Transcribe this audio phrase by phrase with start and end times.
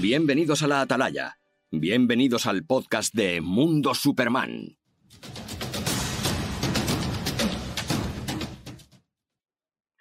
[0.00, 1.36] Bienvenidos a la Atalaya.
[1.70, 4.78] Bienvenidos al podcast de Mundo Superman.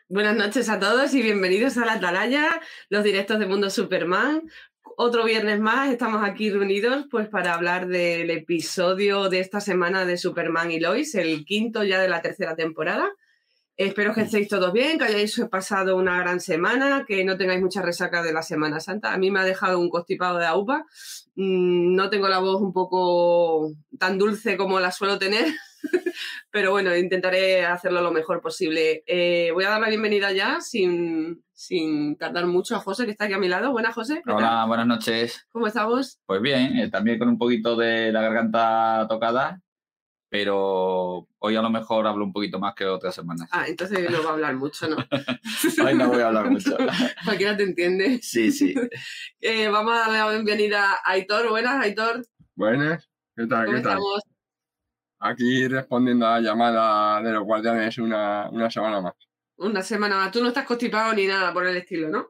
[0.07, 4.43] Buenas noches a todos y bienvenidos a la Atalaya, los directos de Mundo Superman.
[4.96, 10.16] Otro viernes más estamos aquí reunidos pues para hablar del episodio de esta semana de
[10.16, 13.11] Superman y Lois, el quinto ya de la tercera temporada.
[13.79, 17.82] Espero que estéis todos bien, que hayáis pasado una gran semana, que no tengáis mucha
[17.82, 19.14] resaca de la Semana Santa.
[19.14, 20.86] A mí me ha dejado un constipado de aupa.
[21.36, 25.46] Mm, No tengo la voz un poco tan dulce como la suelo tener,
[26.52, 29.02] pero bueno, intentaré hacerlo lo mejor posible.
[29.07, 33.23] Eh, voy a dar la bienvenida ya, sin, sin tardar mucho, a José, que está
[33.25, 33.72] aquí a mi lado.
[33.72, 34.22] Buenas, José.
[34.27, 35.47] Hola, buenas noches.
[35.53, 36.19] ¿Cómo estamos?
[36.25, 39.61] Pues bien, eh, también con un poquito de la garganta tocada,
[40.30, 43.49] pero hoy a lo mejor hablo un poquito más que otras semanas.
[43.52, 44.97] Ah, entonces no va a hablar mucho, ¿no?
[45.85, 46.77] Hoy no voy a hablar mucho.
[47.25, 48.19] Cualquiera te entiende.
[48.22, 48.73] Sí, sí.
[49.41, 51.50] Eh, vamos a darle la bienvenida a Aitor.
[51.50, 52.22] Buenas, Aitor.
[52.55, 53.66] Buenas, ¿qué tal?
[53.66, 53.91] ¿Cómo ¿Qué tal?
[53.94, 54.22] estamos?
[55.22, 59.13] Aquí respondiendo a la llamada de los guardianes una, una semana más.
[59.57, 60.31] Una semana más.
[60.31, 62.27] Tú no estás constipado ni nada por el estilo, ¿no?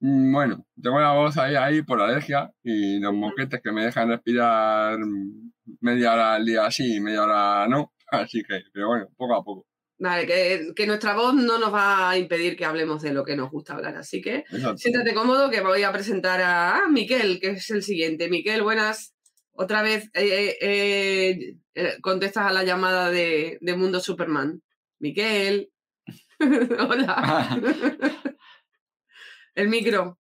[0.00, 3.84] Mm, Bueno, tengo la voz ahí, ahí por la alergia y los moquetes que me
[3.84, 7.92] dejan respirar mm, media hora al día sí y media hora no.
[8.12, 9.66] Así que, pero bueno, poco a poco.
[9.98, 13.36] Vale, que, que nuestra voz no nos va a impedir que hablemos de lo que
[13.36, 13.96] nos gusta hablar.
[13.96, 14.76] Así que Exacto.
[14.76, 18.28] siéntate cómodo que voy a presentar a ah, Miquel, que es el siguiente.
[18.28, 19.14] Miquel, buenas.
[19.52, 24.62] Otra vez eh, eh, eh, contestas a la llamada de, de Mundo Superman.
[24.98, 25.70] Miquel.
[26.88, 27.60] Hola.
[29.54, 30.18] el micro.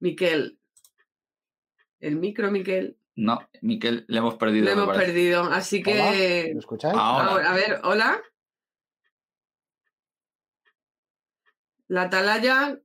[0.00, 0.58] Miquel.
[2.04, 2.98] El micro, Miquel.
[3.16, 4.64] No, Miquel, le hemos perdido.
[4.66, 5.06] Lo me hemos parece.
[5.12, 5.44] perdido.
[5.44, 6.50] Así Hola, que.
[6.52, 6.94] ¿Me escucháis?
[6.96, 7.50] Ahora.
[7.50, 8.22] A ver, hola.
[11.88, 12.78] La atalaya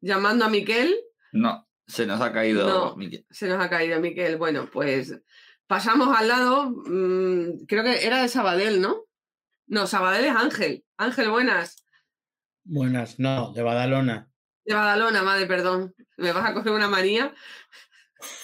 [0.00, 0.94] llamando a Miquel.
[1.32, 2.96] No, se nos ha caído No.
[2.96, 3.26] Miquel.
[3.30, 4.36] Se nos ha caído Miquel.
[4.36, 5.18] Bueno, pues
[5.66, 6.70] pasamos al lado.
[6.70, 9.04] mm, creo que era de Sabadell, ¿no?
[9.66, 10.84] No, Sabadell es Ángel.
[10.96, 11.84] Ángel, buenas.
[12.64, 14.28] Buenas, no, de Badalona.
[14.64, 15.94] De Badalona, madre, perdón.
[16.16, 17.34] Me vas a coger una manía.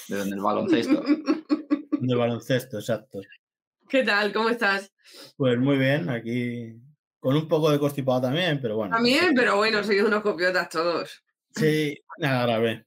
[0.08, 1.02] De donde el baloncesto.
[2.00, 3.20] De baloncesto, exacto.
[3.88, 4.32] ¿Qué tal?
[4.32, 4.92] ¿Cómo estás?
[5.36, 6.74] Pues muy bien, aquí
[7.20, 8.94] con un poco de constipado también, pero bueno.
[8.96, 11.22] También, pero bueno, sois unos copiotas todos.
[11.56, 12.86] Sí, nada grave.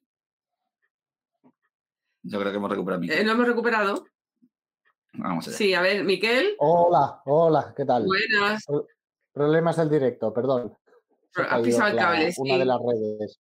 [2.23, 3.19] Yo creo que hemos recuperado a Miquel.
[3.19, 4.05] Eh, ¿Lo hemos recuperado?
[5.13, 5.57] Vamos allá.
[5.57, 6.55] Sí, a ver, Miquel.
[6.59, 8.05] Hola, hola, ¿qué tal?
[8.05, 8.63] Buenas.
[9.31, 10.77] Problemas del directo, perdón.
[11.35, 12.59] Has pisado el la- cable, Una sí.
[12.59, 13.39] de las redes.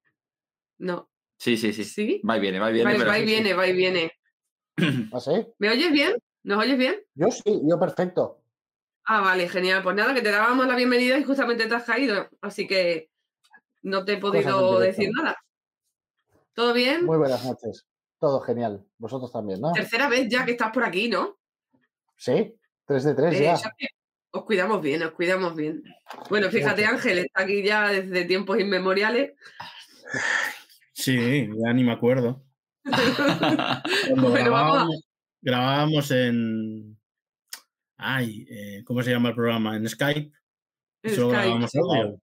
[0.77, 1.09] No.
[1.37, 1.83] Sí, sí, sí.
[1.83, 2.21] ¿Sí?
[2.27, 2.91] Va y viene, va y viene.
[2.91, 3.33] Va, pero va y sí, sí.
[3.33, 4.11] viene, va y viene.
[5.13, 5.31] ¿Ah, sí?
[5.59, 6.17] ¿Me oyes bien?
[6.43, 6.95] ¿Nos oyes bien?
[7.15, 8.41] Yo sí, yo perfecto.
[9.05, 9.83] Ah, vale, genial.
[9.83, 12.29] Pues nada, que te dábamos la bienvenida y justamente te has caído.
[12.41, 13.09] Así que
[13.83, 15.37] no te he podido decir nada.
[16.53, 17.05] ¿Todo bien?
[17.05, 17.85] Muy buenas noches.
[18.19, 18.85] Todo genial.
[18.97, 19.73] Vosotros también, ¿no?
[19.73, 21.37] Tercera vez ya que estás por aquí, ¿no?
[22.17, 23.55] Sí, 3 de 3 Eh, ya.
[23.55, 23.71] ya
[24.31, 25.83] os cuidamos bien, os cuidamos bien.
[26.29, 26.85] Bueno, fíjate.
[26.85, 29.33] Ángel está aquí ya desde tiempos inmemoriales.
[30.95, 32.41] Sí, ya ni me acuerdo.
[32.85, 35.03] Cuando Bueno, grabábamos,
[35.41, 36.97] grabábamos en.
[37.97, 39.75] Ay, eh, ¿cómo se llama el programa?
[39.75, 40.31] En Skype.
[41.03, 41.79] y En solo Skype, grabábamos sí.
[41.79, 42.21] audio.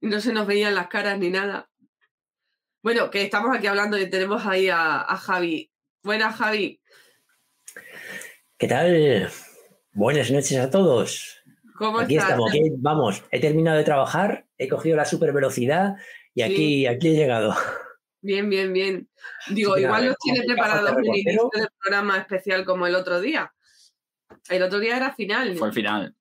[0.00, 1.68] Y no se nos veían las caras ni nada.
[2.82, 5.72] Bueno, que estamos aquí hablando y tenemos ahí a, a Javi.
[6.02, 6.80] Buenas, Javi.
[8.58, 9.30] ¿Qué tal?
[9.92, 11.42] Buenas noches a todos.
[11.76, 12.30] ¿Cómo Aquí estás?
[12.30, 13.24] estamos, aquí vamos.
[13.32, 15.96] He terminado de trabajar, he cogido la super velocidad
[16.34, 16.42] y Sí.
[16.42, 17.54] aquí, aquí he llegado.
[18.22, 19.08] Bien, bien, bien.
[19.48, 23.20] Digo, Sí, igual nos como tiene preparados un inicio de programa especial como el otro
[23.20, 23.52] día.
[24.48, 25.56] El otro día era final.
[25.56, 26.14] Fue el final.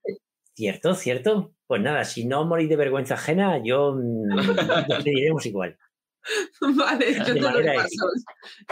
[0.55, 0.93] ¿Cierto?
[0.95, 1.55] ¿Cierto?
[1.65, 4.27] Pues nada, si no morís de vergüenza ajena, yo mm,
[5.03, 5.77] te diremos igual.
[6.61, 8.05] Vale, yo De te doy paso.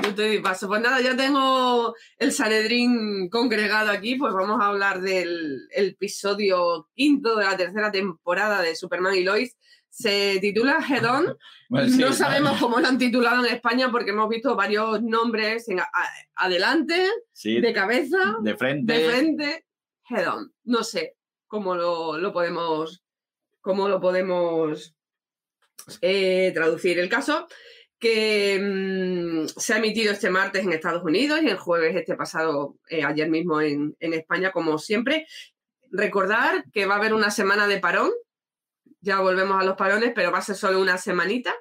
[0.03, 0.67] Yo te doy paso.
[0.67, 6.89] Pues nada, ya tengo el Sanedrín congregado aquí, pues vamos a hablar del el episodio
[6.95, 9.57] quinto de la tercera temporada de Superman y Lois.
[9.91, 11.37] Se titula Head On.
[11.69, 15.69] Bueno, sí, no sabemos cómo lo han titulado en España porque hemos visto varios nombres
[15.69, 16.09] en a- a-
[16.45, 18.91] adelante, Sí, de cabeza, de frente.
[18.93, 19.65] de frente,
[20.09, 20.53] Head On.
[20.65, 21.15] No sé
[21.47, 23.03] cómo lo, lo podemos
[23.61, 24.95] cómo lo podemos
[26.01, 26.99] eh, traducir.
[26.99, 27.47] El caso
[27.99, 32.77] que mm, se ha emitido este martes en Estados Unidos y el jueves este pasado,
[32.89, 35.25] eh, ayer mismo en, en España, como siempre.
[35.91, 38.11] Recordar que va a haber una semana de parón,
[39.01, 41.53] ya volvemos a los parones, pero va a ser solo una semanita.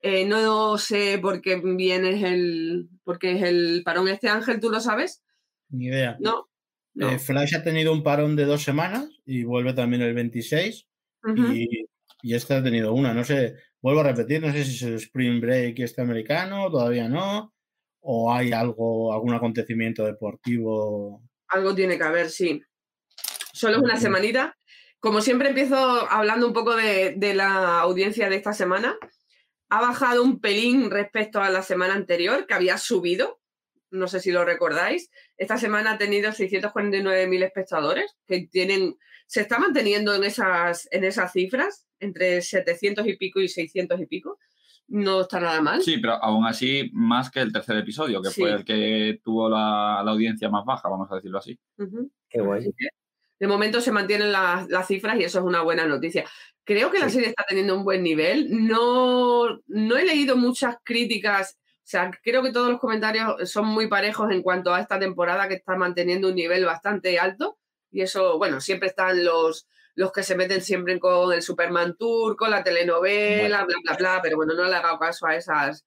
[0.00, 4.70] Eh, no sé por qué viene el, por qué es el parón este ángel, ¿tú
[4.70, 5.22] lo sabes?
[5.70, 6.16] Ni idea.
[6.20, 6.48] No.
[6.94, 7.10] no.
[7.10, 10.86] Eh, Flash ha tenido un parón de dos semanas y vuelve también el 26.
[11.24, 11.52] Ujú.
[11.52, 11.88] y,
[12.22, 13.12] y este ha tenido una.
[13.12, 17.08] No sé, vuelvo a repetir, no sé si es el Spring Break este americano, todavía
[17.08, 17.54] no,
[18.00, 21.22] o hay algo, algún acontecimiento deportivo.
[21.48, 22.62] Algo tiene que haber, sí.
[23.52, 24.56] Solo es una semanita.
[25.04, 28.96] Como siempre empiezo hablando un poco de, de la audiencia de esta semana.
[29.68, 33.38] Ha bajado un pelín respecto a la semana anterior, que había subido.
[33.90, 35.10] No sé si lo recordáis.
[35.36, 38.96] Esta semana ha tenido 649.000 espectadores, que tienen,
[39.26, 44.06] se está manteniendo en esas, en esas cifras, entre 700 y pico y 600 y
[44.06, 44.38] pico.
[44.88, 45.82] No está nada mal.
[45.82, 50.00] Sí, pero aún así más que el tercer episodio, que fue el que tuvo la,
[50.02, 51.58] la audiencia más baja, vamos a decirlo así.
[52.30, 52.70] Qué guay.
[53.38, 56.24] De momento se mantienen las, las cifras y eso es una buena noticia.
[56.64, 58.66] Creo que la serie está teniendo un buen nivel.
[58.66, 61.58] No, no he leído muchas críticas.
[61.60, 65.48] O sea, creo que todos los comentarios son muy parejos en cuanto a esta temporada
[65.48, 67.58] que está manteniendo un nivel bastante alto.
[67.90, 72.36] Y eso, bueno, siempre están los, los que se meten siempre con el Superman Tour,
[72.36, 74.20] con la telenovela, bla, bla, bla.
[74.22, 75.84] Pero bueno, no le he dado caso a, esas,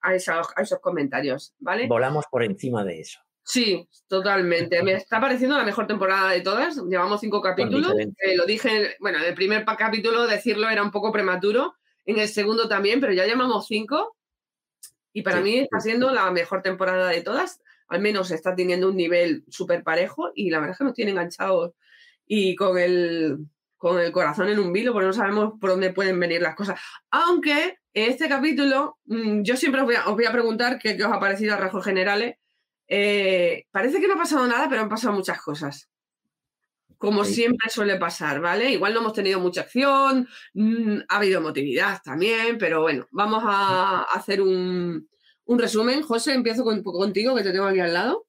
[0.00, 1.86] a, esos, a esos comentarios, ¿vale?
[1.86, 3.20] Volamos por encima de eso.
[3.44, 4.82] Sí, totalmente.
[4.82, 6.76] Me está pareciendo la mejor temporada de todas.
[6.88, 7.92] Llevamos cinco capítulos.
[7.98, 11.74] Eh, lo dije, bueno, en el primer capítulo decirlo era un poco prematuro.
[12.06, 14.16] En el segundo también, pero ya llevamos cinco.
[15.12, 17.60] Y para Sí, mí está siendo la mejor temporada de todas.
[17.88, 21.10] Al menos está teniendo un nivel súper parejo y la verdad es que nos tiene
[21.10, 21.72] enganchados
[22.26, 23.38] y con el,
[23.76, 26.80] con el corazón en un vilo, porque no sabemos por dónde pueden venir las cosas.
[27.10, 30.96] Aunque en este capítulo, mm, yo siempre os voy a, os voy a preguntar qué,
[30.96, 32.36] qué os ha parecido a rasgos generales.
[32.88, 35.88] Eh, parece que no ha pasado nada, pero han pasado muchas cosas.
[36.98, 37.34] Como Sí.
[37.34, 38.70] siempre suele pasar, ¿vale?
[38.72, 44.02] Igual no hemos tenido mucha acción, mm, ha habido emotividad también, pero bueno, vamos a
[44.04, 45.08] hacer un,
[45.44, 46.02] un resumen.
[46.02, 48.26] José, empiezo con- contigo, que te tengo aquí al lado.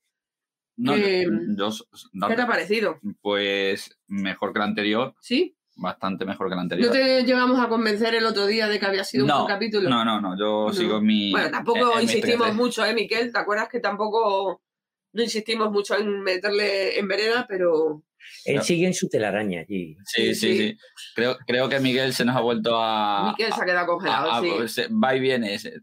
[0.77, 2.99] No, yo- s- s- ¿Qué te ha parecido?
[3.21, 5.55] pues mejor que el anterior, ¿Sí?
[5.75, 6.91] Bastante mejor que el ¿No anterior.
[6.91, 9.89] te llegamos a convencer el otro día de que había sido un no, buen capítulo?
[9.89, 10.73] no, no, no, yo No.
[10.73, 11.31] sigo en mi.
[11.31, 12.53] Bueno, en- tampoco en insistimos 13.
[12.53, 13.31] mucho, ¿eh, Miquel?
[13.31, 14.61] ¿Te acuerdas que tampoco
[15.13, 18.03] no insistimos mucho en meterle en vereda, pero
[18.45, 18.63] Él No.
[18.63, 19.95] sigue en su telaraña allí.
[20.05, 20.69] Sí, Sí, sí, sí.
[20.69, 20.77] sí.
[21.15, 23.29] Creo, creo que Miguel se nos ha vuelto a.
[23.37, 24.67] Miquel se ha quedado congelado, a- a- sí.
[24.67, 25.59] se- va y viene.
[25.59, 25.79] se-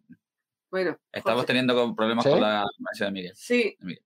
[0.70, 1.46] Bueno, Estamos José.
[1.48, 2.30] teniendo problemas ¿Sí?
[2.30, 3.32] con la conexión de Miguel.
[3.36, 3.76] Sí.
[3.80, 4.02] Miguel.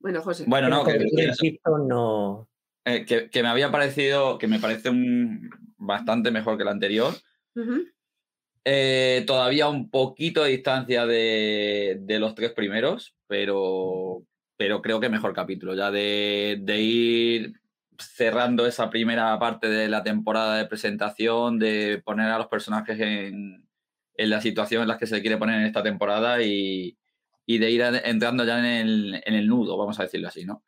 [0.00, 0.44] Bueno, José.
[0.46, 2.48] Bueno, no, que, Egipto no.
[2.88, 7.14] Eh, que- que me había parecido, que me parece un, bastante mejor que el anterior.
[8.64, 14.22] Eh, todavía un poquito de distancia de, de los tres primeros, pero,
[14.56, 15.74] pero creo que mejor capítulo.
[15.74, 17.52] Ya de, de ir
[17.98, 23.66] cerrando esa primera parte de la temporada de presentación, de poner a los personajes en,
[24.14, 26.96] en la situación en la que se quiere poner en esta temporada y,
[27.46, 30.62] y de ir entrando ya en el, en el nudo, vamos a decirlo así, ¿no?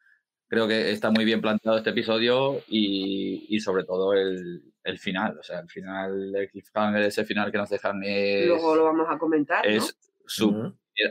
[0.50, 5.38] Creo que está muy bien planteado este episodio y, y sobre todo el, el final.
[5.38, 9.06] O sea, el final, el cliffhanger, ese final que nos dejan es, Luego lo vamos
[9.08, 9.70] a comentar, ¿no?
[9.72, 9.96] es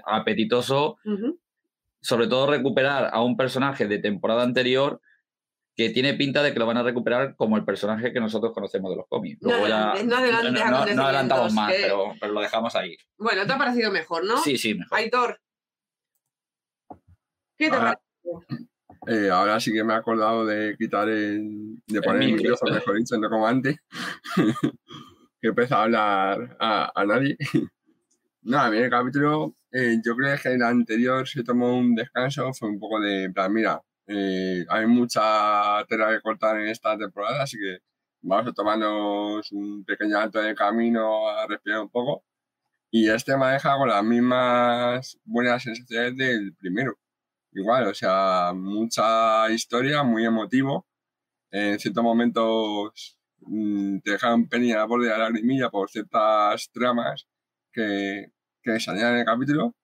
[0.06, 0.98] apetitoso.
[2.02, 5.02] Sobre todo recuperar a un personaje de temporada anterior
[5.76, 8.92] que tiene pinta de que lo van a recuperar como el personaje que nosotros conocemos
[8.92, 9.42] de los cómics.
[9.42, 12.34] No Luego ya- adelantes, no adelantes no- no- no acontecimientos, adelantamos más, que- pero, pero
[12.34, 12.98] lo dejamos ahí.
[13.18, 14.38] Bueno, te ha parecido mejor, ¿no?
[14.40, 14.98] Sí, sí, mejor.
[14.98, 15.40] Aitor.
[17.58, 18.69] ¿Qué te ha Ahora- parecido?
[19.08, 21.82] Eh, ahora sí que me he acordado de quitar el.
[21.88, 22.44] de poner el micro.
[22.44, 23.78] micrófono, mejor dicho, no como antes.
[25.42, 27.38] que empezó a hablar a, a nadie.
[28.44, 32.52] no, a mí el capítulo, eh, yo creo que el anterior se tomó un descanso,
[32.54, 37.44] fue un poco de, plan, mira, eh, hay mucha tela que cortar en esta temporada,
[37.44, 37.80] así que
[38.22, 42.24] vamos a tomarnos un pequeño alto de camino a respirar un poco.
[42.92, 46.98] Y este me ha dejado con las mismas buenas sensaciones del primero
[47.54, 50.86] igual, o sea, mucha historia, muy emotivo.
[51.52, 56.70] En ciertos momentos mm, te dejan penny a la borde de la lagrimilla por ciertas
[56.72, 57.28] tramas
[57.74, 58.32] que,
[58.64, 59.76] que salían en el capítulo.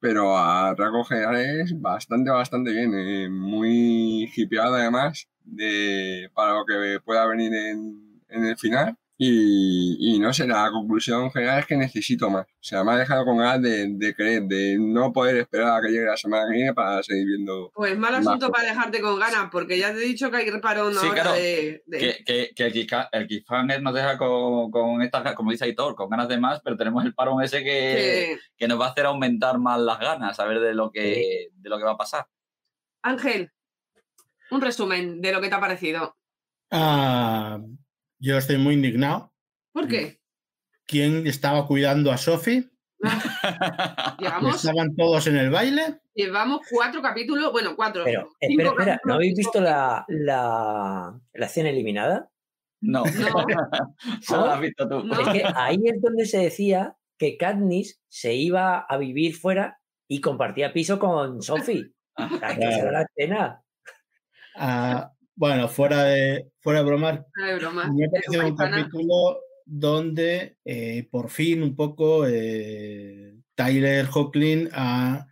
[0.00, 2.94] Pero a rasgos generales, bastante, bastante bien.
[2.94, 8.96] eh, muy hipeado además de, para lo que pueda venir en, en el final.
[9.20, 12.46] Y, y no sé, la conclusión general es que necesito más.
[12.46, 15.80] O sea, me ha dejado con ganas de, de creer, de no poder esperar a
[15.82, 17.72] que llegue la semana que viene para seguir viendo.
[17.74, 20.92] Pues mal asunto para dejarte con ganas, porque ya te he dicho que hay reparón
[20.94, 25.34] Sí, ahora claro, de, de- Que, que, que el, cliffhanger nos deja con, con estas,
[25.34, 28.68] como dice Aitor, con ganas de más, pero tenemos el parón ese que, que- que
[28.68, 31.76] nos va a hacer aumentar más las ganas, a ver de lo que, de lo
[31.76, 32.28] que va a pasar.
[33.02, 33.50] Ángel,
[34.52, 36.16] un resumen de lo que te ha parecido.
[36.70, 37.58] Ah,
[38.18, 39.32] yo estoy muy indignado.
[39.72, 40.20] ¿Por qué?
[40.86, 42.68] ¿Quién estaba cuidando a Sophie?
[44.18, 46.00] Llevamos, ¿Estaban todos en el baile?
[46.14, 48.02] llevamos cuatro capítulos, bueno, cuatro.
[48.04, 52.28] Pero, cinco espera, espera, ¿no habéis visto la, la, la escena eliminada?
[52.80, 53.10] No, No.
[54.22, 55.04] solo lo has visto tú.
[55.04, 55.20] No.
[55.20, 60.20] Es que ahí es donde se decía que Katniss se iba a vivir fuera y
[60.20, 61.92] compartía piso con Sophie.
[62.16, 63.62] Que la escena.
[64.56, 67.92] Ah, bueno, fuera de, fuera de bromas, No hay broma.
[67.92, 75.28] me ha parecido un capítulo donde eh, por fin un poco eh, Tyler Hoechlin ha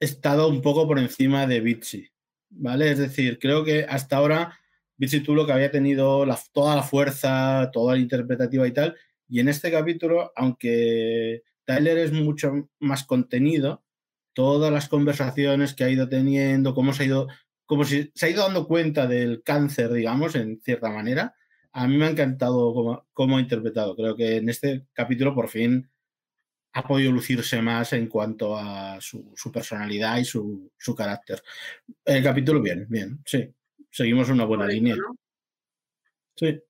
[0.00, 2.08] estado un poco por encima de Bitsy,
[2.50, 2.90] ¿vale?
[2.90, 4.58] Es decir, creo que hasta ahora
[4.96, 8.96] Bitsy Tulo que había tenido la- toda la fuerza, toda la interpretativa y tal,
[9.28, 13.84] y en este capítulo, aunque Tyler es mucho más contenido,
[14.34, 17.28] todas las conversaciones que ha ido teniendo, cómo se ha ido,
[17.72, 21.34] como si se ha ido dando cuenta del cáncer, digamos, en cierta manera,
[21.72, 23.96] a mí me ha encantado cómo, cómo ha interpretado.
[23.96, 25.90] Creo que en este capítulo por fin
[26.74, 31.42] ha podido lucirse más en cuanto a su, su personalidad y su, su carácter.
[32.04, 33.50] El capítulo, bien, bien, sí.
[33.90, 34.94] Seguimos una buena línea.
[34.94, 35.16] ¿no?
[36.36, 36.60] Sí.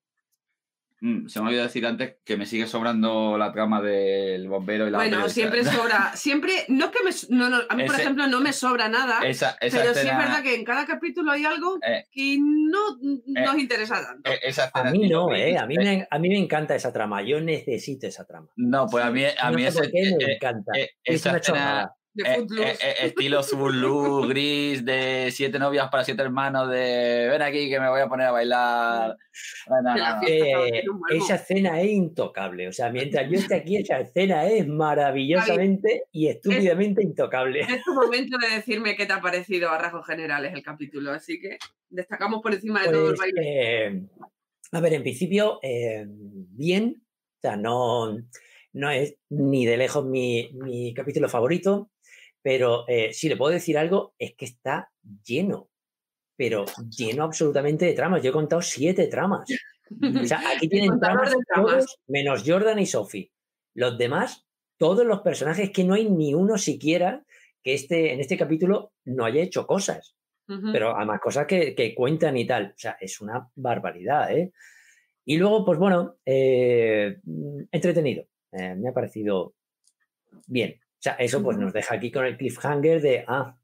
[1.05, 4.89] Mm, Se me olvidó decir antes que me sigue sobrando la trama del bombero y
[4.91, 5.33] la Bueno, periodista.
[5.33, 8.87] siempre sobra, siempre, no que me, no, no, a mí por ejemplo no me sobra
[8.87, 12.37] nada, Esa, esa pero sí es verdad que en cada capítulo hay algo eh, que
[12.39, 12.79] no
[13.25, 14.31] nos interesa tanto.
[14.31, 15.57] eh, esa A mí no, ¿eh?
[15.57, 17.21] A mí, me, a mí me encanta esa trama.
[17.21, 18.47] Yo necesito esa trama.
[18.55, 20.71] No, pues a mí, a No mí sé ese, por qué me eh, encanta.
[20.77, 21.95] eh, es esa una escena chorrada.
[22.15, 27.41] De eh, eh, eh, estilo Zulu, gris, de siete novias para siete hermanos, de ven
[27.41, 29.17] aquí que me voy a poner a bailar.
[29.67, 30.27] Bueno, no, no.
[30.27, 32.67] Eh, esa escena es intocable.
[32.67, 37.61] O sea, mientras yo esté aquí, esa escena es maravillosamente y estúpidamente intocable.
[37.61, 41.39] Es tu momento de decirme qué te ha parecido a rasgos generales el capítulo, así
[41.39, 41.57] que
[41.89, 43.87] destacamos por encima de todo el Pues, baile.
[43.87, 44.01] eh,
[44.71, 47.01] a ver, en principio, eh, bien.
[47.37, 48.17] O sea, no,
[48.73, 51.89] no es ni de lejos mi, mi capítulo favorito,
[52.43, 54.91] pero eh, si le puedo decir algo, es que está
[55.25, 55.69] lleno,
[56.35, 58.21] pero lleno absolutamente de tramas.
[58.21, 59.49] Yo he contado siete tramas.
[59.89, 61.71] O sea, aquí tienen tramas, de tramas.
[61.71, 63.31] todos, menos Jordan y Sophie.
[63.73, 64.45] Los demás,
[64.77, 67.25] todos los personajes, que no hay ni uno siquiera
[67.63, 72.37] que este, en este capítulo no haya hecho cosas pero además cosas que, que cuentan
[72.37, 72.73] y tal.
[72.75, 74.51] O sea, es una barbaridad, ¿eh?
[75.25, 78.25] Y luego, pues bueno, eh, mm, entretenido.
[78.51, 79.53] Eh, me ha parecido
[80.47, 80.79] bien.
[81.03, 83.57] O sea, eso pues nos deja aquí con el cliffhanger de, ah,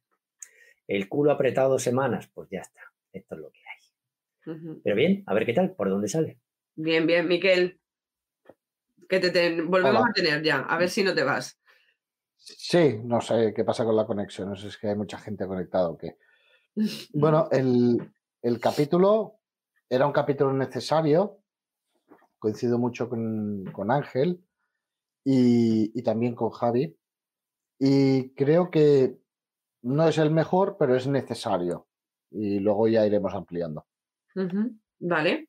[0.89, 2.81] el culo apretado dos semanas, pues ya está.
[3.13, 4.79] Esto es lo que hay.
[4.83, 6.41] Pero bien, a ver qué tal, por dónde sale.
[6.75, 7.79] Bien, bien, Miquel.
[9.07, 10.09] Que te ten- volvemos Hola.
[10.09, 11.57] a tener ya, a ver si no te vas.
[12.35, 14.49] Sí, no sé qué pasa con la conexión.
[14.49, 16.17] No sé si es que hay mucha gente conectada o qué.
[17.13, 19.39] Bueno, el, el capítulo
[19.89, 21.39] era un capítulo necesario.
[22.37, 24.43] Coincido mucho con, con Ángel
[25.23, 26.97] y, y también con Javi.
[27.79, 29.17] Y creo que
[29.83, 31.87] no es el mejor, pero es necesario.
[32.31, 33.87] Y luego ya iremos ampliando.
[34.99, 35.47] Vale.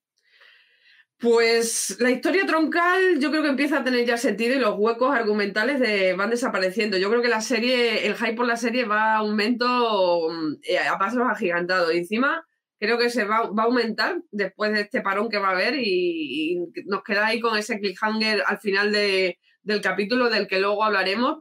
[1.19, 5.15] Pues la historia troncal yo creo que empieza a tener ya sentido y los huecos
[5.15, 6.97] argumentales van desapareciendo.
[6.97, 10.79] Yo creo que la serie, el hype por la serie va a aumento mm, eh,
[10.79, 11.93] a pasos agigantados.
[11.93, 12.47] Y encima
[12.79, 15.75] creo que se va, va a aumentar después de este parón que va a haber
[15.79, 16.57] y, y
[16.87, 21.41] nos queda ahí con ese cliffhanger al final de- del capítulo del que luego hablaremos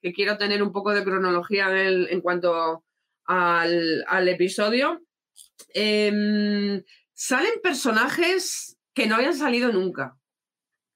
[0.00, 2.84] porque quiero tener un poco de cronología en, el- en cuanto
[3.26, 5.02] al, al episodio.
[5.74, 6.82] Em,
[7.14, 10.16] salen personajes que no habían salido nunca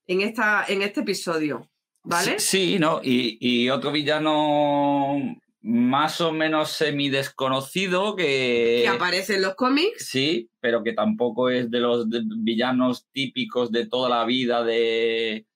[0.06, 1.68] en, esta, en este episodio,
[2.02, 2.38] ¿vale?
[2.38, 3.00] Sí, sí, ¿no?
[3.02, 8.80] Y, y otro villano más o menos semi-desconocido que...
[8.82, 10.06] Que aparece en los cómics.
[10.08, 15.46] Sí, pero que tampoco es de los villanos típicos de toda la vida de,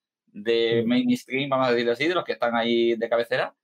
[0.43, 3.55] de mainstream, vamos a decirlo así, de los que están ahí de cabecera,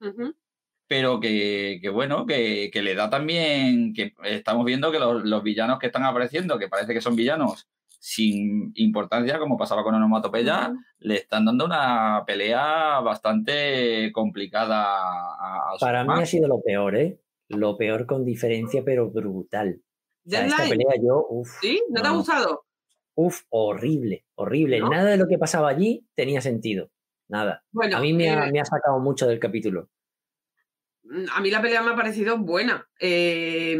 [0.87, 5.43] pero que, que bueno, que, que le da también, que estamos viendo que los, los
[5.43, 7.69] villanos que están apareciendo, que parece que son villanos
[8.07, 10.79] sin importancia, como pasaba con Onomatopeya, Ujú.
[10.99, 16.97] le están dando una pelea bastante complicada a, a Para mí ha sido lo peor,
[16.97, 17.19] ¿eh?
[17.49, 19.81] Lo peor con diferencia, pero brutal.
[20.27, 21.27] O sea, esta pelea yo.
[21.63, 21.83] ¿sí?
[21.89, 22.67] ¿No te ha gustado?
[23.15, 24.81] Uf, horrible, horrible.
[24.81, 24.91] ¿No?
[24.91, 26.91] Nada de lo que pasaba allí tenía sentido.
[27.29, 27.65] Nada.
[27.71, 29.89] Bueno, a mí me ha, eh, me ha sacado mucho del capítulo.
[31.33, 32.89] a mí la pelea me ha parecido buena.
[32.99, 33.77] Eh,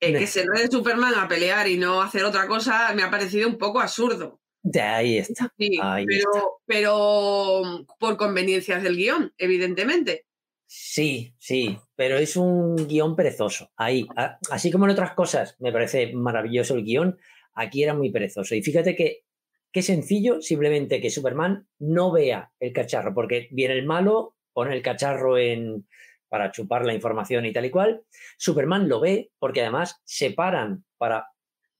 [0.00, 3.48] eh, que se de Superman a pelear y no hacer otra cosa me ha parecido
[3.48, 4.40] un poco absurdo.
[4.62, 5.52] De ahí está.
[5.58, 10.26] Sí, Ahí pero, pero por conveniencias del guion, evidentemente.
[10.66, 13.72] Sí, sí, pero es un guion perezoso.
[13.76, 14.06] Ahí,
[14.50, 17.18] así como en otras cosas, me parece maravilloso el guion,
[17.54, 18.54] aquí era muy perezoso.
[18.54, 19.24] Y fíjate que
[19.72, 24.82] qué sencillo, simplemente que Superman no vea el cacharro, porque viene el malo, pone el
[24.82, 25.86] cacharro en
[26.28, 28.02] para chupar la información y tal y cual.
[28.38, 31.26] Superman lo ve porque además se paran para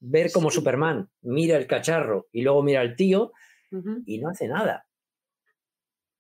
[0.01, 3.33] ver cómo Superman mira el cacharro y luego mira al tío
[4.07, 4.87] y no hace nada.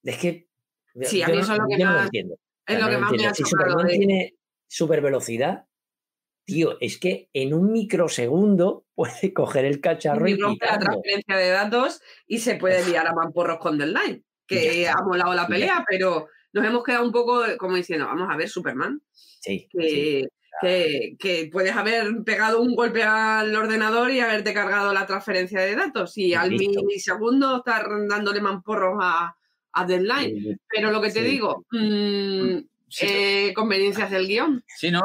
[0.05, 0.49] Es que.
[1.03, 2.35] Sí, a mí no- eso es lo que no más- entiendo.
[2.67, 3.45] Es sea, lo no que más me ha Si.
[3.45, 4.35] Superman de- tiene
[4.69, 5.65] super velocidad,
[6.45, 12.01] tío, es que en un microsegundo puede coger el cacharro y, la transferencia de datos
[12.27, 15.85] y se puede liar a mamporros con The Line, Ya que ha molado la pelea,
[15.89, 20.29] pero nos hemos quedado un poco como diciendo, vamos a ver, Superman, Sí, que, sí.
[20.61, 25.77] que, que puedes haber pegado un golpe al ordenador y haberte cargado la transferencia de
[25.77, 26.83] datos y al Listo.
[26.83, 29.35] milisegundo estar dándole mamporros a,
[29.73, 30.59] a Deadline.
[30.69, 31.25] Pero lo que te Sí.
[31.25, 32.59] digo, mm,
[32.91, 34.65] Sí, eh, conveniencias del guion.
[34.67, 35.01] Sí, ¿no?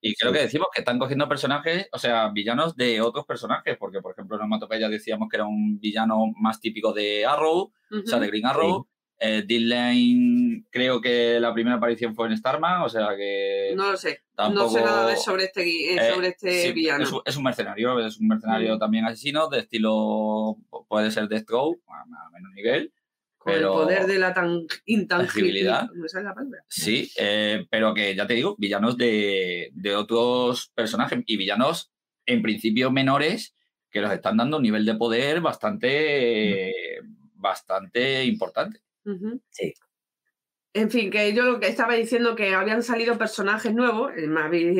[0.00, 4.00] Y, creo que decimos que están cogiendo personajes, o sea, villanos de otros personajes, porque
[4.00, 8.18] por ejemplo en Onomatopeya decíamos que era un villano más típico de Arrow, o sea,
[8.18, 8.88] de Green Arrow.
[9.20, 13.90] Eh, Dean Lane, creo que la primera aparición fue en Starman, o sea que No
[13.90, 14.22] lo sé.
[14.36, 14.70] No tampoco...
[14.70, 17.02] sé nada de sobre este, eh, Eh, sobre este sí, villano.
[17.02, 18.78] Es un, es un mercenario, es un mercenario Mm.
[18.78, 20.56] también asesino, de estilo,
[20.86, 22.92] puede ser Deathstroke, a, a menos nivel,
[23.52, 25.88] pero- el poder de la tan intangibilidad.
[26.68, 31.92] Sí, eh, pero que ya te digo, villanos de, de otros personajes y villanos
[32.26, 33.54] en principio menores
[33.90, 36.72] que los están dando un nivel de poder bastante,
[37.34, 38.80] bastante importante.
[39.50, 39.72] Sí.
[40.74, 44.40] En fin, que yo lo que estaba diciendo que habían salido personajes nuevos, eh, me
[44.40, 44.78] habéis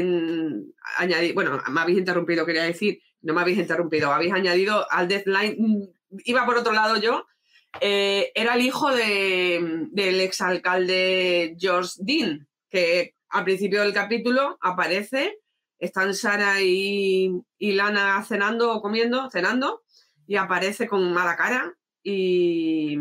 [0.99, 5.57] añadido, bueno, me habéis interrumpido, quería decir, no me habéis interrumpido, habéis añadido al Deathline,
[5.59, 5.83] mm,
[6.27, 7.27] iba por otro lado yo,
[7.81, 15.39] eh, era el hijo de, del exalcalde George Dean, que al principio del capítulo aparece,
[15.79, 19.83] están Sara y, Lana cenando o comiendo, cenando,
[20.27, 22.97] y aparece con mala cara y...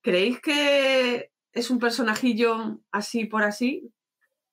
[0.00, 3.92] ¿Creéis que es un personajillo así por así?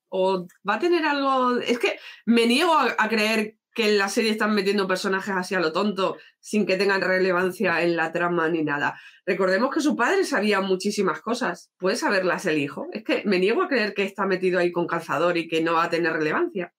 [0.09, 1.59] ¿O va a tener algo...?
[1.59, 5.59] Es que me niego a creer que en la serie están metiendo personajes así a
[5.59, 8.97] lo tonto sin que tengan relevancia en la trama ni nada.
[9.25, 11.71] Recordemos que su padre sabía muchísimas cosas.
[11.77, 12.87] ¿Puede saberlas el hijo?
[12.93, 15.73] Es que me niego a creer que está metido ahí con calzador y que no
[15.73, 16.73] va a tener relevancia.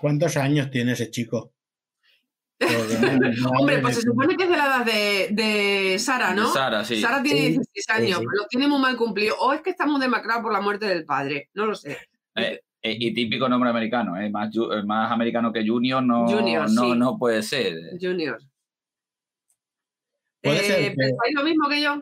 [0.00, 1.54] ¿Cuántos años tiene ese chico?
[3.58, 6.52] Hombre, pues se supone que es de la edad de, de Sara, ¿no?
[6.52, 7.00] Sara, sí.
[7.00, 8.26] Sara tiene Sí, 16 años, sí.
[8.38, 9.36] lo tiene muy mal cumplido.
[9.40, 11.96] O es que estamos demacrados por la muerte del padre, no lo sé.
[12.36, 16.70] Eh, eh, y típico nombre americano, eh, más, eh, más americano que Junior no, Junior,
[16.70, 16.94] no, sí.
[16.98, 17.74] no puede ser.
[18.00, 18.38] Junior.
[20.42, 21.96] Puede Eh, ser que- ¿Pensáis lo mismo que yo?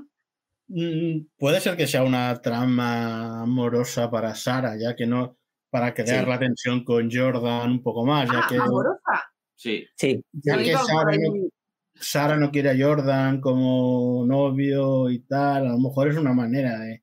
[0.69, 5.37] Mm, Puede ser que sea una trama amorosa para Sara, ya que no,
[5.69, 6.31] para crear Sí.
[6.31, 9.33] la tensión con Jordan un poco más, ya Ah, que, amorosa.
[9.57, 9.85] Sí.
[9.97, 11.49] Sí, ya que Sara, no,
[11.95, 16.79] Sara no quiere a Jordan como novio y tal, a lo mejor es una manera
[16.79, 17.03] de...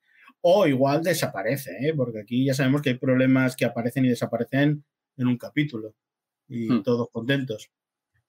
[0.49, 1.93] O igual desaparece, ¿eh?
[1.95, 4.85] porque aquí ya sabemos que hay problemas que aparecen y desaparecen
[5.17, 5.93] en un capítulo
[6.47, 6.83] y Hmm.
[6.83, 7.69] todos contentos.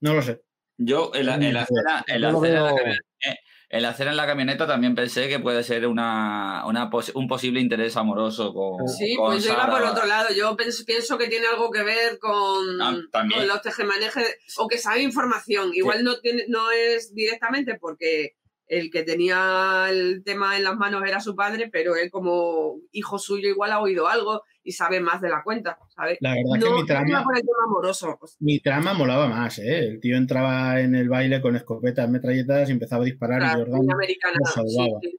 [0.01, 0.41] No lo sé.
[0.79, 3.03] Yo en la, en la escena, en la yo lo escena en la veo- camioneta-
[3.31, 3.37] eh,
[3.71, 7.29] en la escena en la camioneta también pensé que puede ser una, una pos- un
[7.29, 10.29] posible interés amoroso con, Sí, con pues yo iba por otro lado.
[10.35, 15.03] Yo pienso que tiene algo que ver con, Ah, con los tejemanejes o que sabe
[15.03, 15.71] información.
[15.75, 18.38] Igual no, tiene, no es directamente porque
[18.69, 23.19] el que tenía el tema en las manos era su padre, pero él como hijo
[23.19, 26.19] suyo igual ha oído algo y sabe más de la cuenta, ¿sabes?
[26.21, 28.19] La verdad No, que mi trama, por el tema amoroso.
[28.41, 29.79] mi trama molaba más, ¿eh?
[29.79, 33.63] El tío entraba en el baile con escopetas, metralletas y empezaba a disparar Claro, y
[33.65, 34.37] Jordan muy americana.
[34.39, 35.01] lo sí, salvaba.
[35.03, 35.19] sí.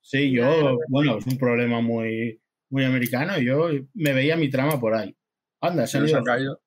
[0.00, 3.38] Sí, Ya, ya, yo, bueno, es un problema muy, muy americano.
[3.38, 5.14] Yo me veía mi trama por ahí.
[5.60, 6.60] Anda, se, Se nos han caído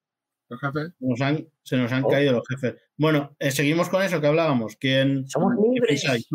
[0.52, 0.92] los jefes.
[1.00, 2.10] nos han- se nos han Oh.
[2.10, 2.76] caído los jefes.
[2.98, 4.76] Bueno, eh, seguimos con eso que hablábamos.
[4.80, 6.02] ¿Quién, somos libres.
[6.04, 6.28] pensáis?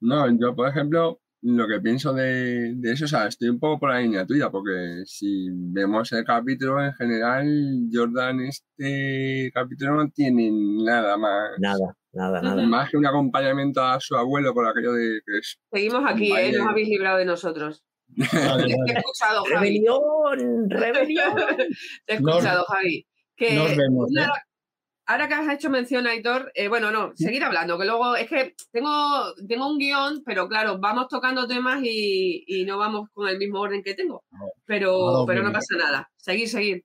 [0.00, 3.80] No, yo, por ejemplo, lo que pienso de, de eso, o sea, estoy un poco
[3.80, 7.46] por la línea tuya, porque si vemos el capítulo en general,
[7.92, 11.50] Jordan, este capítulo no tiene nada más.
[11.58, 12.62] Nada, nada, nada.
[12.66, 15.58] Más que un acompañamiento a su abuelo por aquello de que es.
[15.72, 16.52] Seguimos aquí, ¿eh?
[16.56, 17.84] Nos habéis librado de nosotros.
[18.16, 18.92] Vale, Te he vale.
[18.96, 19.54] escuchado, Javi.
[19.54, 20.70] ¡Rebelión!
[20.70, 21.34] ¡Rebelión!
[22.06, 23.06] Te he Nos- escuchado, Javi.
[23.36, 24.30] Que nos vemos, una- ¿eh?
[25.10, 28.54] Ahora que has hecho mención, Aitor, eh, bueno, no, seguir hablando, que luego es que
[28.72, 33.38] tengo, tengo un guion, pero claro, vamos tocando temas y, y no vamos con el
[33.38, 34.22] mismo orden que tengo.
[34.66, 36.10] Pero, Ah, pero no pasa nada.
[36.16, 36.84] Seguir, seguir.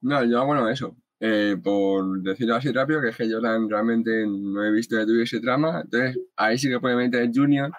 [0.00, 0.96] No, yo, bueno, eso.
[1.20, 5.38] Eh, por decirlo así rápido, que es que Jordan realmente no he visto que tuviese
[5.40, 5.82] trama.
[5.84, 7.70] Entonces, ahí sí que puede meter Junior.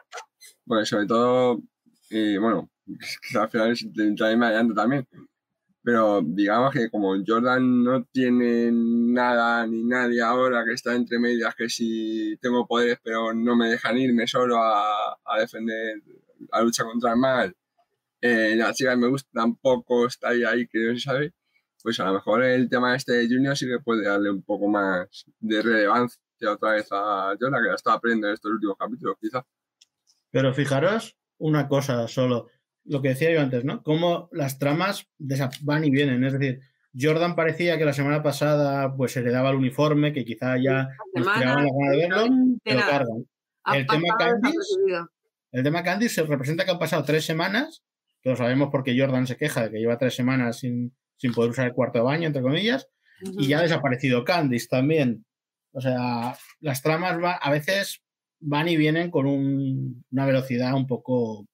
[0.65, 1.59] Porque sobre todo,
[2.09, 2.69] eh, bueno,
[3.39, 5.07] al final es- me adelanto también.
[5.83, 11.55] Pero digamos que como Jordan no tiene nada ni nadie ahora que está entre medias,
[11.55, 16.01] que si tengo poderes pero no me dejan irme solo a, a defender
[16.51, 17.55] la lucha contra el mal,
[18.21, 21.33] eh, la chica me gusta tampoco está ahí, ahí que no se sabe,
[21.83, 24.67] pues a lo mejor el tema este de Junior sí que puede darle un poco
[24.67, 29.15] más de relevancia otra vez a Jonah, que la estaba aprendiendo en estos últimos capítulos,
[29.21, 29.45] quizá.
[30.31, 32.47] Pero fijaros una cosa solo,
[32.85, 33.83] lo que decía yo antes, ¿no?
[33.83, 35.07] Cómo las tramas
[35.61, 36.23] van y vienen.
[36.23, 36.59] Es decir,
[36.99, 40.89] Jordan parecía que la semana pasada pues se le daba el uniforme, que quizá ya
[41.13, 42.27] semana, tiraban la gana de verlo,
[42.65, 42.89] nada.
[42.89, 43.25] cargan.
[43.73, 44.55] El tema Candice.
[45.51, 47.83] El tema Candice se representa que han pasado tres semanas,
[48.21, 51.51] que lo sabemos porque Jordan se queja de que lleva tres semanas sin, sin poder
[51.51, 52.87] usar el cuarto de baño, entre comillas,
[53.37, 55.25] y ya ha desaparecido Candice también.
[55.73, 58.01] O sea, las tramas va- a veces
[58.39, 61.45] van y vienen con un- una velocidad un poco...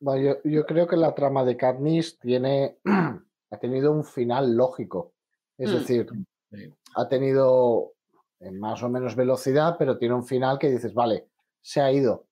[0.00, 2.78] Bueno, yo, yo creo que la trama de Katniss tiene,
[3.50, 5.12] ha tenido un final lógico.
[5.58, 5.74] Es Mm.
[5.74, 6.06] decir,
[6.52, 6.72] Sí.
[6.96, 7.92] ha tenido
[8.40, 11.28] eh, más o menos velocidad, pero tiene un final que dices, vale,
[11.60, 12.26] se ha ido.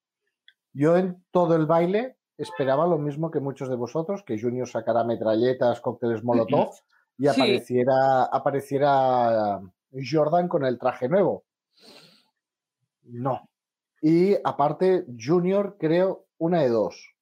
[0.73, 5.05] Yo en todo el baile esperaba lo mismo que muchos de vosotros, que Junior sacara
[5.05, 6.71] metralletas, cócteles Molotov
[7.19, 7.29] y Sí.
[7.29, 9.61] apareciera, apareciera
[9.93, 11.45] Jordan con el traje nuevo.
[13.05, 13.49] No.
[14.03, 17.15] Y aparte, Junior creo una de dos.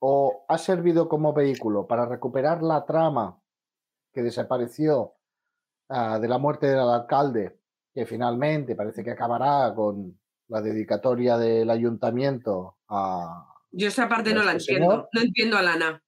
[0.00, 3.40] O ha servido como vehículo para recuperar la trama
[4.12, 5.14] que desapareció
[5.88, 7.58] ah, de la muerte del alcalde,
[7.94, 13.44] que finalmente parece que acabará con la dedicatoria del ayuntamiento a...
[13.70, 14.94] Yo esa parte no la Este entiendo.
[14.94, 16.02] señor- No entiendo a Lana.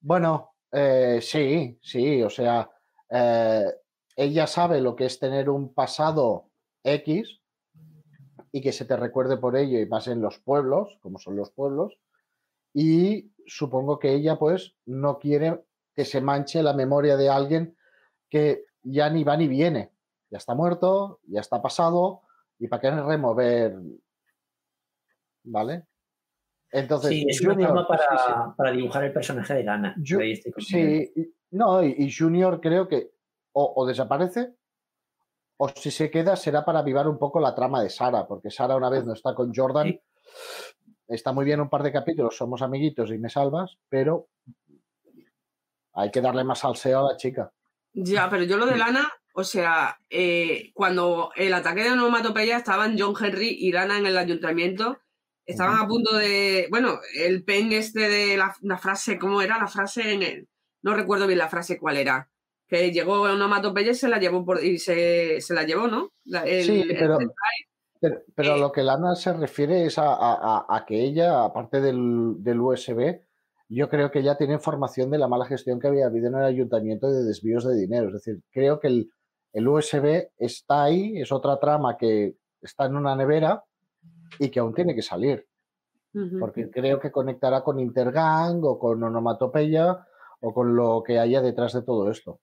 [0.00, 2.68] Bueno, eh, sí, sí, o sea,
[3.08, 3.64] eh,
[4.16, 6.50] ella sabe lo que es tener un pasado
[6.82, 7.40] X
[8.52, 11.50] y que se te recuerde por ello y más en los pueblos, como son los
[11.50, 11.98] pueblos,
[12.74, 17.76] y supongo que ella pues no quiere que se manche la memoria de alguien
[18.28, 19.92] que ya ni va ni viene,
[20.30, 22.22] ya está muerto, ya está pasado,
[22.58, 23.76] y para qué remover,
[25.44, 25.86] ¿vale?
[26.70, 28.32] Entonces, Sí, es una Junior- forma para, sí, sí.
[28.56, 29.94] para dibujar el personaje de Lana.
[29.98, 30.18] Yo-.
[30.58, 31.12] Sí,
[31.50, 33.12] no, y, y Junior creo que
[33.52, 34.54] o, o desaparece
[35.64, 38.74] o si se queda será para avivar un poco la trama de Sara, porque Sara
[38.74, 40.00] una vez no está con Jordan, Sí.
[41.06, 44.26] está muy bien un par de capítulos, somos amiguitos y me salvas, pero
[45.92, 47.52] hay que darle más salseo a la chica.
[47.92, 52.96] Ya, pero yo lo de Lana, o sea, eh, cuando el ataque de onomatopeya estaban
[52.98, 54.98] John Henry y Lana en el ayuntamiento,
[55.46, 59.68] estaban a punto de, bueno, el pen este de la, la frase, ¿cómo era la
[59.68, 60.12] frase?
[60.14, 60.48] En el,
[60.82, 62.31] no recuerdo bien la frase cuál era.
[62.72, 66.08] Que llegó onomatopeya y se la llevó por, y se, se la llevó, ¿no?
[66.24, 67.18] La- el- sí, el- pero,
[68.34, 71.44] pero, a eh, lo que Lana se refiere es a, a- a- a que ella,
[71.44, 73.20] aparte del, del USB,
[73.68, 76.44] yo creo que ya tiene información de la mala gestión que había habido en el
[76.44, 78.06] ayuntamiento de desvíos de dinero.
[78.08, 79.12] Es decir, creo que el,
[79.52, 83.64] el USB está ahí, es otra trama que está en una nevera
[84.38, 85.46] y que aún tiene que salir,
[86.40, 90.06] porque creo que conectará con Intergang o con Onomatopeya
[90.40, 92.40] o con lo que haya detrás de todo esto.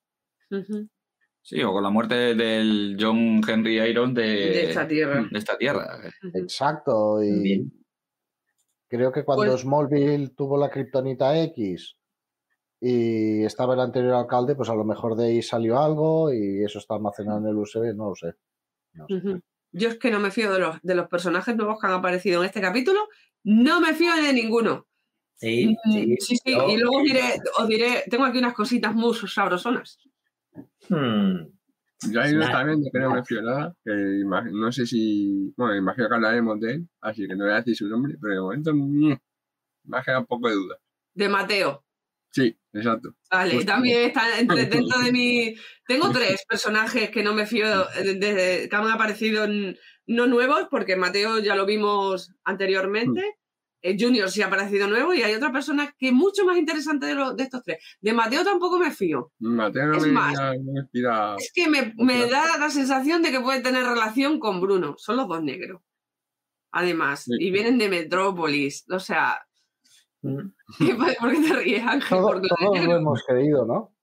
[1.41, 5.27] Sí, o con la muerte del John Henry Iron de, de esta tierra.
[5.31, 5.99] de esta tierra.
[6.33, 7.23] Exacto.
[7.23, 7.73] Y Bien.
[8.87, 11.95] creo que cuando Pues- Smallville tuvo la kriptonita X
[12.81, 16.79] y estaba el anterior alcalde, pues a lo mejor de ahí salió algo y eso
[16.79, 18.33] está almacenado en el USB, no lo sé.
[18.93, 19.15] No sé.
[19.15, 19.39] Ujú.
[19.71, 22.41] Yo es que no me fío de los, de los personajes nuevos que han aparecido
[22.41, 23.07] en este capítulo.
[23.43, 24.87] No me fío de ninguno.
[25.35, 26.15] Sí, Mm, sí.
[26.19, 27.21] sí, sí, yo- Y luego os diré,
[27.59, 29.99] os diré, tengo aquí unas cositas muy sabrosonas.
[30.89, 33.25] Hmm, Yo hay uno Nada, también de que no me nada.
[33.25, 33.91] fío nada, que
[34.53, 37.75] no sé si, bueno, imagino que hablaremos de él, así que no voy a decir
[37.75, 39.17] su nombre, pero de momento me
[39.97, 40.77] ha quedado un poco de duda.
[41.13, 41.83] De Mateo.
[42.31, 43.15] Sí, exacto.
[43.31, 43.71] Vale, Justo.
[43.71, 45.55] también está entre, dentro de mi.
[45.87, 49.75] Tengo tres personajes que no me fío de, de- que han aparecido en-
[50.07, 53.35] no nuevos, porque Mateo ya lo vimos anteriormente.
[53.81, 57.05] Eh, Junior sí ha aparecido nuevo y hay otra persona que es mucho más interesante
[57.05, 57.77] de, lo- de estos tres.
[58.01, 59.31] De Mateo tampoco me fío.
[59.39, 61.35] Mateo no Es me, más, no me inspira.
[61.37, 64.95] Es que me, me da la sensación de que puede tener relación con Bruno.
[64.97, 65.81] Son los dos negros.
[66.71, 67.31] Además, Sí.
[67.39, 68.85] y vienen de Metrópolis.
[68.91, 69.41] O sea,
[70.23, 70.39] mm.
[70.79, 72.09] ¿qué pa- ¿por qué te ríes, Ángel?
[72.19, 72.41] Todos
[72.85, 73.95] lo hemos creído, ¿no?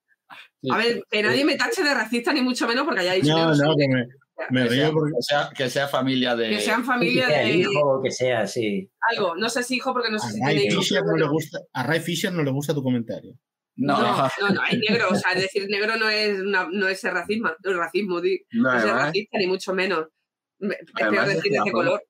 [0.63, 0.71] Sí.
[0.73, 3.55] A ver, que nadie me tache de racista ni mucho menos porque haya dicho No,
[3.55, 4.07] no, que me,
[4.51, 6.49] me Que sea, río porque que sea- que sea familia de.
[6.51, 8.91] que sean Que familia sea el de hijo, que sea, sí.
[9.11, 9.35] algo.
[9.37, 10.75] No sé si hijo porque no sé a si Ray tiene.
[10.77, 13.33] Fisher no le gusta, a Ray Fisher no le gusta tu comentario.
[13.79, 15.09] No, No, no, no, hay negro.
[15.11, 18.41] O sea, decir negro no es, una- no es ser racismo, no es racismo, di-
[18.53, 20.07] No, no es además, racista ni mucho menos.
[20.61, 22.03] Me- Es Además peor es decir que de ese color.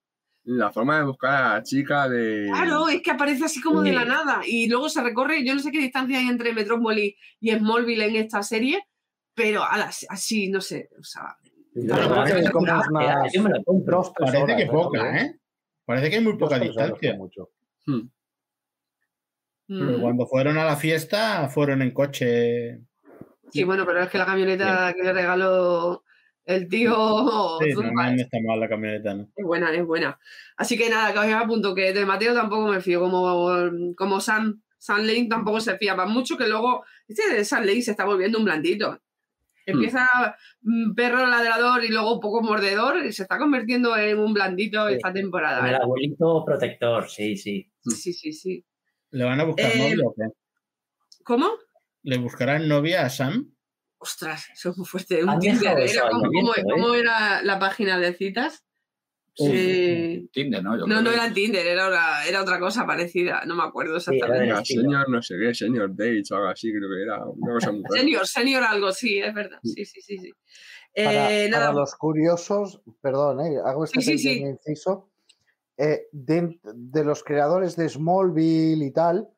[0.45, 2.47] la forma de buscar a la chica de.
[2.53, 5.61] Claro, es que aparece así como de la nada y luego se recorre, yo no
[5.61, 8.81] sé qué distancia hay entre Metrópolis y Smallville en esta serie,
[9.35, 11.37] pero a las- así, no sé, o sea,
[14.19, 15.37] parece que poca, ¿eh?
[15.85, 17.15] Parece que hay muy poca distancia.
[17.17, 17.51] mucho.
[17.87, 18.09] Hmm.
[19.69, 22.81] Pero mm, cuando fueron a la fiesta, fueron en coche.
[23.51, 26.05] Sí, bueno, pero es que la camioneta que le regaló
[26.45, 29.29] el tío Sí, no, no está mal la camioneta, ¿no?
[29.35, 30.19] es buena, es buena.
[30.57, 33.51] Así que nada, que os apunto que de Mateo tampoco me fío, como,
[33.97, 37.83] como Sam, Sam Lane tampoco se fía más mucho, que luego este de Sam Lane
[37.83, 39.01] se está volviendo un blandito.
[39.67, 40.09] Empieza
[40.63, 44.89] mm, perro ladrador y luego un poco mordedor y se está convirtiendo en un blandito
[44.89, 44.95] Sí.
[44.95, 45.69] esta temporada.
[45.69, 45.79] El ¿eh?
[45.83, 47.71] abuelito protector, sí, sí.
[47.81, 48.65] Sí, sí, sí.
[49.11, 50.23] ¿Le van a buscar Eh, novia o qué?
[51.25, 51.51] ¿Cómo?
[52.03, 53.53] ¿Le buscarán novia a Sam?
[53.99, 55.23] Ostras, eso es muy fuerte.
[55.25, 55.85] Un Han Tinder, dejado ¿era?
[55.87, 56.73] eso ¿Cómo, ahí cómo- abierto, ¿eh?
[56.81, 58.65] cómo era la página de citas?
[59.37, 60.79] Tinder, ¿no?
[60.79, 64.11] Yo No, no era Tinder, era, una- era otra cosa parecida, no me acuerdo Sí,
[64.11, 64.63] era exactamente.
[64.63, 64.83] estilo.
[64.83, 67.83] señor, no sé qué, señor Dates o algo así, creo que era una cosa muy.
[67.91, 69.59] Senior, senior algo, sí, es verdad.
[69.63, 70.33] Sí, sí, sí, sí.
[71.05, 75.11] Para, Eh, para los curiosos, perdón, eh, hago este Sí, sí, pequeño inciso.
[75.79, 79.29] eh, de, de los creadores de Smallville y tal,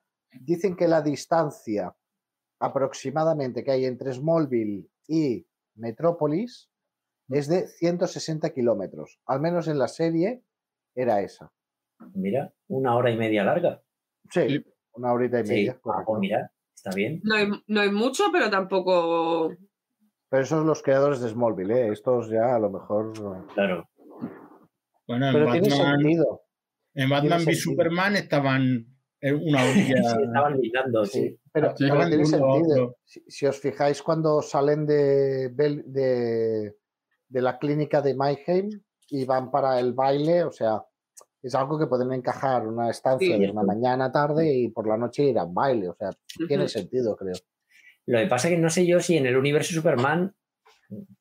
[0.40, 1.92] dicen que la distancia
[2.60, 6.68] aproximadamente que hay entre Smallville y Metrópolis
[7.30, 9.18] es de 160 kilómetros.
[9.26, 10.42] Al menos en la serie
[10.94, 11.52] era esa.
[12.14, 13.82] Mira, una hora y media larga.
[14.30, 15.80] Sí, una horita y Sí, media.
[15.84, 17.20] ah, pues mira, está bien.
[17.24, 19.50] no hay, no hay mucho, pero tampoco.
[20.30, 21.88] Pero esos son los creadores de Smallville, ¿eh?
[21.92, 23.12] estos ya a lo mejor.
[23.54, 23.88] Claro.
[25.06, 26.42] Bueno, en Pero tiene Batman, sentido.
[26.94, 27.54] en Batman v.
[27.54, 28.86] Superman estaban
[29.20, 29.96] en una orilla.
[30.18, 31.20] Sí, estaban lindando, sí.
[31.30, 32.96] Sí, pero, Sí, pero tiene sentido.
[33.04, 36.76] Si, si os fijáis cuando salen de, Bel- de,
[37.28, 38.70] de la clínica de Mayhem
[39.10, 40.82] y van para el baile, o sea,
[41.42, 44.96] es algo que pueden encajar una estancia Sí, de una mañana tarde y por la
[44.96, 46.10] noche ir a un baile, o sea,
[46.46, 47.34] tiene sentido, creo.
[48.06, 50.34] Lo que pasa es que no sé yo si en el universo Superman,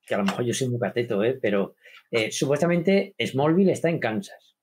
[0.06, 1.38] que a lo mejor yo soy muy cateto, ¿eh?
[1.42, 1.76] pero
[2.10, 4.56] eh, supuestamente Smallville está en Kansas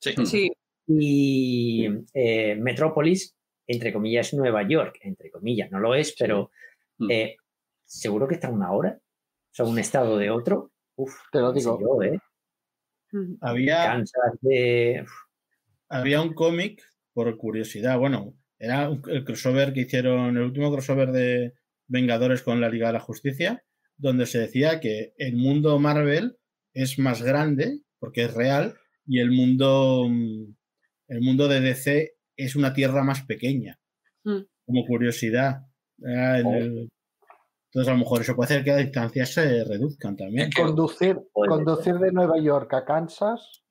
[0.00, 0.14] Sí.
[0.26, 0.52] Sí,
[0.86, 6.50] y eh, Metrópolis, entre comillas, Nueva York, entre comillas, no lo es, pero
[7.00, 7.10] Mm.
[7.12, 7.36] eh,
[7.84, 10.72] seguro que está a una hora, o sea, un estado de otro.
[10.98, 11.78] Uf, Te lo digo.
[11.80, 12.18] yo, ¿eh?
[13.40, 14.02] Había,
[14.42, 15.06] de...
[15.88, 16.82] había un cómic,
[17.14, 21.54] por curiosidad, bueno, era el crossover que hicieron, el último crossover de
[21.86, 23.64] Vengadores con la Liga de la Justicia,
[23.96, 26.36] donde se decía que el mundo Marvel
[26.74, 28.74] es más grande, porque es real,
[29.06, 30.54] y el mundo, mm,
[31.08, 33.78] el mundo de DC es una tierra más pequeña,
[34.24, 34.40] Mm.
[34.66, 35.62] como curiosidad.
[36.02, 36.54] Era en Oh.
[36.56, 36.90] el-
[37.70, 40.50] Entonces, a lo mejor eso puede hacer que las distancias se reduzcan también.
[40.56, 43.62] Conducir, conducir de Nueva York a Kansas,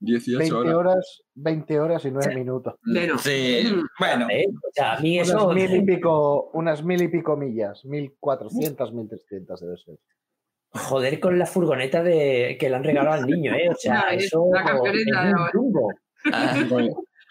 [0.00, 0.74] 18 20 horas.
[0.74, 2.74] horas, 20 horas y 9 minutos.
[2.82, 3.22] Menos.
[3.22, 4.44] Sí, bueno, ¿eh?
[4.48, 5.52] O sea, a mí Unas eso...
[5.52, 9.96] mil y pico, unas mil y pico millas, 1400, 1300 debe ser.
[10.72, 13.70] Joder con la furgoneta de que le han regalado al niño, ¿eh?
[13.70, 15.88] O sea, eso la camioneta, es un rumbo.
[16.32, 16.56] ah,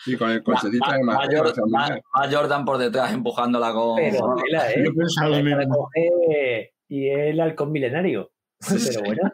[0.05, 3.95] y con el cochecito de va Jordan por detrás empujándola con.
[3.95, 4.83] Pero, ¿eh?
[4.83, 5.37] Yo pensaba
[6.87, 8.31] y el halcón milenario.
[8.69, 9.31] Pero bueno,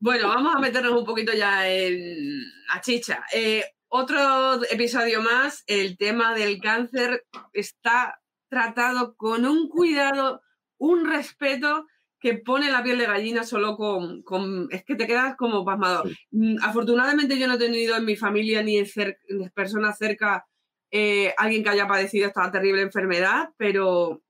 [0.00, 3.24] Bueno, vamos a meternos un poquito ya en la chicha.
[3.32, 10.42] Eh, otro episodio más, el tema del cáncer está tratado con un cuidado,
[10.78, 11.86] un respeto
[12.20, 14.22] que pone la piel de gallina solo con...
[14.22, 16.04] con- es que te quedas como pasmado.
[16.06, 16.14] Sí.
[16.32, 20.46] Mm, Afortunadamente yo no he tenido en mi familia ni en, cer- en personas cerca
[20.90, 24.22] eh, alguien que haya padecido esta terrible enfermedad, pero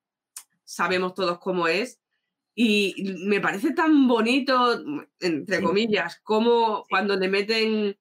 [0.64, 1.98] sabemos todos cómo es.
[2.55, 4.81] Y me parece tan bonito,
[5.20, 5.62] entre Sí.
[5.62, 7.96] comillas, como cuando le meten,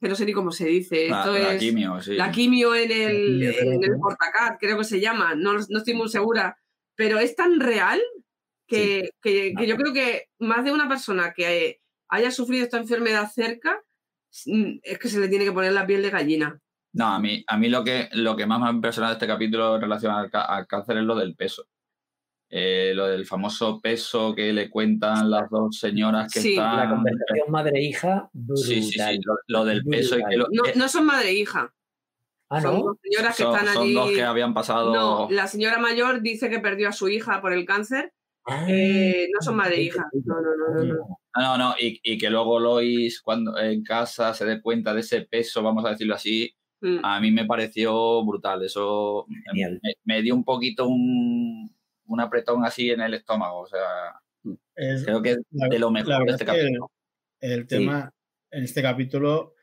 [0.00, 2.14] que no sé ni cómo se dice, La, esto la es quimio, sí.
[2.14, 6.08] la quimio en el, en el portacat, creo que se llama, no, no estoy muy
[6.08, 6.56] segura,
[6.94, 8.00] pero es tan real
[8.66, 13.30] que, que- que yo creo que más de una persona que haya sufrido esta enfermedad
[13.32, 13.80] cerca,
[14.46, 16.60] mm, es que se le tiene que poner la piel de gallina.
[16.92, 19.26] No, a mí, a mí lo, que, lo que más me ha impresionado de este
[19.26, 21.66] capítulo en relación al, cáncer es lo del peso.
[22.48, 26.76] Eh, lo del famoso peso que le cuentan las dos señoras que Sí, están.
[26.76, 28.64] la conversación madre-hija, brutal.
[28.64, 31.34] Sí, sí, sí, lo, lo del peso y que lo- No, no son madre e
[31.34, 31.74] hija,
[32.48, 33.94] Ah, son dos señoras que son, están son allí.
[33.94, 34.94] dos que habían pasado.
[34.94, 38.12] No, la señora mayor dice que perdió a su hija por el cáncer.
[38.68, 40.06] Eh, no son madre e hija.
[40.24, 41.18] No, no, no, no, no.
[41.36, 45.22] No, no, y, y que luego Lois, cuando en casa se dé cuenta de ese
[45.22, 46.98] peso, vamos a decirlo así, Mm.
[47.02, 48.62] a mí me pareció brutal.
[48.62, 51.74] Eso me, me dio un poquito un,
[52.06, 53.60] un apretón así en el estómago.
[53.60, 54.20] O sea,
[54.74, 56.90] Es- creo que es la- de lo mejor de este capítulo.
[57.40, 58.12] El tema,
[58.50, 59.54] en este capítulo,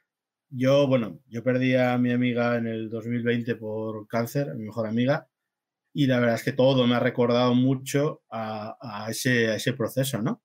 [0.50, 5.28] yo, bueno, yo perdí a mi amiga en el 2020 por cáncer, mi mejor amiga,
[5.94, 9.74] y la verdad es que todo me ha recordado mucho a, a ese, a ese
[9.74, 10.42] proceso, ¿no?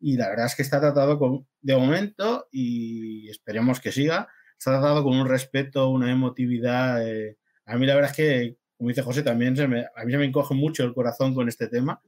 [0.00, 4.72] Y la verdad es que está tratado con, de momento, y esperemos que siga, está
[4.72, 7.06] tratado con un respeto, una emotividad.
[7.06, 7.36] eh,
[7.66, 10.18] a mí la verdad es que, como dice José, también se me, a mí se
[10.18, 12.00] me encoge mucho el corazón con este tema.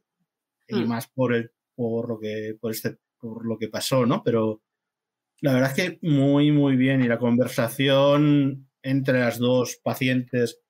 [0.69, 0.89] y Mm.
[0.89, 4.23] más por el por lo que por este por lo que pasó, ¿no?
[4.25, 4.63] Pero
[5.41, 10.62] la verdad es que muy muy bien y la conversación entre las dos pacientes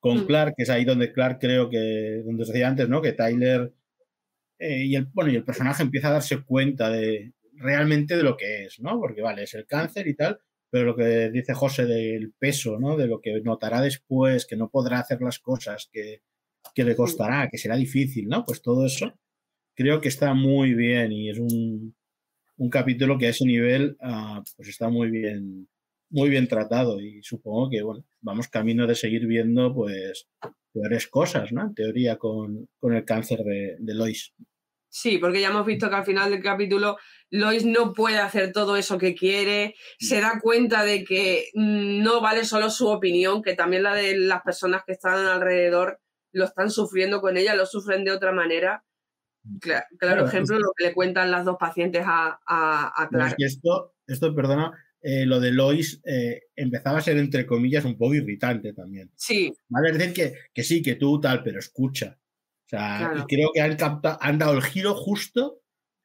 [0.00, 0.26] con Mm.
[0.26, 3.02] Clark, que es ahí donde Clark creo que donde os decía antes, ¿no?
[3.02, 3.72] Que Tyler
[4.58, 8.36] eh, y el bueno y el personaje empieza a darse cuenta de realmente de lo
[8.36, 8.98] que es, ¿no?
[9.00, 12.96] Porque vale, es el cáncer y tal, pero lo que dice José del peso, ¿no?
[12.96, 16.22] De lo que notará después, que no podrá hacer las cosas, que,
[16.74, 18.44] que le costará, que será difícil, ¿no?
[18.44, 19.14] Pues todo eso
[19.74, 21.94] creo que está muy bien y es un,
[22.58, 25.68] un capítulo que a ese nivel ah, pues está muy bien
[26.10, 30.28] muy bien tratado y supongo que bueno vamos camino de seguir viendo pues
[30.72, 34.34] peores cosas no en teoría con, con el cáncer de, de Lois
[34.92, 36.96] Sí, porque ya hemos visto que al final del capítulo
[37.30, 42.20] Lois no puede hacer todo eso que quiere, se da cuenta de que mm, no
[42.20, 46.00] vale solo su opinión, que también la de las personas que están alrededor
[46.32, 48.82] lo están sufriendo con ella, lo sufren de otra manera.
[49.60, 53.22] Cla- Claro, Claro, ejemplo, lo que le cuentan las dos pacientes a, a, a Pero
[53.22, 53.36] es Clark.
[53.38, 57.96] que esto esto perdona eh, lo de Lois eh, empezaba a ser entre comillas un
[57.96, 62.18] poco irritante también Sí, Vale, es decir, que, que sí, que tú tal, pero escucha.
[62.18, 63.18] O sea, Claro.
[63.20, 65.62] y creo que han, capta- han dado el giro justo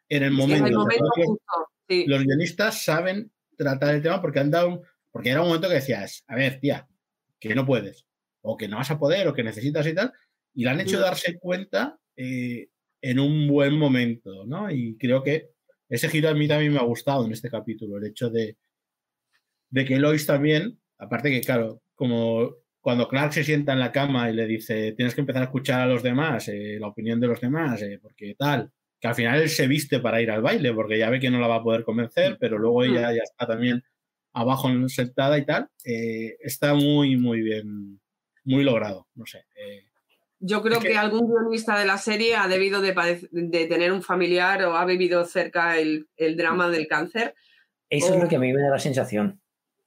[0.10, 0.66] en el en momento.
[0.68, 1.46] el O sea, momento justo.
[1.90, 2.06] Sí.
[2.08, 4.82] los guionistas saben tratar el tema porque han dado un-
[5.12, 6.88] porque era un momento que decías, a ver, tía,
[7.40, 8.06] que no puedes,
[8.42, 10.12] o que no vas a poder, o que necesitas y tal,
[10.54, 11.02] y le han hecho Mm.
[11.02, 12.70] darse cuenta eh,
[13.02, 14.72] en un buen momento, ¿no?
[14.72, 15.50] Y creo que
[15.90, 18.58] ese giro a mí también me ha gustado en este capítulo, el hecho de,
[19.70, 24.30] de que Lois también, aparte que, claro, como cuando Clark se sienta en la cama
[24.30, 27.28] y le dice, tienes que empezar a escuchar a los demás, eh, la opinión de
[27.28, 30.72] los demás, eh, porque tal, que al final él se viste para ir al baile,
[30.74, 33.48] porque ya ve que no la va a poder convencer, pero luego ella ya está
[33.48, 33.84] también
[34.34, 38.00] abajo en- sentada y tal, eh, está muy, muy bien,
[38.44, 39.46] muy logrado, no sé.
[39.56, 39.86] eh,
[40.40, 42.94] Yo creo que- que algún guionista de la serie ha debido de,
[43.68, 47.34] tener un familiar o ha vivido cerca el, el drama del cáncer.
[47.90, 49.42] Eso es lo que a mí me da la sensación.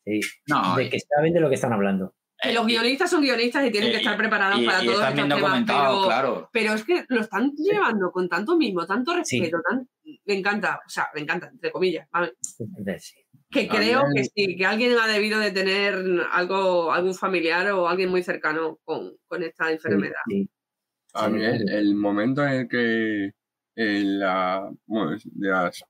[0.08, 2.14] Sí, No, de que saben de lo que están hablando.
[2.40, 5.00] Que los guionistas son guionistas y tienen que Eh, estar preparados y, para y todos
[5.08, 6.50] estos temas, pero, claro.
[6.52, 9.40] pero es que lo están llevando con tanto mismo, tanto Sí.
[9.40, 9.88] respeto, tan-
[10.24, 12.34] me encanta, o sea, me encanta, entre comillas, ¿vale?
[12.60, 13.26] Entonces, sí.
[13.50, 15.96] que creo que sí, que alguien ha debido de tener
[16.30, 20.20] algo, algún familiar o alguien muy cercano con, con esta enfermedad.
[20.28, 20.48] Sí,
[21.14, 23.32] A mí el, el momento en el que
[23.74, 25.82] en la, bueno, es de las,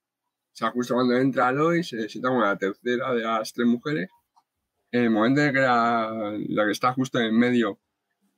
[0.58, 4.08] sea, justo cuando entra Lois, se sienta como la tercera de las tres mujeres,
[4.92, 7.78] en el momento en el que la, la que está justo en medio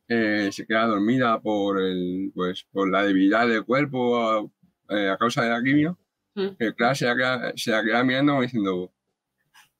[0.08, 5.16] eh, se queda dormida por el, pues, por la debilidad del cuerpo a, eh, a
[5.16, 5.98] causa de la quimio,
[6.34, 6.50] Mm.
[6.58, 8.92] que claro, se la queda, se la queda mirando como diciendo,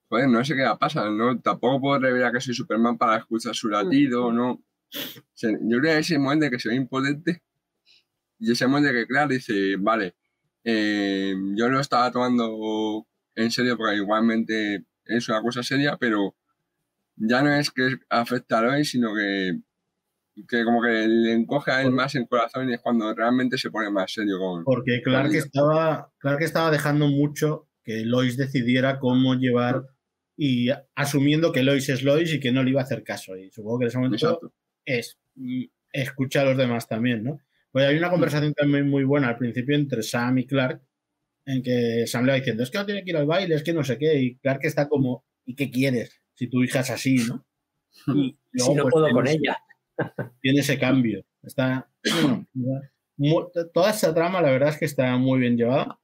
[0.09, 1.39] joder, no sé qué va a pasar, ¿no?
[1.41, 4.61] Tampoco puedo revelar que soy Superman para escuchar su latido, ¿no?
[5.33, 7.43] Se- yo creo que ese momento en que se ve impotente
[8.41, 10.17] y ese momento en que, claro, dice, vale,
[10.65, 16.35] eh, yo lo estaba tomando en serio porque igualmente es una cosa seria, pero
[17.17, 19.61] ya no es que afecta a Lois, sino que,
[20.49, 23.71] que como que le encoge a él más el corazón y es cuando realmente se
[23.71, 24.65] pone más serio con...
[24.65, 25.39] Porque Clark Vale.
[25.39, 29.85] estaba, Clark estaba dejando mucho que Lois decidiera cómo llevar
[30.37, 33.37] y asumiendo que Lois es Lois y que no le iba a hacer caso.
[33.37, 34.53] Y supongo que en ese momento Exacto.
[34.85, 37.41] es mm, escucha a los demás también, ¿no?
[37.73, 40.83] Pues hay una conversación también muy buena al principio entre Sam y Clark,
[41.47, 43.63] en que Sam le va diciendo, es que no tiene que ir al baile, es
[43.63, 46.21] que no sé qué, y Clark está como, ¿y qué quieres?
[46.35, 47.47] Si tu hija es así, ¿no?
[48.53, 49.59] Y luego, si no pues, puedo tiene con ella.
[50.41, 51.25] Tiene ese cambio.
[51.43, 51.89] Está,
[52.23, 52.47] bueno,
[53.17, 55.99] mu- toda esta trama, la verdad es que está muy bien llevada.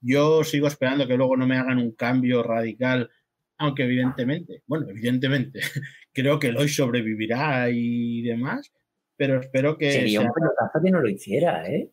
[0.00, 3.10] Yo sigo esperando que luego no me hagan un cambio radical,
[3.58, 5.60] aunque evidentemente, bueno, evidentemente,
[6.12, 8.72] creo que Lois sobrevivirá y demás,
[9.16, 11.90] pero espero que Sería sea- un pelotazo que no lo hiciera, ¿eh?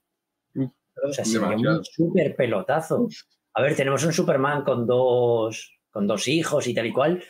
[0.55, 0.71] Uf,
[1.03, 1.77] O sea, sería demasiado.
[1.79, 3.07] un súper pelotazo.
[3.53, 7.23] A ver, tenemos un Superman con dos, con dos hijos y tal y cual.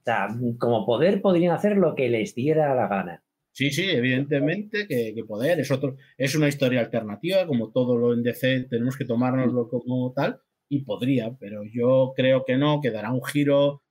[0.00, 3.22] O sea, como poder podrían hacer lo que les diera la gana.
[3.52, 8.12] Sí, sí, evidentemente que, que poder es otro, es una historia alternativa, como todo lo
[8.12, 12.90] en DC tenemos que tomárnoslo como tal, y podría, pero yo creo que no, que
[12.90, 13.82] dará un giro,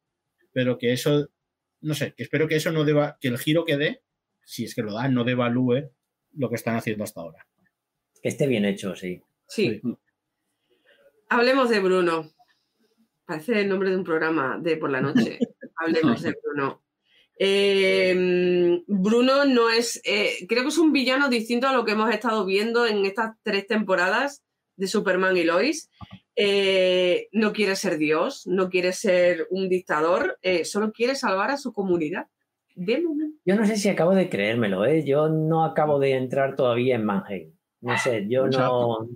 [0.54, 1.30] pero que eso,
[1.82, 4.04] no sé, que espero que eso no deba, que el giro que dé,
[4.46, 5.92] si es que lo da, no devalúe
[6.34, 7.46] lo que están haciendo hasta ahora.
[8.22, 9.22] Que esté bien hecho, sí.
[9.48, 9.82] Sí.
[11.30, 12.32] Hablemos de Bruno.
[13.26, 15.40] Parece el nombre de un programa de por la noche.
[15.78, 16.84] Hablemos de Bruno.
[17.38, 22.14] Eh, Bruno no es, eh, creo que es un villano distinto a lo que hemos
[22.14, 24.44] estado viendo en estas tres temporadas
[24.78, 25.90] de Superman y Lois.
[26.36, 31.58] Eh, no quiere ser Dios, no quiere ser un dictador, eh, solo quiere salvar a
[31.58, 32.28] su comunidad.
[33.46, 35.04] Yo no sé si acabo de creérmelo, ¿eh?
[35.06, 37.54] Yo no acabo de entrar todavía en Mannheim.
[37.82, 39.08] No sé, yo no,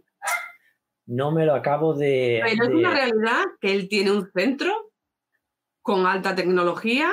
[1.07, 2.39] no me lo acabo de.
[2.43, 4.91] Pero es de- una realidad que él tiene un centro
[5.81, 7.11] con alta tecnología.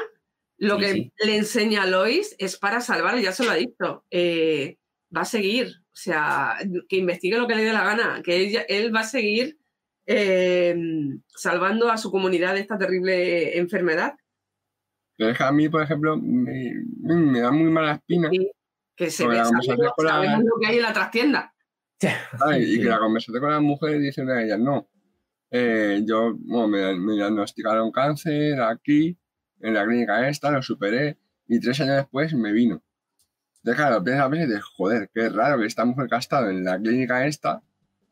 [0.59, 1.13] Lo Sí, que sí.
[1.25, 4.05] le enseña a Lois es para salvar, ya se lo ha dicho.
[4.11, 4.79] eh,
[5.17, 6.57] va a seguir, o sea,
[6.89, 9.59] que investigue lo que le dé la gana, que ella- él va a seguir
[10.07, 10.77] eh,
[11.29, 14.15] salvando a su comunidad de esta terrible enfermedad.
[15.17, 18.29] Pero es que a mí, por ejemplo, me, me da muy mala espina.
[18.31, 18.51] Sí,
[18.95, 21.53] que se ve, sabemos, con la- lo que hay en la trastienda.
[22.39, 22.69] ¿sabes?
[22.69, 24.89] Y que la conversación con las mujeres dice una de ellas, no.
[25.51, 29.17] eh, yo bueno, me, me diagnosticaron cáncer aquí,
[29.61, 31.17] en la clínica esta, lo superé,
[31.49, 32.83] y tres años después me vino.
[33.59, 36.51] Entonces, claro, piensas a veces de, joder, qué raro que esta mujer que ha estado
[36.51, 37.63] en la clínica esta,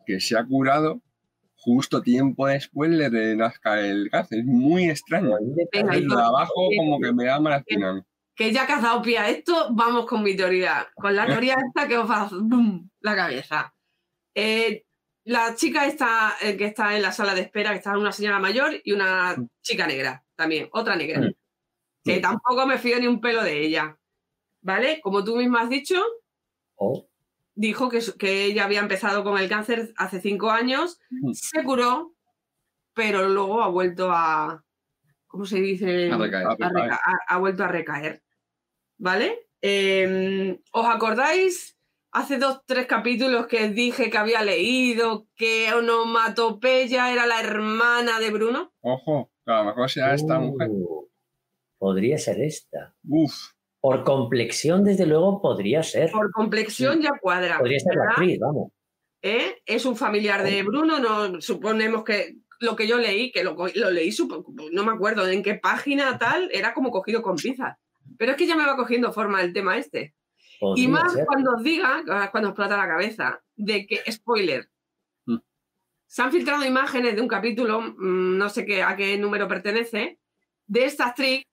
[0.07, 1.03] que se ha curado,
[1.65, 4.41] justo tiempo después le renazca el cáncer.
[4.41, 5.37] Es muy extraño.
[5.73, 8.03] Venga, lo de abajo como que me da mala mí.
[8.37, 10.87] que ya que has dado pie a esto, vamos con mi teoría.
[10.95, 12.89] Con la teoría esta que os va a ¡bum!
[13.01, 13.75] la cabeza.
[14.35, 14.85] Eh,
[15.25, 18.39] la chica esta, eh, que está en la sala de espera, que está una señora
[18.39, 21.21] mayor y una chica negra también, otra negra.
[21.21, 21.33] Mm.
[22.05, 23.99] Que tampoco me fío ni un pelo de ella.
[24.61, 25.01] ¿Vale?
[25.03, 26.03] Como tú misma has dicho,
[26.77, 27.09] Oh,
[27.55, 31.01] dijo que, que ella había empezado con el cáncer hace cinco años,
[31.33, 32.15] se curó,
[32.95, 34.65] pero luego ha vuelto a.
[35.27, 36.11] ¿Cómo se dice?
[36.13, 36.47] A recaer.
[36.47, 36.75] A ha, recaer.
[36.75, 38.23] reca- ha- ha vuelto a recaer.
[38.99, 39.49] ¿Vale?
[39.63, 41.77] Eh, ¿Os acordáis?
[42.13, 48.31] Hace dos, tres capítulos que dije que había leído que Onomatopeya era la hermana de
[48.31, 48.73] Bruno.
[48.83, 50.69] Ojo, a lo mejor sea esta mujer.
[50.71, 51.11] uh,
[51.77, 52.95] podría ser esta.
[53.09, 53.35] Uf,
[53.85, 56.11] Por complexión, desde luego, podría ser.
[56.11, 57.59] Por complexión ya cuadra.
[57.59, 58.73] Podría ser la actriz, vamos.
[59.21, 59.59] ¿Eh?
[59.67, 63.55] Es un familiar de Bruno, no suponemos que lo que yo leí, que lo,
[63.93, 64.11] leí,
[64.73, 67.77] no me acuerdo en qué página tal, era como cogido con pinzas.
[68.17, 70.15] Pero es que ya me va cogiendo forma el tema este.
[70.59, 71.27] Podría Y más ser.
[71.27, 74.67] cuando os diga, es cuando explota la cabeza, de que, spoiler,
[75.27, 75.37] Mm.
[76.07, 80.21] se han filtrado imágenes de un capítulo, mm, no sé qué, a qué número pertenece,
[80.67, 81.45] de esta actriz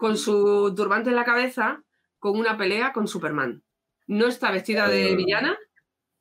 [0.00, 1.84] con su turbante en la cabeza,
[2.18, 3.62] con una pelea con Superman.
[4.06, 5.14] No está vestida de Eh.
[5.14, 5.58] villana,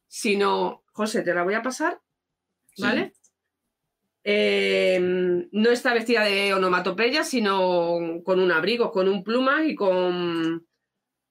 [0.06, 2.02] sino, José, te la voy a pasar,
[2.76, 2.84] Sí.
[2.84, 3.14] ¿vale?
[4.26, 5.00] Eh,
[5.54, 10.68] no está vestida de onomatopeya, sino con un abrigo, con un pluma y con,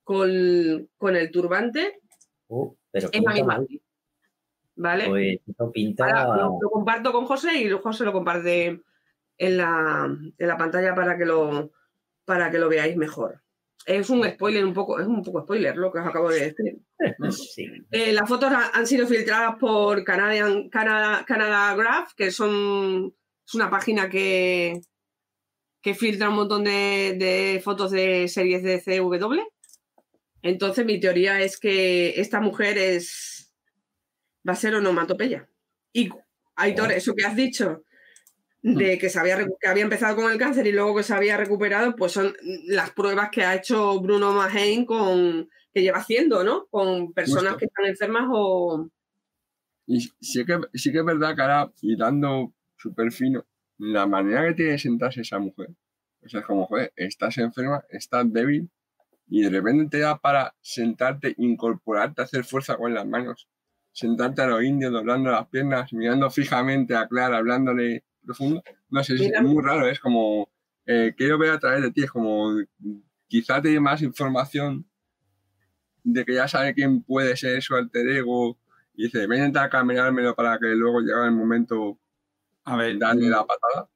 [0.03, 2.01] con, con el turbante.
[2.49, 3.61] Uh, pero Es la misma
[4.77, 5.07] ¿Vale?
[5.09, 6.07] Pues no pinta.
[6.07, 8.81] Ahora lo, lo comparto con José y José lo comparte
[9.37, 10.07] en la,
[10.39, 11.73] en la pantalla para que lo
[12.29, 13.43] para que lo veáis mejor.
[13.87, 16.79] Es un spoiler un poco, es un poco spoiler lo que os acabo de decir.
[17.31, 17.65] Sí.
[17.91, 23.15] Eh, las fotos ha- han sido filtradas por Canadian, Canada, Canada Graph, que son,
[23.47, 24.81] es una página que,
[25.81, 29.41] que filtra un montón de, de fotos de series de CW.
[30.43, 33.55] Entonces, mi teoría es que esta mujer es
[34.47, 35.49] va a ser onomatopeya.
[35.95, 36.11] Y
[36.57, 36.93] Aitor, Oh.
[36.93, 37.85] eso que has dicho
[38.63, 41.37] de que, se había, que había empezado con el cáncer y luego que se había
[41.37, 42.35] recuperado, pues son
[42.67, 46.67] las pruebas que ha hecho Bruno Mahain con que lleva haciendo, ¿no?
[46.67, 47.59] Con personas Justo.
[47.59, 48.91] que están enfermas o
[49.87, 53.45] Y sí que, sí que es verdad que ahora, y dando súper fino,
[53.79, 55.71] la manera que tiene de sentarse esa mujer,
[56.23, 58.69] o sea, es como, joder, estás enferma, estás débil,
[59.29, 63.49] y de repente te da para sentarte, incorporarte, hacer fuerza con las manos,
[63.93, 68.63] sentarte a los indios, doblando las piernas, mirando fijamente a Clara, hablándole profundo.
[68.91, 69.43] No sé, es Mira.
[69.43, 70.49] muy raro, es como,
[70.87, 72.55] eh, quiero ver a través de ti, es como,
[73.27, 74.87] quizá te dé más información
[76.05, 78.59] de que ya sabe quién puede ser su alter ego,
[78.95, 81.99] y dice, voy a intentar caminármelo para que luego llegue el momento
[82.65, 83.89] A ver, darle la patada.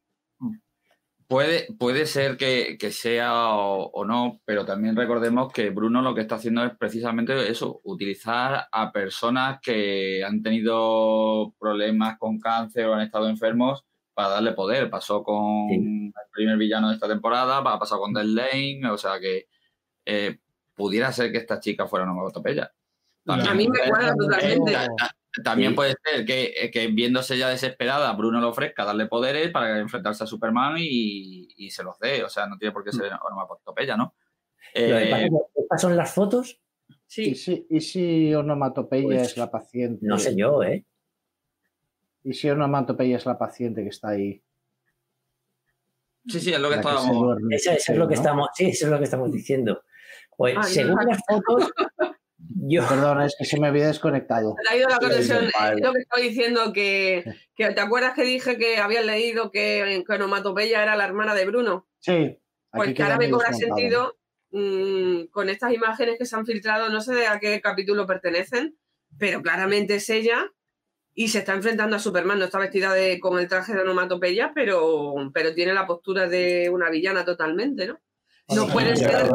[1.27, 6.15] Puede, puede ser que, que sea o, o no, pero también recordemos que Bruno lo
[6.15, 12.87] que está haciendo es precisamente eso, utilizar a personas que han tenido problemas con cáncer
[12.87, 14.89] o han estado enfermos para darle poder.
[14.91, 15.75] Pasó con Sí.
[15.77, 19.49] el primer villano de esta temporada, ha pasado con Dead Lane, o sea que
[20.05, 20.39] eh,
[20.75, 22.73] pudiera ser que esta chica fuera una onomatopeya.
[23.27, 24.73] a mí me cuadra totalmente.
[24.73, 24.89] Ta-
[25.45, 25.77] También Sí.
[25.77, 30.25] puede ser que, eh, que viéndose ya desesperada, Bruno le ofrezca darle poderes para enfrentarse
[30.25, 32.23] a Superman y, y se los dé.
[32.23, 34.15] O sea, no tiene por qué ser onomatopeya, ¿no?
[34.75, 36.59] Eh, estas son las fotos,
[36.89, 40.05] ¿Y Sí, si, y si onomatopeya Pues, es la paciente?
[40.07, 40.85] no sé yo, ¿eh?
[42.25, 44.43] ¿Y si onomatopeya es la paciente que está ahí?
[46.27, 47.17] sí, sí, es lo que estábamos.
[47.17, 47.57] duerme?
[47.57, 48.21] Eso, eso es lo que ¿no?
[48.21, 49.83] estamos, sí, eso es lo que estamos diciendo.
[50.37, 51.03] Pues según no.
[51.03, 51.71] las fotos,
[52.39, 54.55] yo Perdón, es que se me había desconectado.
[54.67, 55.45] te ha ido la conexión.
[55.47, 60.05] Es lo que estoy diciendo que, que te acuerdas que dije que habías leído que,
[60.07, 61.89] que onomatopeya era la hermana de Bruno.
[61.99, 62.39] Sí.
[62.71, 64.17] Pues que ahora me cobra sentido
[64.51, 68.79] mm, con estas imágenes que se han filtrado, no sé a qué capítulo pertenecen,
[69.19, 70.51] pero claramente es ella
[71.15, 72.39] y se está enfrentando a Superman.
[72.39, 76.71] No está vestida de, con el traje de onomatopeya, pero, pero tiene la postura de
[76.71, 77.99] una villana totalmente, ¿no?
[78.55, 79.29] No puede ser.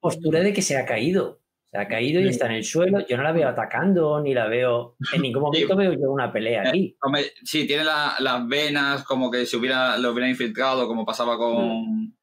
[0.00, 1.40] Postura de que se ha caído.
[1.70, 3.04] Se ha caído y está en el suelo.
[3.08, 4.96] Yo no la veo atacando, ni la veo.
[5.12, 6.96] En ningún momento veo yo una pelea Eh, aquí.
[7.02, 11.36] hombre, sí, tiene la- las venas como que se hubiera, lo hubiera infiltrado, como pasaba
[11.36, 12.16] con.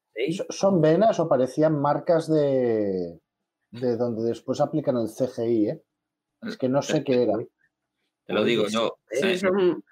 [0.48, 3.20] ¿Son venas o parecían marcas de,
[3.70, 5.68] de donde después aplican el CGI?
[5.68, 5.82] ¿eh?
[6.42, 7.34] Es que no sé qué era.
[8.26, 8.98] Te lo digo, yo.
[9.10, 9.82] Sí, son, son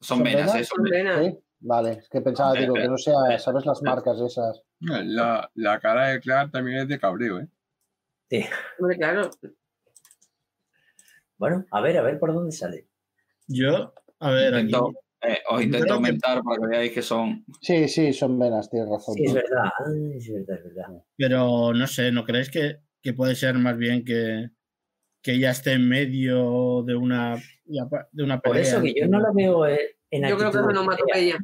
[0.00, 0.60] ¿son venas, venas?
[0.60, 1.26] eh, son venas.
[1.26, 1.38] ¿Sí?
[1.60, 3.38] Vale, es que pensaba, digo, que no sea.
[3.38, 4.62] ¿sabes las marcas esas?
[4.80, 7.48] La, la cara de Clark también es de cabreo, ¿eh?
[8.28, 8.44] Sí.
[8.78, 9.30] Hombre, claro.
[11.38, 12.86] Bueno, a ver, a ver por dónde sale.
[13.46, 14.72] Yo, a ver, aquí,
[15.22, 17.44] eh, os intento que- aumentar para que veáis que son.
[17.60, 19.14] Sí, sí, son venas, tienes razón.
[19.14, 19.70] Sí, es verdad.
[19.86, 21.02] Ay, es verdad, es verdad.
[21.16, 24.50] pero no sé, ¿no creéis que, que puede ser más bien que,
[25.24, 28.68] que ella esté en medio de una, de una Por pelea?
[28.68, 31.38] eso que yo no la veo eh, en Yo creo que es de onomatopeya.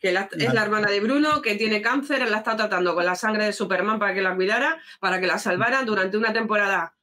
[0.00, 3.14] Que la- es la hermana de Bruno, que tiene cáncer, la está tratando con la
[3.14, 5.84] sangre de Superman para que la cuidara, para que la salvara.
[5.84, 6.96] Durante una temporada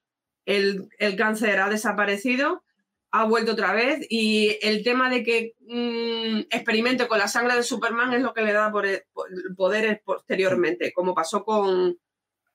[0.45, 2.63] el, el cáncer ha desaparecido,
[3.11, 7.63] ha vuelto otra vez y el tema de que mm, experimente con la sangre de
[7.63, 11.97] Superman es lo que le da por- por- poderes posteriormente, como pasó con,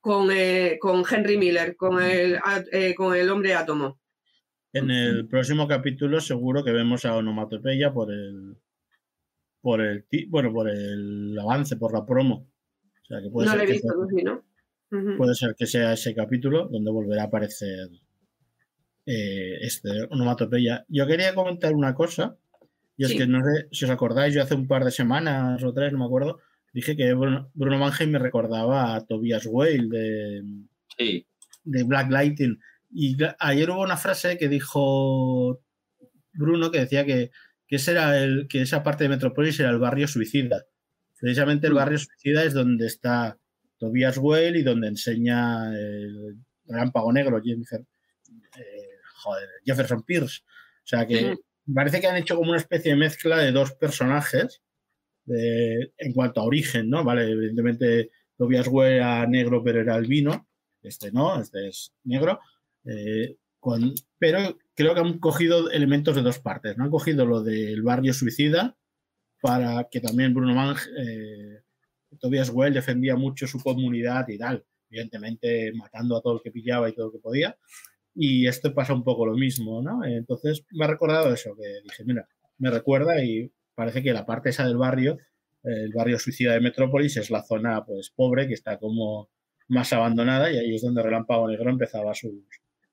[0.02, 4.00] con, eh, con Henry Miller, con el, a- eh, con el hombre átomo.
[4.74, 8.56] En el próximo capítulo seguro que vemos a Onomatopeya por el
[9.60, 12.48] por el ti- bueno por el avance, por la promo.
[13.02, 14.44] O sea que puede, no ser, lo he que visto, sea, Lucy, ¿no?
[14.90, 15.16] Ujú.
[15.18, 17.88] puede ser que sea ese capítulo donde volverá a aparecer
[19.06, 20.84] eh, este Onomatopeya.
[20.88, 22.36] Yo quería comentar una cosa,
[22.96, 23.18] y es Sí.
[23.18, 25.98] que no sé si os acordáis, yo hace un par de semanas o tres, no
[26.00, 26.40] me acuerdo,
[26.72, 30.42] dije que Bruno, Bruno me recordaba a Tobias Whale de,
[30.96, 31.26] Sí,
[31.64, 32.58] de Black Lighting.
[32.90, 35.62] Y ayer hubo una frase que dijo
[36.32, 37.30] Bruno que decía que,
[37.66, 40.64] que, ese era el, que esa parte de Metropolis era el barrio suicida.
[41.18, 41.76] Precisamente el Mm.
[41.76, 43.38] barrio suicida es donde está
[43.78, 47.84] Tobias Whale y donde enseña el relámpago negro, eh,
[49.14, 50.42] joder, Jefferson Pierce.
[50.44, 51.36] O sea que
[51.72, 54.62] parece que han hecho como una especie de mezcla de dos personajes
[55.26, 57.04] en cuanto a origen, ¿no?
[57.04, 60.48] Vale, evidentemente Tobias Whale era negro, pero era albino.
[60.82, 62.40] Este no, este es negro.
[62.84, 63.36] Eh,
[64.18, 66.76] pero creo que han cogido elementos de dos partes.
[66.76, 66.84] ¿no?
[66.84, 68.76] Han cogido lo del barrio suicida
[69.40, 71.62] para que también Bruno Mang, eh,
[72.20, 76.88] Tobias Well defendía mucho su comunidad y tal, evidentemente matando a todo el que pillaba
[76.88, 77.56] y todo lo que podía.
[78.14, 80.04] Y esto pasa un poco lo mismo, ¿no?
[80.04, 84.50] Entonces me ha recordado eso, que dije, mira, me recuerda y parece que la parte
[84.50, 85.18] esa del barrio,
[85.64, 89.30] el barrio suicida de Metrópolis, es la zona pues pobre que está como
[89.68, 92.32] más abandonada y ahí es donde Relámpago Negro empezaba sus,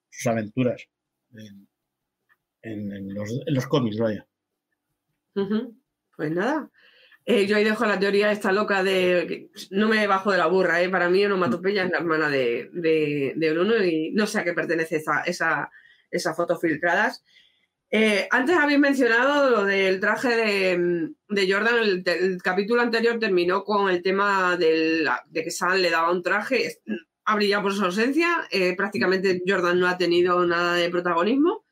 [0.09, 0.87] sus aventuras
[1.33, 1.67] en,
[2.61, 4.25] en- en los, en los cómics, vaya.
[6.15, 6.69] Pues nada.
[7.25, 9.49] Eh, yo ahí dejo la teoría esta loca de.
[9.69, 10.89] No me bajo de la burra, ¿eh?
[10.89, 14.53] Para mí, Onomatopeya es la hermana de, de, de Bruno y no sé a qué
[14.53, 15.69] pertenece esa, esa,
[16.09, 17.23] esas fotos filtradas.
[17.91, 22.03] Eh, antes habéis mencionado lo del traje de, de Jordan.
[22.05, 26.77] El, capítulo anterior terminó con el tema de que Sam le daba un traje.
[27.25, 28.47] Ha brillado por su ausencia.
[28.51, 31.65] eh, prácticamente Jordan no ha tenido nada de protagonismo.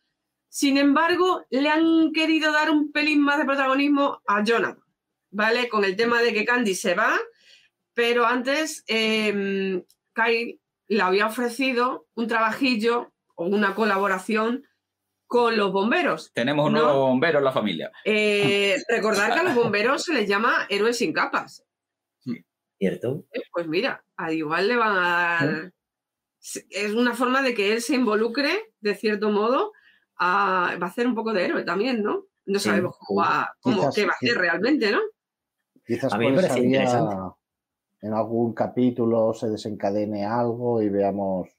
[0.50, 4.84] Sin embargo, le han querido dar un pelín más de protagonismo a Jonathan,
[5.30, 5.70] ¿vale?
[5.70, 7.16] Con el tema de que Candy se va,
[7.94, 9.84] pero antes eh,
[10.16, 14.64] Kyle le había ofrecido un trabajillo o una colaboración
[15.28, 16.32] con los bomberos.
[16.34, 16.84] tenemos un No.
[16.84, 17.92] nuevo bombero en la familia.
[18.06, 21.64] Eh, recordar que a los bomberos se les llama héroes sin capas.
[22.80, 23.26] ¿Cierto?
[23.34, 25.00] Eh, Pues mira, al igual le van a
[25.40, 25.74] dar...
[26.70, 29.74] Es una forma de que él se involucre, de cierto modo,
[30.18, 30.76] a...
[30.82, 32.26] va a hacer un poco de héroe también, ¿no?
[32.46, 35.00] No Sí, sabemos cómo va, cómo, Quizás- qué va a hacer realmente, ¿no?
[35.86, 37.16] Quizás A mí me por parece esa vía interesante.
[38.02, 41.50] en algún capítulo se desencadene algo y veamos.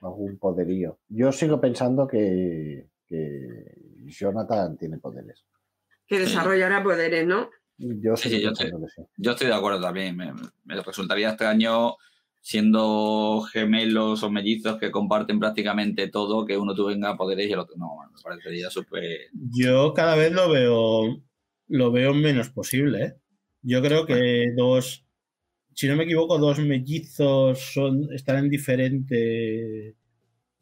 [0.00, 0.98] Algún poderío.
[1.08, 3.74] Yo sigo pensando que, que
[4.06, 5.44] Jonathan tiene poderes.
[6.06, 7.50] Que desarrollará poderes, ¿no?
[7.78, 9.02] Yo Sí, yo pensando que sí.
[9.16, 10.16] Yo estoy de acuerdo también.
[10.16, 10.32] Me,
[10.64, 11.96] me resultaría extraño
[12.40, 17.76] siendo gemelos o mellizos que comparten prácticamente todo, que uno tenga poderes y el otro
[17.76, 17.96] no.
[18.12, 19.28] Me parecería súper.
[19.32, 21.22] Yo cada vez lo veo,
[21.68, 23.04] lo veo menos posible.
[23.04, 23.14] ¿eh?
[23.62, 25.04] Yo creo que dos,
[25.80, 29.94] si no me equivoco, dos mellizos son, están en diferente,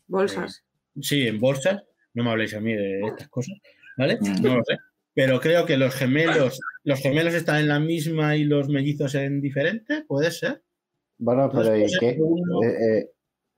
[0.07, 0.64] Bolsas.
[1.01, 1.83] sí, en bolsas.
[2.14, 3.57] No me habléis a mí de estas cosas,
[3.97, 4.16] ¿vale?
[4.21, 4.43] Mm.
[4.43, 4.77] No lo sé.
[5.14, 9.41] Pero creo que los gemelos, los gemelos están en la misma y los mellizos en
[9.41, 10.62] diferente, puede ser.
[11.19, 12.16] Bueno, pero ¿y qué?
[12.21, 13.07] uno- Eh, eh,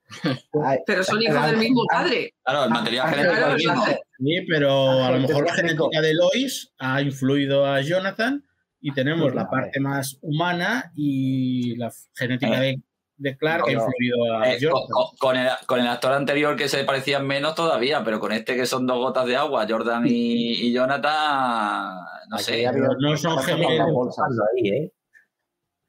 [0.86, 2.32] Pero son hijos del mismo padre.
[2.42, 3.84] Claro, el material Ah, genético claro, es el mismo.
[3.84, 4.00] claro.
[4.18, 4.70] Sí, pero
[5.04, 8.44] a lo Ah, mejor la genética de Lois ha influido a Jonathan
[8.80, 12.80] y tenemos la parte más humana y la genética de,
[13.16, 14.88] de Clark ha No, influido a Eh, con, Jonathan.
[14.90, 18.56] con- con el, con el actor anterior que se parecían menos todavía, pero con este
[18.56, 21.94] que son dos gotas de agua, Jordan y, y Jonathan,
[22.28, 22.64] no Aquí sé.
[22.72, 24.18] no son gemelos.
[24.18, 24.92] ahí, ¿eh?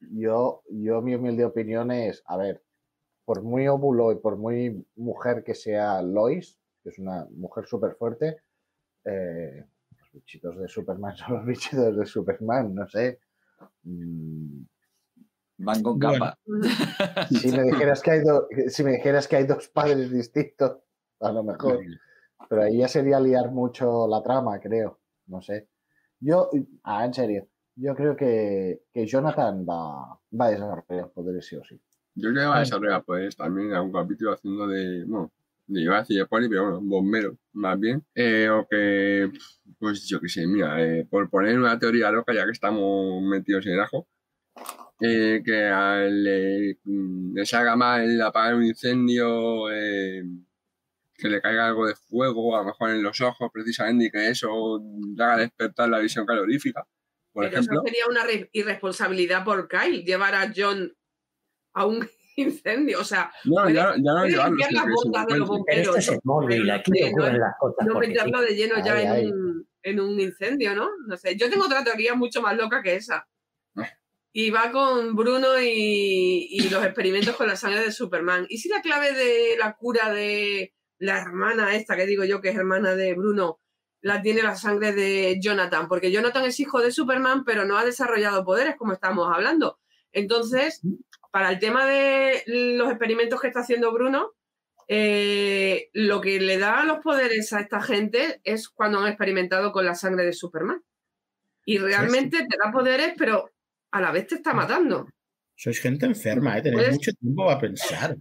[0.00, 2.62] Yo, yo mi humilde opinión es, a ver,
[3.24, 7.94] por muy óvulo y por muy mujer que sea Lois, que es una mujer súper
[7.94, 8.38] fuerte,
[9.04, 9.64] eh,
[10.12, 13.20] bichitos de Superman son los bichitos de Superman, no sé.
[13.84, 14.62] Mm,
[15.58, 16.18] Van con Bueno.
[16.18, 16.38] capa.
[17.28, 20.78] si, me dijeras que hay do- si me dijeras que hay dos padres distintos,
[21.20, 21.80] a lo mejor.
[22.48, 24.98] Pero ahí ya sería liar mucho la trama, creo.
[25.26, 25.68] No sé.
[26.18, 26.50] Yo,
[26.84, 31.64] ah, en serio, yo creo que, que Jonathan va, va a desarrollar poderes sí o
[31.64, 31.80] sí.
[32.14, 35.32] Yo creo que va a desarrollar pues también en algún capítulo haciendo de, bueno,
[35.72, 38.04] de iba a decir de poli, pero bueno, bombero, más bien.
[38.14, 39.30] Eh, o que,
[39.78, 43.66] pues yo qué sé, mira, eh, por poner una teoría loca, ya que estamos metidos
[43.66, 44.08] en el ajo,
[45.00, 49.66] eh, que al, eh, mm, le salga mal apagar un incendio,
[51.14, 54.28] que le caiga algo de fuego, a lo mejor en los ojos precisamente, y que
[54.28, 54.80] eso
[55.16, 56.84] le haga despertar la visión calorífica,
[57.32, 57.80] por Pero ejemplo.
[57.80, 60.92] eso sería una re- irresponsabilidad por Kyle, llevar a John
[61.74, 62.08] a un
[62.42, 63.00] incendio.
[63.00, 65.74] O sea, No, ya, no- ya limpiar las botas de los encuentre.
[65.76, 66.16] Pero esto bomberos.
[66.16, 67.86] es Smallville, aquí no- ocurren las cosas.
[67.86, 68.12] No porque sí.
[68.14, 69.26] meterlo de lleno ya ay.
[69.28, 70.90] en un, en un incendio, ¿no?
[71.06, 71.36] No sé.
[71.36, 73.26] Yo tengo otra teoría mucho más loca que esa.
[74.34, 78.46] Y va con Bruno y, y los experimentos con la sangre de Superman.
[78.48, 82.48] ¿Y si la clave de la cura de la hermana esta, que digo yo que
[82.48, 83.60] es hermana de Bruno,
[84.00, 85.86] la tiene la sangre de Jonathan?
[85.86, 89.78] Porque Jonathan es hijo de Superman, pero no ha desarrollado poderes, como estamos hablando.
[90.12, 90.80] Entonces,
[91.32, 94.32] para el tema de los experimentos que está haciendo Bruno,
[94.86, 99.84] eh, lo que le da los poderes a esta gente es cuando han experimentado con
[99.84, 100.80] la sangre de Superman.
[101.64, 103.50] Y realmente te da poderes, pero
[103.92, 105.08] a la vez te está matando.
[105.56, 106.62] Sois gente enferma, ¿eh?
[106.62, 108.16] tenéis Pues- mucho tiempo para pensar.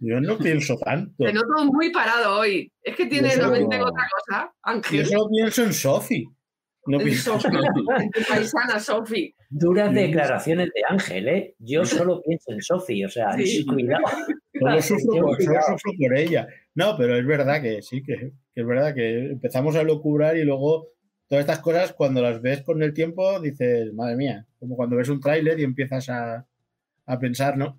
[0.00, 1.12] Yo no pienso tanto.
[1.24, 2.72] Te noto muy parado hoy.
[2.82, 5.06] Es que tienes Yo la mente en otra cosa, Yo Ángel.
[5.06, 6.26] solo pienso en Sophie.
[6.86, 7.38] No En pienso
[8.28, 9.34] paisana Sofi.
[9.50, 11.54] Duras declaraciones de Ángel, ¿eh?
[11.58, 13.64] Yo solo pienso en Sofi, o sea, Sí.
[13.66, 14.04] cuidado.
[14.58, 16.46] Solo sufro, Yo, por, sufro ella.
[16.74, 20.44] No, pero es verdad que sí, que, que es verdad que empezamos a locubrar y
[20.44, 20.88] luego
[21.28, 25.08] todas estas cosas cuando las ves con el tiempo dices, madre mía, como cuando ves
[25.08, 26.46] un tráiler y empiezas a,
[27.06, 27.76] a pensar, ¿no?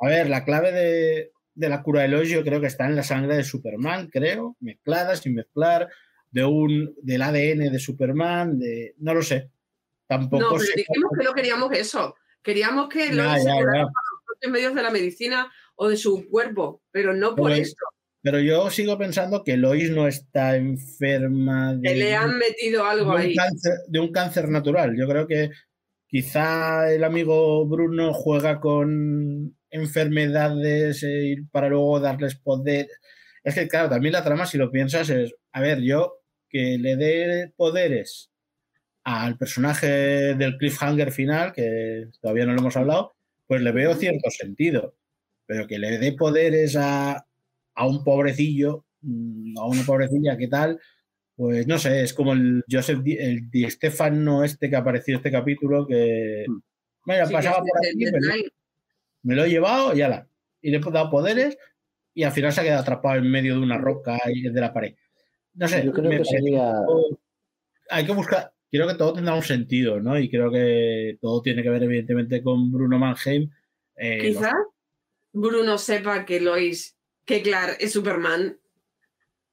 [0.00, 2.96] A ver, la clave de, de la cura del hoyo yo creo que está en
[2.96, 5.88] la sangre de Superman, creo, mezclada, sin mezclar,
[6.32, 9.50] de un, del ADN de Superman, de no lo sé.
[10.08, 12.16] Tampoco No, pero sé dijimos que no queríamos eso.
[12.42, 13.54] Queríamos que Ya, lo ya, ya.
[13.60, 13.90] los
[14.26, 17.84] propios medios de la medicina o de su cuerpo, pero no por Pues, esto.
[18.24, 22.90] Pero yo sigo pensando que Lois no está enferma de, Que le han metido de
[22.90, 23.34] algo un ahí.
[23.34, 24.96] cáncer, de un cáncer natural.
[24.96, 25.50] Yo creo que
[26.06, 32.88] quizá el amigo Bruno juega con enfermedades eh, para luego darles poder.
[33.42, 36.21] Es que, claro, también la trama, si lo piensas, es, a ver, yo
[36.52, 38.30] que le dé poderes
[39.04, 39.88] al personaje
[40.36, 43.14] del cliffhanger final, que todavía no lo hemos hablado,
[43.48, 44.94] pues le veo cierto sentido.
[45.46, 47.26] Pero que le dé poderes a,
[47.74, 50.78] a un pobrecillo, mm, a una pobrecilla, ¿qué tal?
[51.34, 55.32] Pues no sé, es como el Joseph Di, el Di Stefano este que apareció este
[55.32, 56.44] capítulo que
[57.06, 58.48] mira, Sí, que pasaba es por aquí, me, lo- Deadline.
[59.24, 60.28] me lo he llevado y ala.
[60.60, 61.58] Y le he dado poderes
[62.14, 64.72] y al final se ha quedado atrapado en medio de una roca y de la
[64.72, 64.94] pared.
[65.54, 66.74] No sé, Yo creo me que sería.
[67.90, 70.18] hay que buscar, creo que todo tendrá un sentido, ¿no?
[70.18, 73.50] Y creo que todo tiene que ver evidentemente con Bruno Mannheim.
[73.96, 74.54] eh, los- Quizás
[75.32, 78.58] Bruno sepa que Lois, que Clark es Superman.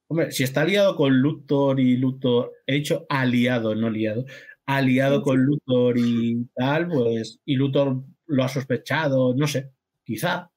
[0.08, 4.24] Hombre, si está aliado con Luthor y Luthor, he dicho aliado, no liado,
[4.66, 9.70] aliado con Luthor y tal, pues, y Luthor lo ha sospechado, no sé,
[10.02, 10.49] quizá.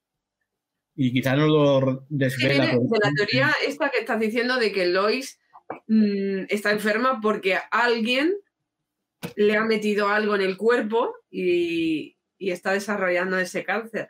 [0.96, 2.68] Y quizá no lo desvela.
[2.68, 5.40] de la teoría esta que estás diciendo de que Lois
[5.88, 8.34] mm, está enferma porque alguien
[9.36, 14.10] le ha metido algo en el cuerpo y, y está desarrollando ese cáncer.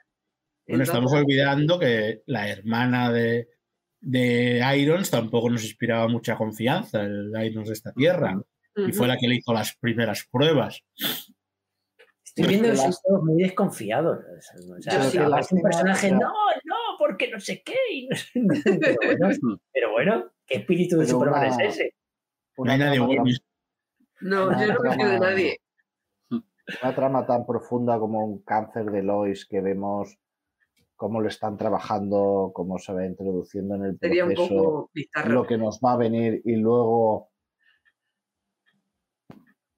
[0.67, 3.49] Bueno, estamos olvidando que la hermana de,
[3.99, 8.39] de Irons tampoco nos inspiraba mucha confianza, el Irons de esta tierra,
[8.75, 10.83] y fue la que le hizo las primeras pruebas.
[12.23, 14.19] Estoy viendo todos muy desconfiados.
[14.19, 16.72] O sea, sí, es un personaje, no, no,
[17.13, 17.75] porque no sé qué.
[17.91, 18.31] y no sé-
[18.81, 21.95] pero, bueno, pero bueno, ¿qué espíritu de Superman una- es ese?
[22.57, 23.23] No hay nadie trama bueno.
[23.23, 25.57] tan- No, una yo no me fío de nadie.
[26.83, 30.17] una trama tan profunda como un cáncer de Lois que vemos
[30.95, 34.91] cómo lo están trabajando, cómo se va introduciendo en el Sería un proceso, poco
[35.27, 37.31] lo que nos va a venir y luego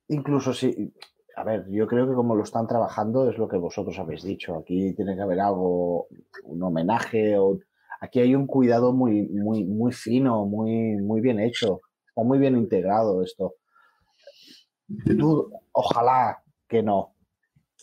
[0.10, 0.94] incluso si
[1.36, 4.56] a ver, yo creo que como lo están trabajando es lo que vosotros habéis dicho.
[4.56, 6.08] Aquí tiene que haber algo,
[6.44, 7.60] un homenaje o
[8.00, 11.82] aquí hay un cuidado muy, muy, muy fino, muy, muy bien hecho.
[12.08, 13.56] Está muy bien integrado esto.
[15.74, 17.16] Ojalá que no.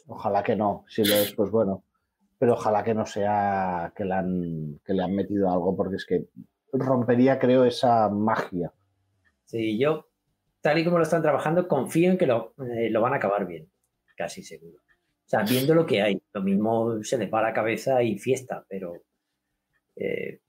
[0.07, 0.85] Ojalá que no.
[0.89, 1.85] Si lo es, pues bueno.
[2.39, 6.07] Pero ojalá que no sea que le han, que le han metido algo, porque es
[6.07, 6.27] que
[6.73, 8.73] rompería, creo, esa magia.
[9.45, 10.07] Sí, yo,
[10.63, 13.47] tal y como lo están trabajando, confío en que lo, eh, lo van a acabar
[13.47, 13.71] bien,
[14.17, 14.79] casi seguro.
[14.79, 18.65] O sea, viendo lo que hay, lo mismo se les va la cabeza y fiesta,
[18.69, 18.95] pero
[19.97, 20.41] eh,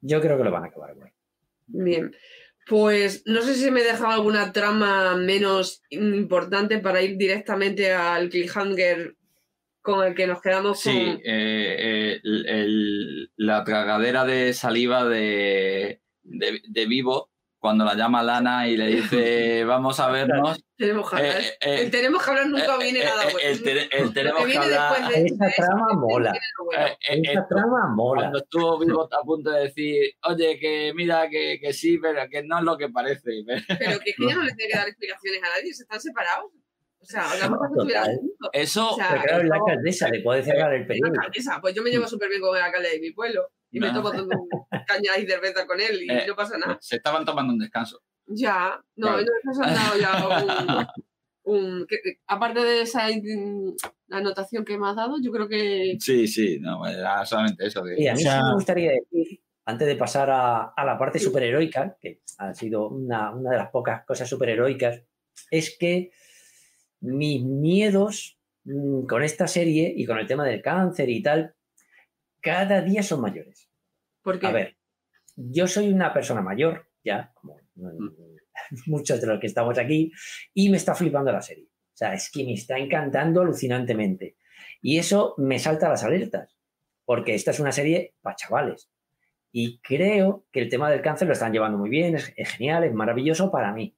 [0.00, 1.12] yo creo que lo van a acabar bien.
[1.66, 2.16] Bien.
[2.68, 8.28] Pues no sé si me he dejado alguna trama menos importante para ir directamente al
[8.28, 9.14] cliffhanger
[9.82, 11.16] con el que nos quedamos Sí, con...
[11.18, 17.30] eh, eh, el- el- la tragadera de saliva de, de, de Vivo
[17.66, 20.62] cuando la llama Lana y le dice vamos a vernos.
[20.78, 21.40] Tenemos que hablar.
[21.40, 23.48] Eh, eh, el tenemos que hablar nunca eh, viene eh, nada eh, bueno.
[23.48, 25.96] el te- el Lo tenemos que que viene hablar- después de, Esa de trama siempre
[25.96, 26.32] mola.
[26.64, 26.86] bueno.
[26.86, 28.20] Eh, eh, Esa trama mola.
[28.22, 32.42] Cuando estuvo Vivo a punto de decir, oye, que mira, que, que sí, pero que
[32.44, 33.30] no es lo que parece.
[33.78, 36.00] Pero que es que ya no le tiene que dar explicaciones a nadie, se están
[36.00, 36.50] separados.
[36.98, 38.50] O sea, hagamos que juntos.
[38.52, 41.20] Eso, O sea, Pero claro, es la alcaldesa, le puede cerrar el La periódico.
[41.20, 43.92] alcaldesa, pues yo me llevo súper bien con el alcalde de mi pueblo y me
[43.92, 44.02] No.
[44.02, 44.48] tomo
[44.86, 46.78] caña y cerveza con él y Eh, no pasa nada.
[46.80, 48.00] se estaban tomando un descanso.
[48.26, 49.24] Ya, no, Vale.
[49.24, 50.10] no nos han dado ya
[51.46, 51.54] un...
[51.54, 53.06] un- que- que- aparte de esa
[54.10, 55.96] anotación que me has dado, yo creo que...
[56.00, 57.84] Sí, sí, no, era solamente eso.
[57.84, 60.84] que- Y a mí O sea- sí me gustaría decir, antes de pasar a, a
[60.84, 65.02] la parte superheroica, que ha sido una, una de las pocas cosas superheroicas,
[65.50, 66.10] es que
[67.00, 71.54] mis miedos mm, con esta serie y con el tema del cáncer y tal,
[72.40, 73.65] cada día son mayores.
[74.26, 74.76] Porque A ver,
[75.36, 78.08] yo soy una persona mayor, ya, como mm,
[78.86, 80.10] muchos de los que estamos aquí,
[80.52, 81.66] y me está flipando la serie.
[81.66, 84.36] O sea, es que me está encantando alucinantemente.
[84.82, 86.58] Y eso me salta a las alertas,
[87.04, 88.90] porque esta es una serie para chavales.
[89.52, 92.82] Y creo que el tema del cáncer lo están llevando muy bien, es, es genial,
[92.82, 93.96] es maravilloso para mí.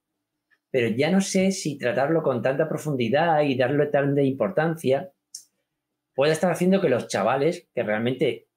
[0.70, 5.11] Pero ya no sé si tratarlo con tanta profundidad y darle tanta importancia
[6.14, 8.49] puede estar haciendo que los chavales, que realmente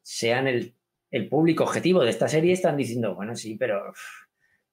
[0.00, 0.77] sean el,
[1.10, 3.92] el público objetivo de esta serie, están diciendo, bueno, sí, pero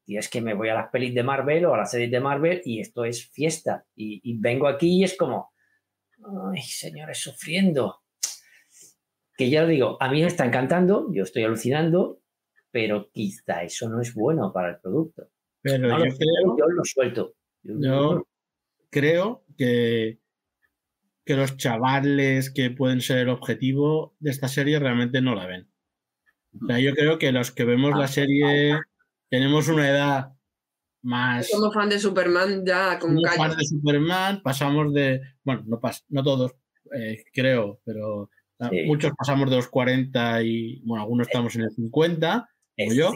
[0.03, 2.19] tío, es que me voy a las pelis de Marvel o a las series de
[2.19, 3.85] Marvel y esto es fiesta.
[3.95, 5.51] Y, y vengo aquí y es como,
[6.53, 8.01] ay, señores, sufriendo.
[9.37, 12.21] Que ya lo digo, a mí me está encantando, yo estoy alucinando,
[12.71, 15.29] pero quizá eso no es bueno para el producto.
[15.61, 17.33] Pero No lo yo sé, creo, yo lo suelto.
[17.63, 18.27] Yo- yo
[18.91, 20.19] creo que,
[21.25, 25.67] que los chavales que pueden ser el objetivo de esta serie realmente no la ven.
[26.61, 28.79] O sea, yo creo que los que vemos la serie
[29.29, 30.31] tenemos una edad
[31.01, 33.37] más somos fan de Superman ya con somos calle.
[33.37, 36.53] fans de Superman, pasamos de, bueno, no, pas, no todos,
[36.97, 38.29] eh, creo, pero
[38.71, 38.83] Sí.
[38.85, 42.47] muchos pasamos de los 40 y, bueno, algunos estamos en el 50,
[42.77, 43.11] como es- yo.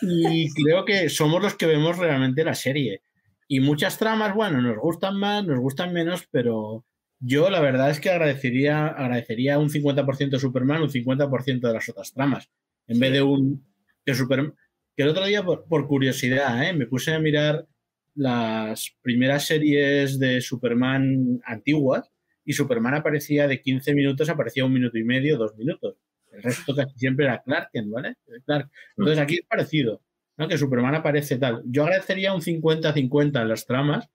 [0.00, 3.02] y creo que somos los que vemos realmente la serie.
[3.48, 6.84] Y muchas tramas, bueno, nos gustan más, nos gustan menos, pero
[7.20, 11.88] yo la verdad es que agradecería, agradecería un 50% de Superman, un 50% de las
[11.88, 12.50] otras tramas,
[12.92, 13.64] en vez de un
[14.04, 14.54] que Superman.
[14.96, 16.72] Que el otro día, por, por curiosidad, ¿eh?
[16.72, 17.66] me puse a mirar
[18.14, 22.10] las primeras series de Superman antiguas
[22.44, 25.96] y Superman aparecía de 15 minutos, aparecía un minuto y medio, dos minutos.
[26.30, 28.16] El resto casi siempre era Clark Kent, ¿vale?
[28.44, 28.70] Clark.
[28.96, 30.02] Entonces aquí es parecido,
[30.36, 30.48] ¿no?
[30.48, 31.62] Que Superman aparece tal.
[31.66, 34.08] Yo agradecería un 50-50 en las tramas,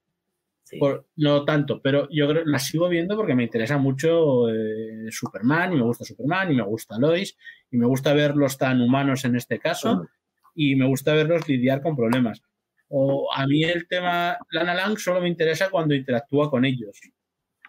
[0.69, 0.77] sí.
[0.77, 5.73] por- no tanto, pero yo creo, las sigo viendo porque me interesa mucho eh, Superman,
[5.73, 7.37] y me gusta Superman, y me gusta Lois,
[7.71, 10.07] y me gusta verlos tan humanos en este caso,
[10.55, 12.41] y me gusta verlos lidiar con problemas.
[12.89, 16.97] O a mí el tema Lana Lang solo me interesa cuando interactúa con ellos.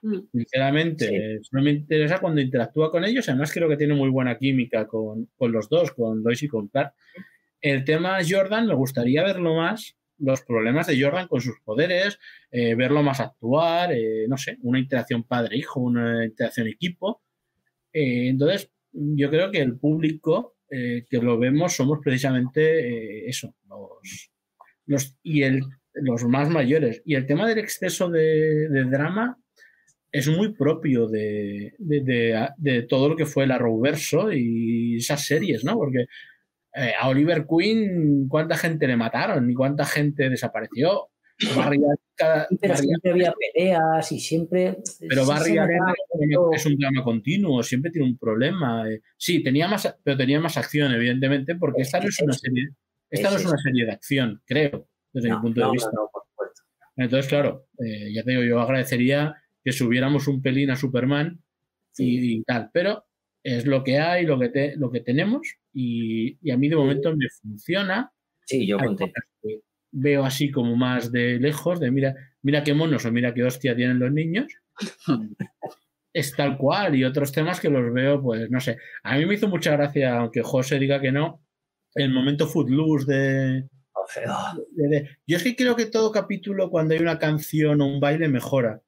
[0.03, 0.19] Mm.
[0.33, 1.15] Sinceramente, Sí.
[1.17, 3.29] eh, solo me interesa cuando interactúa con ellos.
[3.29, 6.69] Además, creo que tiene muy buena química con, con los dos, con Lois y con
[6.69, 6.95] Clark.
[7.61, 12.19] El tema Jordan, me gustaría verlo más, los problemas de Jordan con sus poderes,
[12.51, 17.23] eh, verlo más actuar, eh, no sé, una interacción padre-hijo, una interacción equipo.
[17.93, 24.31] Eh, entonces, yo creo que el público eh, que lo vemos somos precisamente eso, los,
[24.87, 25.63] los, y el,
[25.95, 27.03] los más mayores.
[27.05, 29.39] Y el tema del exceso de, drama
[30.11, 35.25] es muy propio de, de, de, de, todo lo que fue el Arrowverso y esas
[35.27, 35.75] series, ¿no?
[35.75, 36.07] Porque
[36.79, 41.09] eh, a Oliver Queen, ¿cuánta gente le mataron y cuánta gente desapareció?
[41.57, 41.81] Barry
[42.17, 44.77] cada- pero Barry- siempre había peleas y siempre.
[45.09, 45.53] pero sí Barry
[46.53, 48.91] es un- drama continuo, siempre tiene un problema.
[48.91, 49.03] eh.
[49.17, 52.71] Sí, tenía más, pero tenía más acción, evidentemente, porque esta no es una serie,
[53.11, 55.91] esta no es una serie de acción, creo, desde No, mi punto de no, vista.
[55.95, 56.63] no, por supuesto.
[56.97, 61.41] Entonces, claro, eh, ya te digo, yo agradecería que subiéramos un pelín a Superman
[61.97, 63.05] y, y tal, pero
[63.45, 66.77] es lo que hay, lo que, te- lo que tenemos y, y a mí de
[66.77, 68.13] momento me funciona.
[68.45, 68.79] Sí, yo
[69.91, 73.77] veo así como más de lejos, de mira, mira qué monos o mira qué hostia
[73.77, 74.47] tienen los niños.
[76.13, 78.79] es tal cual y otros temas que los veo, pues no sé.
[79.03, 81.43] A mí me hizo mucha gracia, aunque José diga que no,
[81.95, 83.69] el momento footloose de,
[84.75, 88.01] de- de- Yo es que creo que todo capítulo, cuando hay una canción o un
[88.01, 88.81] baile, mejora.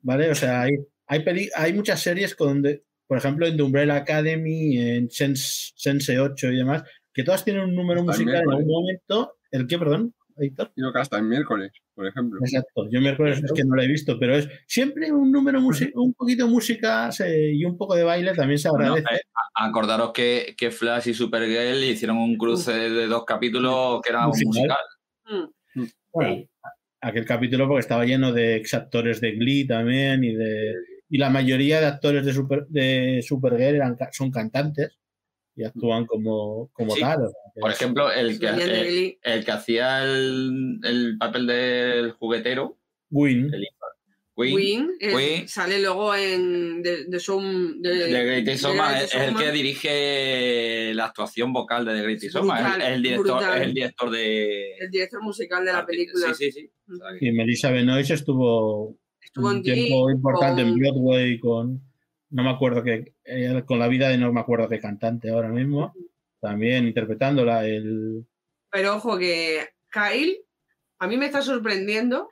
[0.00, 0.30] ¿Vale?
[0.30, 0.72] O sea, hay,
[1.06, 6.16] hay, peli- hay muchas series donde, por ejemplo, en The Umbrella Academy, en Sense, Sense
[6.20, 9.38] 8 y demás, que todas tienen un número Hasta musical en algún momento.
[9.50, 10.14] ¿El qué, perdón?
[10.40, 10.70] Héctor?
[10.76, 12.38] Creo que hasta el miércoles, por ejemplo.
[12.44, 12.88] Exacto.
[12.92, 16.44] Yo miércoles es que no lo he visto, pero es siempre un número, un poquito
[16.44, 19.16] de música se- y un poco de baile también se Bueno, agradece.
[19.16, 19.20] eh,
[19.54, 24.28] acordaros que, que Flash y Supergirl hicieron un cruce de dos capítulos que era un
[24.28, 24.52] Musical.
[24.52, 24.76] musical.
[25.74, 25.84] Mm.
[26.12, 26.50] Bueno, Sí.
[27.00, 30.74] aquel capítulo porque estaba lleno de exactores de Glee también y de
[31.10, 34.98] y la mayoría de actores de Super de Supergirl eran, son cantantes
[35.56, 37.00] y actúan como, como Sí.
[37.00, 37.30] tal.
[37.60, 42.78] Por ejemplo, el que, el, el que hacía el, el papel del juguetero,
[43.10, 43.50] Win.
[44.36, 45.48] Win, eh, Queen.
[45.48, 47.40] sale luego en The, The Show.
[47.82, 52.80] The, Greatest The Greatest es el que dirige la actuación vocal de The Greatest Showman,
[52.80, 54.72] es el- Brutal, es el director, es el director de...
[54.78, 56.32] el director musical de la película.
[56.34, 56.70] Sí, sí, sí.
[57.20, 58.96] Y Melissa Benoist estuvo
[59.38, 61.80] Estuvo un tiempo importante en Broadway con
[62.30, 65.48] no me acuerdo qué eh, con la vida de no me acuerdo qué cantante ahora
[65.48, 65.94] mismo
[66.40, 68.26] también interpretándola el
[68.70, 70.38] Pero ojo que Kyle,
[70.98, 72.28] a mí me está sorprendiendo.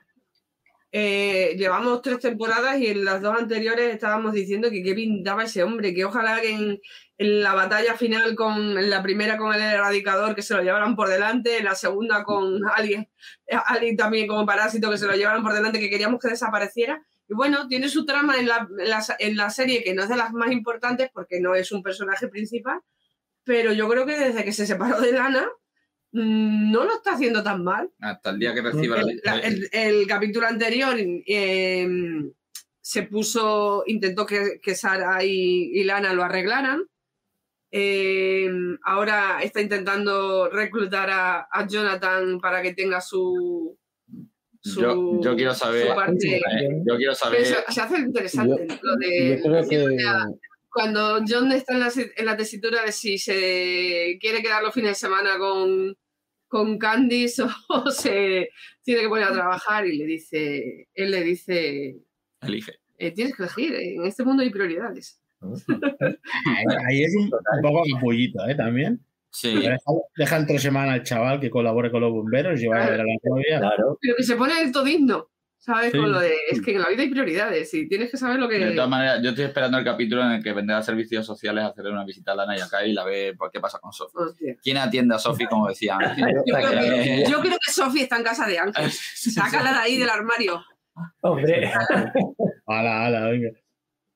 [0.93, 5.61] Eh, llevamos tres temporadas y en las dos anteriores estábamos diciendo que qué pintaba ese
[5.63, 6.79] hombre, que ojalá que en,
[7.17, 10.95] en la batalla final con en la primera con el erradicador que se lo llevaran
[10.95, 13.09] por delante, en la segunda con alguien,
[13.65, 17.03] alguien también como parásito que se lo llevaran por delante, que queríamos que desapareciera.
[17.27, 20.09] Y bueno, tiene su trama en la, en la- en la serie que no es
[20.09, 22.79] de las más importantes porque no es un personaje principal,
[23.43, 25.49] pero yo creo que desde que se separó de Lana
[26.25, 27.89] no lo está haciendo tan mal.
[27.99, 31.87] Hasta el día que reciba El, la- el- el capítulo anterior eh,
[32.81, 36.83] se puso, intentó que, que Sara y, y Lana lo arreglaran.
[37.71, 38.49] Eh,
[38.83, 43.77] ahora está intentando reclutar a, a Jonathan para que tenga su.
[44.61, 46.37] su Yo, yo quiero saber, su parte.
[46.37, 46.41] eh,
[46.85, 49.37] yo quiero saber, se, se hace interesante lo de.
[49.43, 49.97] Yo creo que
[50.69, 54.91] Cuando John está en la, en la tesitura de si se quiere quedar los fines
[54.91, 55.93] de semana con,
[56.47, 58.49] con Candice o, o se
[58.83, 61.97] tiene que poner a trabajar y le dice, él le dice,
[62.41, 62.73] elige.
[62.97, 65.21] eh, tienes que elegir, en este mundo hay prioridades.
[65.41, 68.55] ahí, ahí es un, un poco capullito ¿eh?
[68.55, 69.77] también Sí, Dejan,
[70.15, 73.03] dejan tres semanas al chaval que colabore con los bomberos y va a ver a
[73.03, 73.97] la novia Claro.
[74.01, 75.29] Pero que se pone el digno,
[75.67, 75.91] ¿sabes?
[75.91, 75.97] Sí.
[75.97, 78.47] Con lo de, es que en la vida hay prioridades y tienes que saber lo
[78.47, 78.57] que...
[78.57, 81.65] de todas maneras, yo estoy esperando el capítulo en el que vendrá a servicios sociales
[81.65, 83.77] a hacerle una visita a Lana y a Kai y la ve por qué pasa
[83.79, 83.89] con.
[83.89, 84.55] Hostia.
[84.63, 86.25] ¿Quién atiende a Sophie, como decía antes?
[86.45, 88.89] Yo creo, que, Eh, yo creo que Sophie está en casa de Ángel.
[88.91, 90.63] Sácala de ahí del armario.
[91.21, 91.71] Hombre,
[92.65, 93.59] ala, ala, venga Yo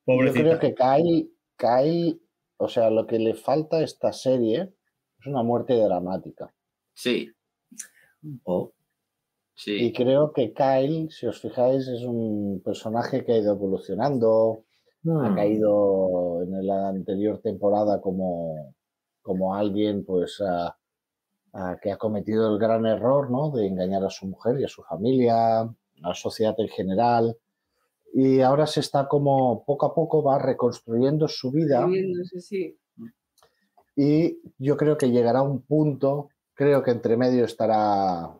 [0.04, 2.20] pobrecita creo que Kyle, Kyle,
[2.56, 4.72] o sea, lo que le falta a esta serie
[5.20, 6.52] es una muerte dramática.
[6.94, 7.30] Sí,
[8.44, 8.72] oh,
[9.64, 9.86] sí.
[9.86, 14.64] Y creo que Kyle, si os fijáis, es un personaje que ha ido evolucionando,
[15.06, 18.74] ha mm, caído en la anterior temporada como,
[19.20, 20.76] como alguien pues ah,
[21.52, 23.50] ah, que ha cometido el gran error ¿no?
[23.50, 27.36] de engañar a su mujer y a su familia, a la sociedad en general.
[28.14, 31.88] Y ahora se está como poco a poco va reconstruyendo su vida
[32.40, 32.78] sí.
[33.96, 38.36] y yo creo que llegará un punto, creo que entre medio estará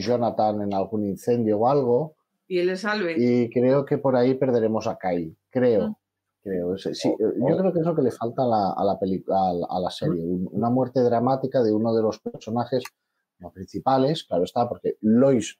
[0.00, 2.16] Jonathan en algún incendio o algo,
[2.48, 3.14] Y él le salve.
[3.18, 5.88] y creo que por ahí perderemos a Kyle, creo.
[5.90, 5.94] Mm.
[6.42, 6.76] creo.
[6.78, 9.24] Sí, sí, yo creo que es lo que le falta a la, a la, peli-
[9.28, 12.82] a la- a la serie, un- una muerte dramática de uno de los personajes
[13.38, 15.58] no principales, claro está, porque Lois,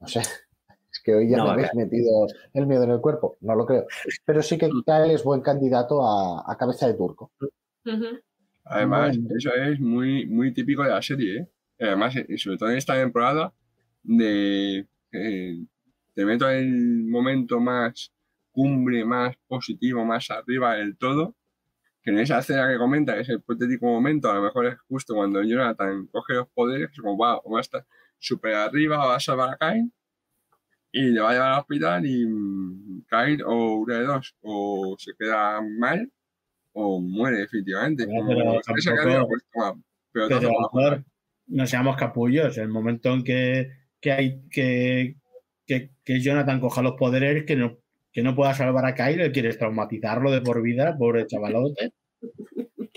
[0.00, 0.20] no sé,
[0.92, 3.64] es que hoy ya No me habéis metido el miedo en el cuerpo, no lo
[3.66, 3.86] creo,
[4.24, 7.32] pero sí que Kyle es buen candidato a, a cabeza de turco.
[8.64, 9.34] Además, Bueno.
[9.38, 11.48] eso es muy, muy típico de la serie, ¿eh?
[11.78, 13.52] Y Además, eh, sobre todo en esta temporada,
[14.02, 15.64] de eh,
[16.14, 18.12] te meto en el momento más
[18.50, 21.36] cumbre, más positivo, más arriba del todo,
[22.02, 24.80] que en esa escena que comenta, que es el hipotético momento, a lo mejor es
[24.88, 27.86] justo cuando Jonathan coge los poderes, como va, o va a estar,
[28.18, 29.92] super arriba, va a salvar a Kyle
[30.90, 34.96] y le va a llevar al hospital y mm, Kyle o una de dos, o
[34.98, 36.10] se queda mal
[36.72, 38.06] o muere definitivamente.
[38.06, 39.80] Como pero esa cadena, pues, toma,
[40.12, 41.04] pero Pero
[41.48, 42.56] no seamos capullos.
[42.58, 43.70] El momento en que,
[44.00, 45.16] que hay que,
[45.66, 47.78] que, que Jonathan coja los poderes, que no,
[48.12, 51.92] que no pueda salvar a Kyle, quieres traumatizarlo de por vida, pobre chavalote.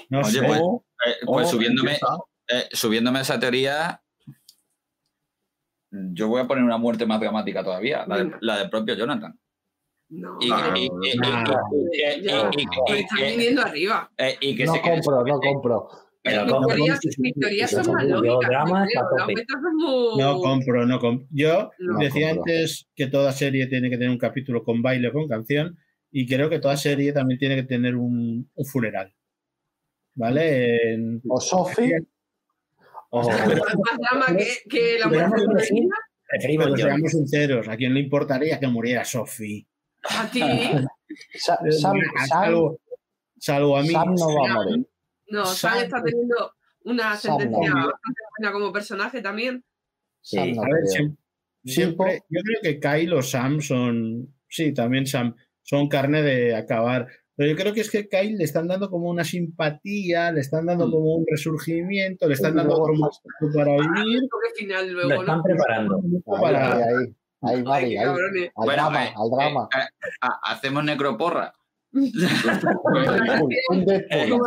[0.09, 0.45] No Oye, sé.
[0.45, 4.01] pues, Eh, pues subiéndome, eh, subiéndome a esa teoría,
[5.89, 9.37] yo voy a poner una muerte más dramática todavía, la, de- la del propio Jonathan.
[10.09, 11.43] No, Y, Ah, y- y- y- nah.
[11.71, 14.11] y- y- Ya, y- y- pues y- están y- viniendo arriba.
[14.17, 15.89] eh, y que No se compro, no compro.
[16.23, 18.63] Pero Mis teorías, mis teorías son más lógicas.
[20.17, 21.27] No compro, no compro.
[21.31, 22.43] Yo No decía compro.
[22.43, 25.77] antes que toda serie tiene que tener un capítulo con baile o con canción
[26.11, 29.13] y creo que toda serie también tiene que tener un, un funeral.
[30.13, 30.93] ¿Vale?
[30.93, 31.97] En- O Sophie,
[33.09, 35.43] o más drama que, que la muerte.
[36.29, 39.65] Preferimos seamos sinceros, ¿a quién le importaría que muriera Sophie?
[40.03, 40.39] A ti.
[41.35, 42.79] Sa- Sam, Sam, salvo,
[43.37, 43.89] salvo a mí.
[43.89, 44.87] Sam no va a morir.
[45.31, 46.53] No, Sam está teniendo
[46.83, 47.75] una sentencia no.
[47.87, 49.63] bastante buena como personaje también.
[50.21, 50.53] Sí.
[50.53, 50.83] no A ver,
[51.63, 57.07] siempre, yo creo que Kyle o Sam son, sí, también Sam, son carne de acabar.
[57.35, 60.65] Pero yo creo que es que Kyle le están dando como una simpatía, le están
[60.65, 60.91] dando Mm.
[60.91, 63.09] como un resurgimiento, le están dando momento
[63.55, 64.21] para vivir.
[64.29, 65.43] Toque final Lo luego, están ¿no?
[65.43, 66.01] preparando.
[66.03, 67.15] Ahí, para- ahí, ahí.
[67.43, 67.95] Ahí, ahí.
[67.95, 68.43] cabrones.
[68.55, 69.69] Al Bueno, drama, eh, al drama.
[69.75, 71.51] eh, eh,
[71.91, 72.07] Como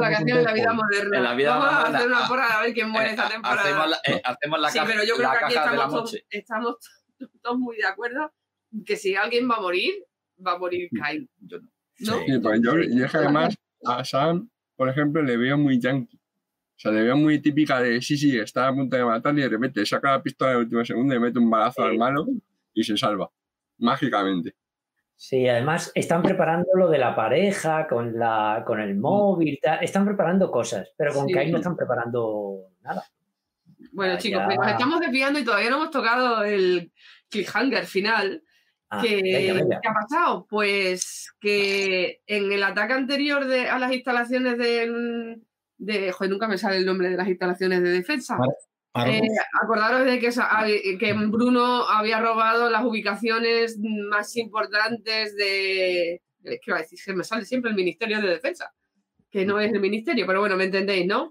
[0.01, 1.16] la canción de la vida moderna.
[1.18, 3.26] En la vida Vamos a moderna, hacer una porra a ver quién muere Eh, esta
[3.26, 3.61] ha- temporada.
[3.62, 6.76] hacemos la, eh, hacemos la sí, pero yo creo que aquí estamos todos, estamos
[7.42, 8.32] todos muy de acuerdo
[8.86, 9.92] que si alguien va a morir,
[10.45, 11.28] va a morir Kyle.
[11.40, 11.68] Yo no.
[12.01, 12.18] ¿No?
[12.26, 16.16] Sí, pues yo, yo es que además a Sam, por ejemplo, le veo muy yankee.
[16.16, 19.42] O sea, le veo muy típica de sí, sí, está a punto de matar y
[19.42, 21.99] de repente saca la pistola en el último segundo y mete un balazo al Sí.
[21.99, 22.26] malo
[22.72, 23.30] y se salva.
[23.78, 24.57] Mágicamente.
[25.27, 29.83] Sí, además están preparando lo de la pareja con, la, con el móvil, tal.
[29.83, 31.33] están preparando cosas, pero con Sí.
[31.33, 33.05] Kyle no están preparando nada.
[33.93, 34.45] Bueno, Ah, chicos, ya.
[34.47, 36.93] pues nos estamos desviando y todavía no hemos tocado el
[37.31, 38.43] cliffhanger final.
[38.91, 39.81] Ah, que, venga, venga.
[39.81, 40.47] ¿Qué ha pasado?
[40.47, 45.39] Pues que en el ataque anterior de, a las instalaciones de,
[45.79, 46.12] de.
[46.12, 48.37] Joder, nunca me sale el nombre de las instalaciones de defensa.
[48.97, 49.22] Eh,
[49.61, 50.30] acordaros de que,
[50.99, 56.22] que Bruno había robado las ubicaciones más importantes de.
[56.45, 56.99] ¿Qué iba a decir?
[57.16, 58.72] Me sale siempre el Ministerio de Defensa,
[59.30, 61.30] que no es el Ministerio, pero bueno, me entendéis, ¿no?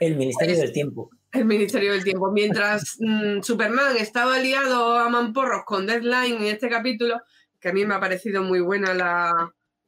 [0.00, 1.10] El Ministerio Pues- del Tiempo.
[1.32, 2.30] El Ministerio del Tiempo.
[2.30, 7.20] Mientras mm, Superman estaba liado a mamporros con Deadline en este capítulo,
[7.60, 9.32] que a mí me ha parecido muy buena la,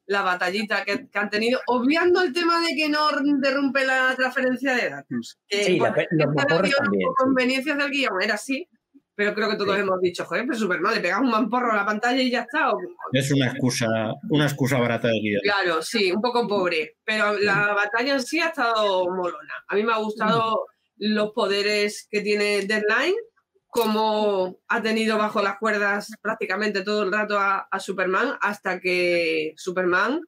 [0.08, 4.74] la batallita que, que han tenido, obviando el tema de que no interrumpe la transferencia
[4.74, 5.38] de datos.
[5.46, 7.14] Que Sí, la los mamporros había también, sí.
[7.16, 8.66] conveniencias del guion, era así.
[9.14, 9.80] Pero creo que todos Sí.
[9.82, 12.70] hemos dicho, joder, pero Superman, le pegas un mamporro a la pantalla y ya está.
[12.70, 12.78] o-
[13.12, 13.86] Es una excusa,
[14.30, 15.40] una excusa barata de guion.
[15.42, 19.54] Claro, sí, un poco pobre, pero la batalla en sí ha estado molona.
[19.66, 20.66] A mí me ha gustado
[20.98, 23.14] los poderes que tiene Deadline,
[23.68, 29.54] como ha tenido bajo las cuerdas prácticamente todo el rato a, a Superman, hasta que
[29.56, 30.22] Superman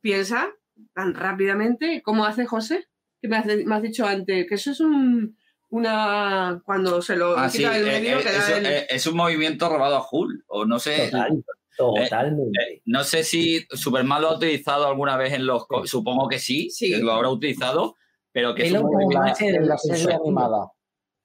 [0.00, 0.48] piensa
[0.94, 2.86] tan rápidamente, ¿cómo hace José?
[3.20, 5.36] Que me has, me has dicho antes, que eso es un
[5.70, 8.66] una cuando se lo Ah, sí, quita del eh, medio, eh, que da eso, el-
[8.66, 10.44] eh, es un movimiento robado a Hull.
[10.46, 11.06] O no sé.
[11.10, 11.44] Total,
[11.76, 12.82] totalmente.
[12.84, 15.66] No sé si Superman lo ha utilizado alguna vez en los.
[15.86, 16.92] Supongo que sí, Sí.
[16.92, 17.96] que lo habrá utilizado,
[18.30, 19.34] pero que es un movimiento.
[19.40, 20.70] en la serie animada.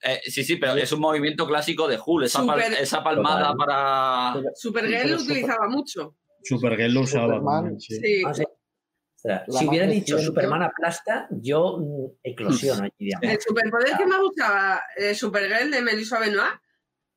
[0.03, 2.23] Eh, sí, sí, pero es un movimiento clásico de Hull.
[2.25, 3.57] Esa, pal- Súper- esa palmada Total.
[3.57, 4.33] para.
[4.55, 6.15] Supergirl lo utilizaba mucho.
[6.43, 7.27] Supergirl lo usaba.
[7.35, 7.95] Superman, sí.
[8.01, 8.23] Sí.
[8.25, 8.43] Ah, sí.
[8.43, 12.93] O sea, La si más hubiera dicho Superman aplasta, yo mm, eclosiono allí.
[12.99, 13.29] digamos.
[13.29, 16.53] El superpoder que me gustaba de Supergirl de Melissa Benoit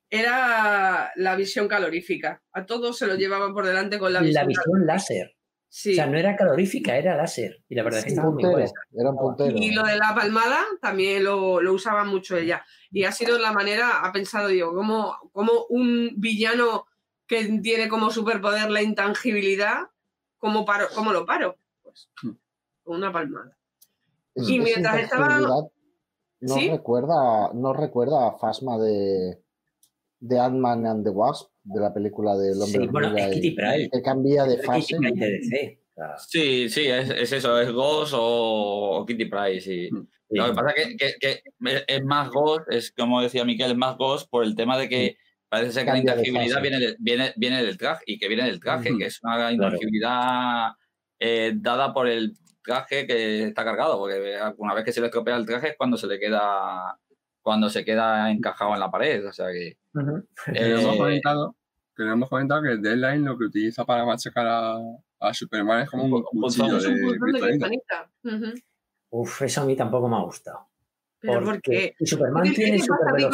[0.09, 2.43] era la visión calorífica.
[2.51, 4.43] A todos se lo llevaban por delante con la visión.
[4.43, 5.35] La visión láser.
[5.75, 5.93] Sí.
[5.93, 7.63] O sea, no era calorífica, era láser.
[7.67, 8.71] Y la verdad es que estaba muy puntero, buena.
[8.95, 9.57] era un puntero.
[9.57, 12.63] Y lo de la palmada también lo, lo usaba mucho ella.
[12.91, 16.85] Y ha sido la manera, ha pensado, digo, como, como un villano
[17.25, 19.87] que tiene como superpoder la intangibilidad,
[20.37, 21.57] ¿cómo, paro, cómo lo paro?
[21.81, 22.37] Pues con
[22.97, 23.57] una palmada.
[24.35, 25.39] Es- y mientras estaba-.
[25.39, 26.69] No ¿Sí?
[26.69, 29.42] recuerda, no recuerda a Fasma de,
[30.25, 33.89] de Ant-Man and the Wasp, de la película del hombre Sí, bueno, es Kitty Pryde.
[33.91, 34.95] que cambia de fase.
[34.97, 35.79] Pryde de DC.
[35.89, 39.59] O sea, Sí, sí, es, es eso, es Ghost o, o Kitty Pryde.
[39.61, 39.89] Sí.
[39.91, 40.01] Mm.
[40.29, 40.37] sí.
[40.37, 43.77] Lo que pasa es que, que- que es más Ghost, es como decía Miquel, es
[43.77, 45.17] más Ghost por el tema de que
[45.49, 48.59] parece ser que la intangibilidad viene, de- viene, viene del traje y que viene del
[48.59, 48.99] traje, Ujú.
[48.99, 50.69] que es una intangibilidad
[51.19, 55.35] eh, dada por el traje que está cargado, porque una vez que se le estropea
[55.35, 56.97] el traje es cuando se le queda
[57.43, 59.27] cuando se queda encajado en la pared.
[59.27, 59.77] O sea que.
[59.93, 61.55] No hemos eh, comentado,
[61.95, 64.77] que hemos comentado que Deadline lo que utiliza para machacar a,
[65.19, 68.09] a Superman es como un Un cuchillo de kriptonita.
[68.23, 68.53] Ujú.
[69.11, 70.67] Uf, eso a mí tampoco me ha gustado.
[71.19, 72.05] Pero ¿por Porque qué?
[72.05, 73.29] Superman ¿Qué qué tiene este Javi?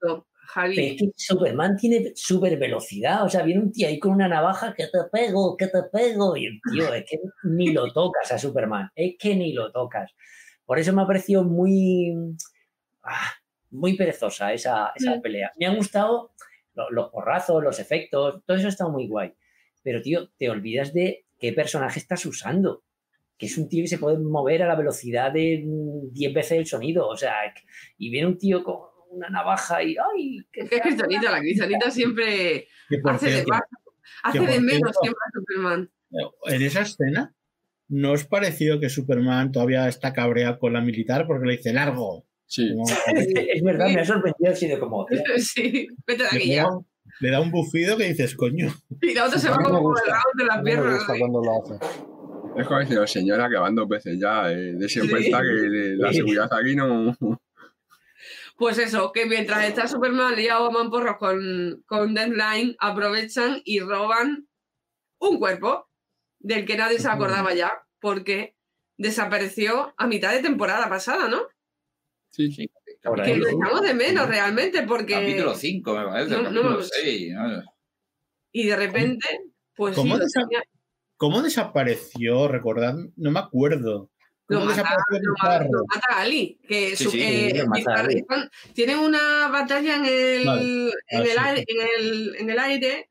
[0.00, 0.26] Pero
[0.70, 3.24] es que Superman tiene super velocidad.
[3.24, 6.36] O sea, viene un tío ahí con una navaja que te pego, que te pego.
[6.36, 8.90] Y el tío, es que ni lo tocas a Superman.
[8.94, 10.12] Es que ni lo tocas.
[10.64, 12.14] Por eso me ha parecido muy.
[13.10, 13.32] Ah,
[13.70, 15.22] muy perezosa esa, esa Mm.
[15.22, 15.52] pelea.
[15.58, 16.32] Me han gustado
[16.74, 19.32] lo- los porrazos, los efectos, todo eso ha estado muy guay.
[19.82, 22.84] Pero, tío, te olvidas de qué personaje estás usando.
[23.38, 26.58] Que es un tío que se puede mover a la velocidad de mm, 10 veces
[26.58, 27.08] el sonido.
[27.08, 27.34] O sea,
[27.98, 28.76] y viene un tío con
[29.10, 29.96] una navaja y.
[29.96, 30.38] ¡Ay!
[30.52, 33.62] Es que es Kryptonita, la Kryptonita siempre Que hace de más,
[34.22, 35.90] hace que de menos siempre a Superman.
[36.46, 37.34] en esa escena,
[37.88, 42.26] ¿no os pareció que Superman todavía está cabreado con la militar porque le dice largo?
[42.52, 42.74] Sí,
[43.54, 45.02] Es verdad, me ha sorprendido así de como.
[45.10, 46.62] "Hostia, Sí, vete de aquí le, ya.
[46.64, 46.70] da,
[47.20, 48.74] le da un bufido que dices, coño.
[49.00, 50.94] Y la otra se va como por el lado de A las mí me piernas.
[50.98, 51.74] gusta cuando lo hace.
[52.60, 54.50] es como decir, señora, que van dos veces ya.
[54.50, 55.26] Eh, de siempre Sí.
[55.26, 57.16] está que la seguridad aquí no.
[58.56, 64.48] Pues eso, que mientras está Superman liado a mamporros con, con Deadline, aprovechan y roban
[65.18, 65.88] un cuerpo
[66.40, 68.56] del que nadie se acordaba ya, porque
[68.98, 71.42] desapareció a mitad de temporada pasada, ¿no?
[72.48, 72.70] Sí, sí,
[73.02, 73.36] Por Que ahí.
[73.38, 75.14] lo echamos de menos realmente, porque...
[75.14, 76.30] Capítulo 5, me parece.
[76.30, 76.82] No, no, capítulo no.
[76.82, 77.32] 6.
[77.34, 77.62] ¿no?
[78.52, 79.26] Y de repente,
[79.74, 80.62] pues sí, ¿Cómo lo desa- tenía-
[81.16, 82.48] ¿Cómo desapareció?
[82.48, 84.10] Recordad, no me acuerdo.
[84.48, 84.82] Lo ¿Cómo mata,
[85.36, 88.24] mata, mata Ali, que Sí, su- sí, eh, mata Ali.
[88.74, 90.92] tienen una batalla en el, Vale.
[91.08, 91.76] en, el sí, aire, sí.
[91.76, 93.06] en, el, en el aire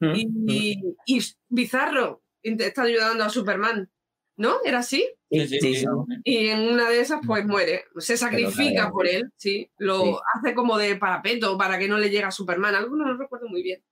[0.00, 0.14] Mm,
[0.48, 3.88] y, y Bizarro está ayudando a Superman,
[4.36, 4.56] ¿no?
[4.64, 5.08] ¿Era así?
[5.32, 5.86] Sí, sí, sí.
[6.24, 7.84] Y en una de esas, pues muere.
[7.96, 9.70] Se sacrifica por él, sí.
[9.78, 10.14] Lo Sí.
[10.34, 12.74] hace como de parapeto para que no le llegue a Superman.
[12.74, 13.82] Algo no lo recuerdo muy bien.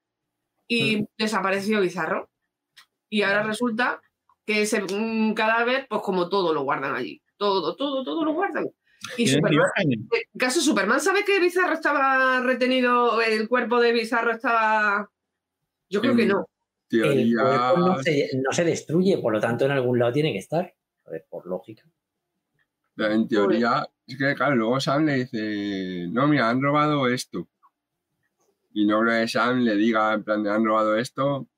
[0.68, 2.28] Y desapareció Bizarro.
[3.08, 4.00] Y ahora resulta
[4.46, 7.22] que ese mm, cadáver, pues como todo lo guardan allí.
[7.36, 8.68] Todo, todo, todo lo guardan.
[9.16, 9.64] Y Superman,
[10.38, 13.22] caso Superman, ¿sabe que Bizarro estaba retenido?
[13.22, 15.10] El cuerpo de Bizarro estaba.
[15.88, 16.46] Yo creo que no.
[16.90, 17.42] El teoría.
[17.42, 20.74] cuerpo no se, no se destruye, por lo tanto, en algún lado tiene que estar.
[21.10, 21.82] A ver, por lógica.
[22.94, 27.48] Pero en teoría, es que claro, luego Sam le dice, no, mira, han robado esto.
[28.72, 31.48] Y no creo que Sam le diga, en plan, de han robado esto,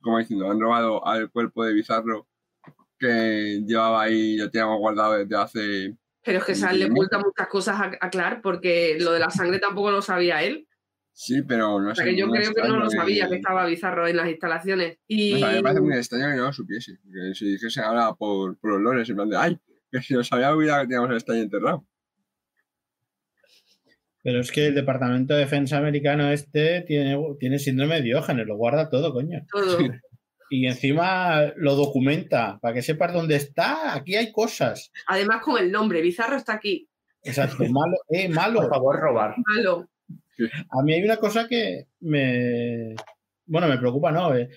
[0.00, 2.26] como diciendo, han robado al cuerpo de Bizarro
[2.98, 5.96] que llevaba ahí, lo teníamos guardado desde hace...
[6.24, 9.30] Pero es que Sam le oculta muchas cosas a, a Clark porque lo de la
[9.30, 10.66] sangre tampoco lo sabía él.
[11.18, 12.02] Sí, pero no sé.
[12.02, 14.98] sea que yo creo que no lo sabía que estaba Bizarro en las instalaciones.
[15.08, 16.98] Y O sea, me parece muy extraño que no lo supiese.
[17.10, 19.58] Que si dijese ahora por, por olores, en plan de, ay,
[19.90, 21.86] que si nos había olvidado que teníamos el estadio enterrado.
[24.22, 28.56] Pero es que el Departamento de Defensa americano este tiene, tiene síndrome de Diógenes, lo
[28.56, 29.40] guarda todo, coño.
[29.50, 29.78] todo.
[30.48, 33.96] Y encima lo documenta para que sepas dónde está.
[33.96, 34.92] Aquí hay cosas.
[35.08, 36.88] Además con el nombre, Bizarro está aquí.
[37.22, 38.60] Exacto, malo, eh, malo.
[38.60, 39.34] Por favor, robar.
[39.56, 39.88] Malo.
[40.70, 42.94] A mí hay una cosa que me.
[43.46, 44.34] Bueno, me preocupa, ¿no?
[44.34, 44.48] Eh,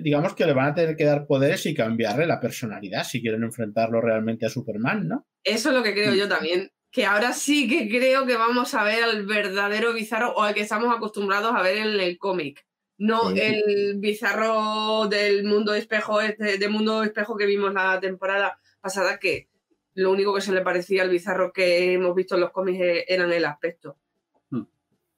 [0.00, 3.42] digamos que le van a tener que dar poderes y cambiarle la personalidad si quieren
[3.42, 5.26] enfrentarlo realmente a Superman, ¿no?
[5.42, 6.70] Eso es lo que creo yo también.
[6.90, 10.60] Que ahora sí que creo que vamos a ver al verdadero Bizarro o al que
[10.60, 12.66] estamos acostumbrados a ver en el cómic.
[12.98, 13.40] No Sí.
[13.40, 19.48] el Bizarro del mundo espejo, este, de mundo espejo que vimos la temporada pasada, que
[19.94, 23.04] lo único que se le parecía al Bizarro que hemos visto en los cómics eh,
[23.08, 23.98] era en el aspecto.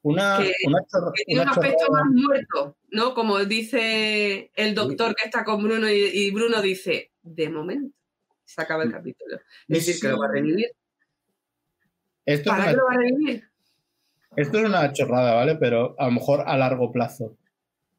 [0.04, 3.14] Una, Que- una chorra- que tiene un aspecto más muerto, ¿no?
[3.14, 7.96] Como dice el doctor que está con Bruno y, y Bruno dice, de momento,
[8.44, 9.36] se acaba el capítulo.
[9.68, 10.66] Es decir, que lo va a revivir.
[12.26, 13.44] Esto es ¿Para una qué lo va a revivir?
[14.36, 15.56] Esto es una chorrada, ¿vale?
[15.56, 17.36] Pero a lo mejor a largo plazo.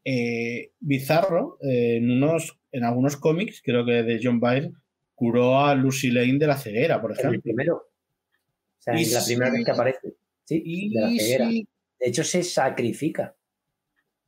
[0.03, 4.73] Eh, Bizarro, eh, en, unos, en algunos cómics, creo que de John Byrne,
[5.15, 7.41] curó a Lucy Lane de la ceguera, por El ejemplo.
[7.41, 7.76] primero.
[7.77, 10.14] O sea, Y es la primera vez que aparece.
[10.44, 11.49] Sí, de la Y, ceguera.
[11.49, 11.68] sí,
[11.99, 13.35] De hecho, se sacrifica.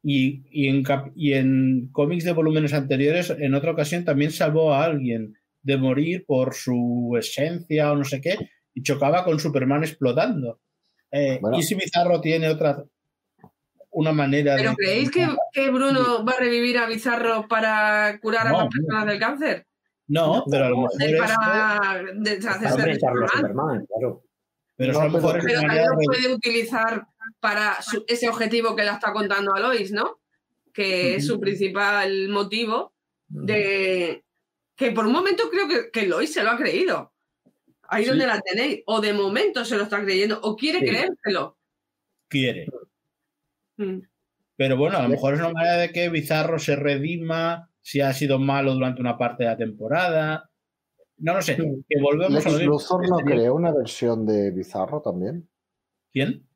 [0.04, 0.84] y, y en,
[1.16, 5.34] y en cómics de volúmenes anteriores, en otra ocasión también salvó a alguien
[5.64, 8.38] de morir por su esencia o no sé qué,
[8.74, 10.62] y chocaba con Superman explotando.
[11.12, 11.58] Eh, Bueno.
[11.58, 12.84] ¿Y si Bizarro tiene otra
[13.92, 14.76] una manera ¿Pero de...
[14.78, 18.70] creéis que, que Bruno va a revivir a Bizarro para curar a no.
[18.70, 19.66] personas del cáncer?
[20.08, 23.30] No, pero a lo mejor esto- Para deshacerse Para de Superman.
[23.34, 24.24] Superman, claro.
[24.78, 27.08] Pero No, a lo pero- mejor es Pero también lo puede utilizar
[27.40, 30.20] para su- ese objetivo que le está contando a Lois, ¿no?
[30.74, 32.94] Que es su principal motivo
[33.28, 34.24] de...
[34.76, 37.12] Que por un momento creo que, que Lois se lo ha creído.
[37.90, 38.10] Ahí Sí.
[38.10, 38.84] donde la tenéis.
[38.86, 40.86] O de momento se lo está creyendo, o quiere Sí.
[40.86, 41.58] creérselo.
[42.28, 42.68] Quiere.
[43.78, 44.00] Mm.
[44.56, 48.12] Pero bueno, a lo mejor es una manera de que Bizarro se redima si ha
[48.14, 50.50] sido malo durante una parte de la temporada.
[51.18, 51.56] No lo sé.
[51.56, 52.74] Que volvemos a lo Lex mismo.
[52.74, 55.48] Luthor no Este- creó una versión de Bizarro también.
[56.12, 56.47] ¿Quién?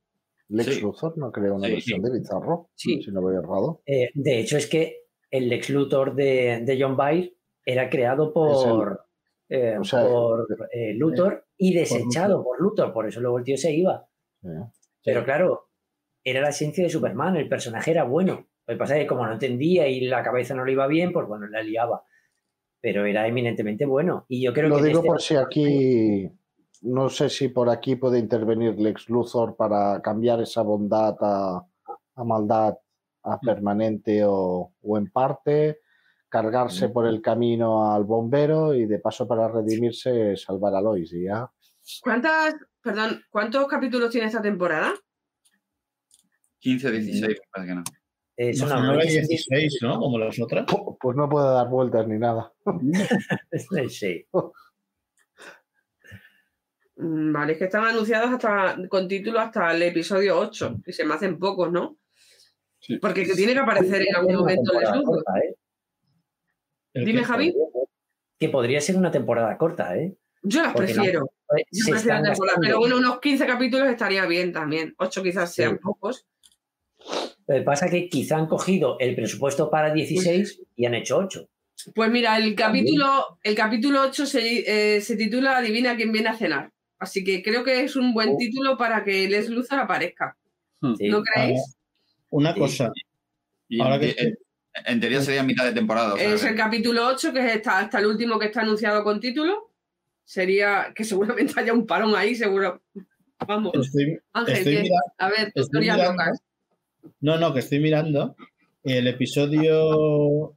[0.52, 0.82] Lex Sí.
[0.82, 2.70] Luthor no creó una Sí, versión de Bizarro.
[2.76, 3.02] Sí.
[3.02, 3.82] Si no voy errado.
[3.86, 7.34] Eh, de hecho, es que el Lex Luthor de, de John Byrne
[7.66, 9.06] era creado por,
[9.50, 12.92] eh, o sea, por eh, Luthor y desechado por Luthor.
[12.92, 14.08] Por eso luego el tío se iba.
[15.04, 15.70] Pero claro,
[16.24, 17.38] era la esencia de Superman.
[17.38, 18.48] El personaje era bueno.
[18.68, 21.12] Lo que pasa es que como no entendía y la cabeza no le iba bien,
[21.14, 22.04] pues bueno, la liaba.
[22.82, 24.26] Pero era eminentemente bueno.
[24.28, 26.30] Y yo creo Lo que digo este- por si aquí,
[26.82, 31.66] no sé si por aquí puede intervenir Lex Luthor para cambiar esa bondad a,
[32.16, 32.76] a maldad
[33.24, 35.82] a permanente o, o en parte,
[36.28, 41.26] cargarse por el camino al bombero y de paso para redimirse salvar a Lois y
[41.26, 41.48] ya.
[42.02, 44.94] ¿Cuántas, perdón, cuántos capítulos tiene esta temporada?
[46.60, 47.84] 15, 16, me parece que no.
[48.38, 50.00] eh, son Imagino ahora que 16, ¿no?
[50.00, 50.66] Como las otras.
[50.66, 52.52] Pu- Pues no puede dar vueltas ni nada.
[53.90, 54.26] Sí.
[57.04, 61.04] Mm, Vale, es que están anunciados hasta con título hasta el episodio 8, y se
[61.04, 61.98] me hacen pocos, ¿no?
[62.80, 62.98] Sí.
[62.98, 65.24] Porque que tiene que aparecer en algún momento temporada Luthor.
[65.24, 65.56] corta, ¿eh?
[66.94, 67.56] El Dime, Javi.
[68.40, 70.16] Que podría ser una temporada corta, ¿eh?
[70.44, 71.26] Yo las Porque no- prefiero.
[71.58, 72.62] Eh, Yo se prefiero temporada, gastando.
[72.62, 74.94] pero bueno, unos 15 capítulos estaría bien también.
[74.98, 75.78] 8 quizás sean Sí.
[75.82, 76.26] pocos.
[77.48, 81.18] Lo que pasa es que quizá han cogido el presupuesto para 16 y han hecho
[81.18, 81.48] 8.
[81.96, 86.36] Pues mira, el capítulo, el capítulo 8 se, eh, se titula Adivina quién viene a
[86.36, 86.72] cenar.
[87.02, 88.38] Así que creo que es un buen Oh.
[88.38, 90.38] título para que Les Luthor aparezca.
[90.98, 91.10] Sí.
[91.10, 91.60] ¿No creéis?
[92.30, 92.60] Una Sí.
[92.60, 92.92] cosa.
[93.68, 94.38] Y Ahora en, que estoy- en-
[94.86, 96.14] en teoría sería mitad de temporada.
[96.14, 99.04] o sea, Es el capítulo 8, que es hasta, hasta el último que está anunciado
[99.04, 99.72] con título.
[100.24, 102.82] Sería que seguramente haya un parón ahí, seguro.
[103.48, 104.82] Vamos, Estoy, Ángel, estoy ¿qué?
[104.84, 106.40] mira- a ver, estoy historias mirando- locas.
[107.20, 108.36] No, no, que estoy mirando.
[108.84, 110.56] El episodio.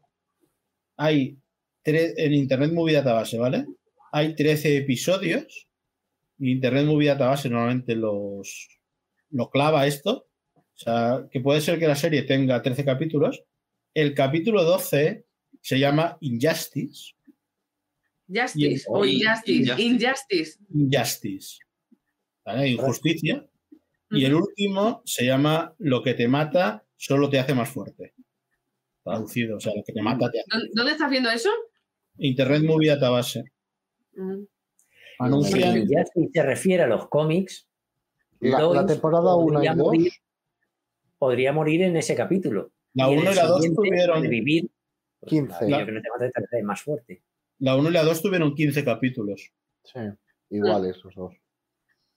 [0.98, 1.38] Hay
[1.82, 3.64] tres en Internet Movie Database, ¿vale?
[4.12, 5.66] Hay 13 episodios.
[6.38, 8.68] Internet Movie Database normalmente los,
[9.30, 10.28] lo clava esto.
[10.54, 13.44] O sea, que puede ser que la serie tenga 13 capítulos.
[13.92, 15.24] El capítulo 12
[15.60, 17.14] se llama Injustice.
[18.26, 19.74] Justice o Injustice.
[19.80, 20.58] Injustice.
[20.72, 21.58] Injustice.
[22.66, 23.46] Injusticia.
[24.10, 28.14] Y el último se llama Lo que te mata solo te hace más fuerte.
[29.02, 30.48] Traducido, o sea, lo que te mata te hace.
[30.50, 31.50] ¿Dónde, dónde estás viendo eso?
[32.18, 33.44] Internet Movie Database.
[34.14, 34.44] Mm.
[35.18, 35.74] Anuncian.
[35.74, 37.68] Si ya si se refiere a los cómics,
[38.40, 39.86] La, la temporada 1 y podría 2.
[39.86, 40.12] morir,
[41.18, 42.72] podría morir en ese capítulo.
[42.94, 44.22] La en 1 el y la 2 siguiente, tuvieron.
[44.22, 44.70] Revivir,
[45.20, 45.70] pues, 15.
[45.70, 47.22] la- más fuerte.
[47.58, 49.52] La 1 y la 2 tuvieron 15 capítulos.
[49.84, 50.00] Sí,
[50.50, 51.34] iguales los dos.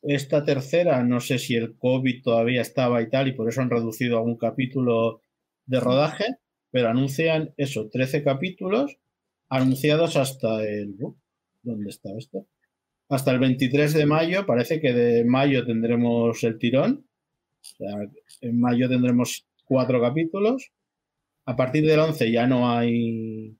[0.02, 3.69] Esta tercera, no sé si el COVID todavía estaba y tal, y por eso han
[3.69, 5.22] reducido a un capítulo
[5.65, 6.26] de rodaje,
[6.72, 8.98] pero anuncian eso, 13 capítulos
[9.49, 10.95] anunciados hasta el.
[10.99, 11.15] uh,
[11.64, 12.45] ¿Dónde está esto?
[13.09, 17.07] Hasta el 23 de mayo, parece que de mayo tendremos el tirón.
[17.61, 17.95] O sea,
[18.41, 20.71] en mayo tendremos cuatro capítulos.
[21.45, 23.57] A partir del 11 ya no hay.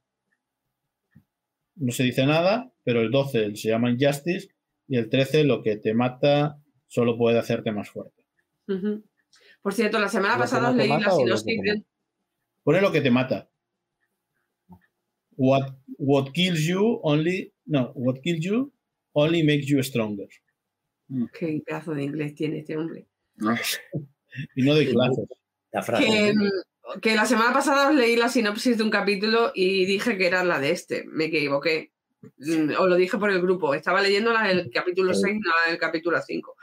[1.76, 4.50] No se dice nada, pero el 12 se llama Injustice
[4.88, 8.24] y el 13 lo que te mata solo puede hacerte más fuerte.
[9.62, 11.84] Por cierto, la semana ¿Lo que pasada leí la sinopsis
[12.64, 13.50] Pone lo que te mata.
[15.38, 17.54] What, what kills you only.
[17.66, 18.74] No, what kills you
[19.18, 20.28] only makes you stronger.
[21.34, 23.08] Qué pedazo de inglés tiene este hombre.
[24.56, 25.26] Y no de clases.
[25.72, 26.06] La frase.
[26.06, 30.16] Que, mm, que la semana pasada os leí la sinopsis de un capítulo y dije
[30.18, 31.06] que era la de este.
[31.08, 31.92] Me equivoqué.
[32.38, 33.74] Mm, Os lo dije por el grupo.
[33.74, 36.56] Estaba leyendo la del capítulo 6, no la del capítulo 5.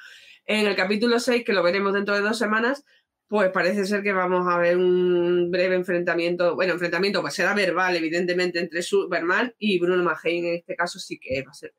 [0.46, 2.84] En el capítulo 6, que lo veremos dentro de dos semanas,
[3.26, 6.54] pues parece ser que vamos a ver un breve enfrentamiento.
[6.54, 10.44] Bueno, enfrentamiento, pues será verbal, evidentemente, entre Superman y Bruno Magén.
[10.44, 11.72] En este caso sí que va a ser.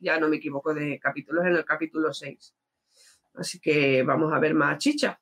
[0.00, 2.54] Ya no me equivoco de capítulos en el capítulo 6.
[3.34, 5.20] Así que vamos a ver más chicha.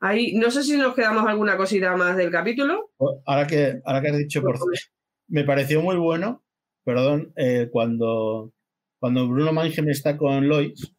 [0.00, 2.90] Ahí, no sé si nos quedamos alguna cosita más del capítulo.
[3.26, 4.58] Ahora que, ahora que has dicho, por,
[5.28, 6.42] me pareció muy bueno,
[6.84, 8.52] perdón, eh, cuando,
[8.98, 10.94] cuando Bruno Mangem está con Lois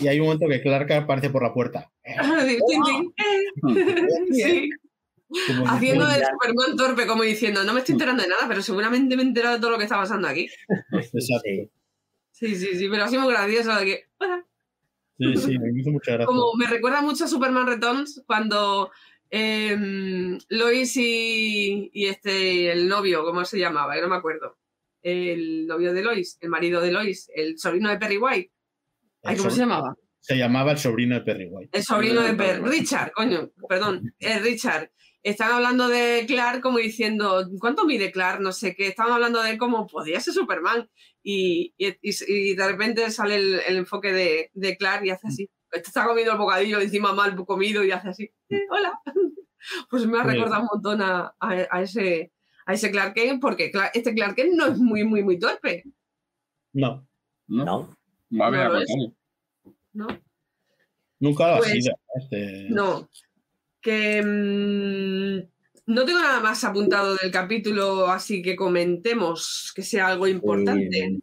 [0.00, 1.90] y hay un momento que Clark aparece por la puerta.
[2.04, 3.12] Tin.
[4.32, 4.70] Sí.
[5.48, 9.16] Como Haciendo de Superman torpe, como diciendo, no me estoy enterando de nada, pero seguramente
[9.16, 10.48] me he enterado de todo lo que está pasando aquí.
[10.92, 11.50] Exacto.
[12.34, 12.56] Sí.
[12.56, 14.44] Sí, sí, pero sido muy gracioso de que, hola.
[15.16, 16.26] Sí, sí, me hizo mucha gracia.
[16.26, 18.90] Como me recuerda mucho a Superman Returns cuando
[19.30, 23.94] em, Lois y, y este, el novio, ¿cómo se llamaba?
[23.94, 24.58] Que no me acuerdo.
[25.00, 28.52] El novio de Lois, el marido de Lois, el sobrino de Perry White.
[29.22, 29.94] Ay, ¿Cómo se llamaba?
[30.18, 31.78] Se llamaba el sobrino de Perry White.
[31.78, 32.68] El sobrino de Perry.
[32.68, 34.12] Richard, coño, perdón.
[34.42, 34.90] Richard.
[35.24, 38.42] Están hablando de Clark como diciendo, ¿cuánto mide Clark?
[38.42, 38.88] No sé qué.
[38.88, 40.90] Estaban hablando de cómo podía ser Superman.
[41.22, 45.50] Y, y, y de repente sale el, el enfoque de, de, Clark y hace así.
[45.72, 48.30] Está comiendo el bocadillo encima mal comido y hace así.
[48.50, 49.00] Eh, hola.
[49.88, 52.30] Pues me ha recordado un montón a, a, a, ese,
[52.66, 55.84] a ese Clark Kent, porque este Clark Kent no es muy, muy, muy torpe.
[56.74, 57.08] No.
[57.46, 57.64] No.
[57.64, 57.96] no.
[58.38, 58.82] Va a ver no, a
[59.94, 60.22] no.
[61.18, 61.96] Nunca lo ha Pues, sido.
[62.14, 62.66] Este...
[62.68, 63.08] No.
[63.84, 70.26] Que mmm, no tengo nada más apuntado del capítulo, así que comentemos que sea algo
[70.26, 71.18] importante.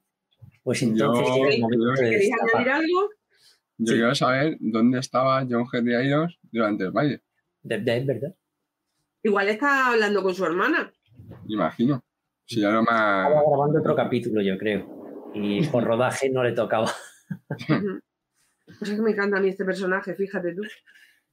[0.63, 3.09] Pues entonces Yo- ¿Queréis añadir algo?
[3.79, 3.97] Yo Sí.
[3.97, 7.21] quiero saber dónde estaba John Henry Irons durante el baile.
[7.63, 8.35] De, de- verdad.
[9.23, 10.91] Igual está hablando con su hermana.
[11.47, 12.03] Imagino.
[12.45, 13.43] Si ya no Estaba más.
[13.47, 15.31] grabando otro capítulo, yo creo.
[15.33, 16.91] Y por rodaje no le tocaba.
[18.79, 20.61] Pues es que me encanta a mí este personaje, fíjate tú.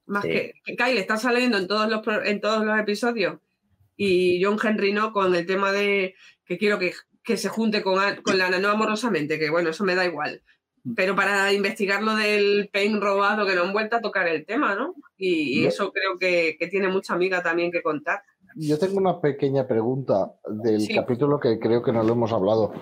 [0.09, 0.31] Más Sí.
[0.31, 3.39] que, que Kyle está saliendo en todos los en todos los episodios
[3.97, 6.15] y John Henry no con el tema de
[6.45, 9.95] que quiero que, que se junte con, con la no amorosamente, que bueno, eso me
[9.95, 10.43] da igual.
[10.97, 14.75] Pero para investigar lo del pain robado, que no han vuelto a tocar el tema,
[14.75, 14.95] ¿no?
[15.19, 18.23] Y, eso creo que, que tiene mucha amiga también que contar.
[18.55, 20.95] Yo tengo una pequeña pregunta del Sí.
[20.95, 22.73] capítulo que creo que no lo hemos hablado.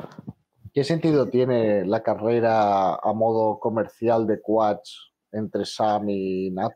[0.73, 6.75] ¿Qué sentido tiene la carrera a modo comercial de Quads entre Sam y Nat?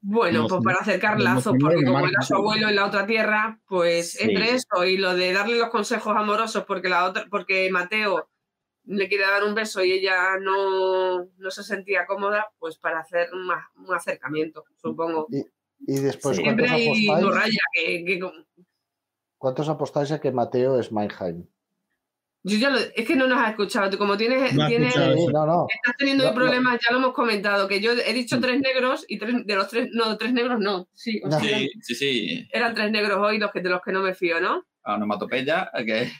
[0.00, 3.60] Bueno, No, pues para acercar lazos, porque como era su abuelo en la otra tierra,
[3.66, 4.18] pues Sí.
[4.30, 8.28] entre eso y lo de darle los consejos amorosos porque la otra, porque Mateo
[8.84, 13.28] le quiere dar un beso y ella no, no se sentía cómoda, pues para hacer
[13.34, 13.50] un,
[13.84, 15.26] un acercamiento, supongo.
[15.80, 16.36] Y después.
[16.36, 18.20] Siempre ¿cuántos, hay apostáis, morralla que, que-
[19.36, 21.46] ¿cuántos apostáis a que Mateo es Meinheim?
[22.44, 23.90] Yo ya lo- es que no nos has escuchado.
[23.90, 25.66] Tú como tienes, No tienes no, no.
[25.68, 26.40] estás teniendo No, hoy no.
[26.42, 29.68] problemas, ya lo hemos comentado, que yo he dicho tres negros y tres de los
[29.68, 31.40] tres, no, tres negros no, sí, o No.
[31.40, 32.48] sea, Sí, sí, sí.
[32.52, 34.64] eran tres negros hoy los que, de los que no me fío, ¿no?
[34.84, 36.10] Onomatopeya, que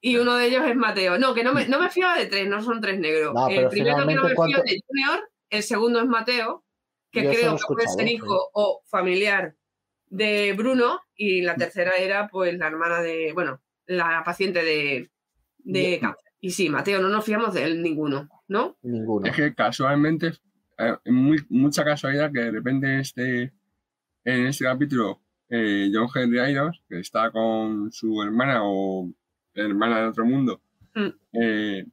[0.00, 1.18] Y uno de ellos es Mateo.
[1.18, 3.34] No, que no me, no me fiaba de tres, no son tres negros.
[3.34, 6.64] No, el primero que no me ¿cuánto- fío es de Junior, el segundo es Mateo,
[7.10, 8.14] que Yo creo que puede ser sí.
[8.14, 9.54] hijo o familiar
[10.06, 15.10] de Bruno, y la tercera era pues la hermana de, bueno, la paciente de,
[15.72, 16.32] de cáncer.
[16.40, 18.76] Y sí, Mateo, no nos fiamos de él ninguno, ¿no?
[18.82, 19.26] Ninguno.
[19.26, 20.32] Es que casualmente,
[20.78, 23.52] eh, muy, mucha casualidad que de repente este,
[24.24, 29.10] en este capítulo eh, John Henry Irons, que está con su hermana o
[29.54, 30.60] hermana de otro mundo,
[30.94, 31.08] Mm.
[31.34, 31.86] eh,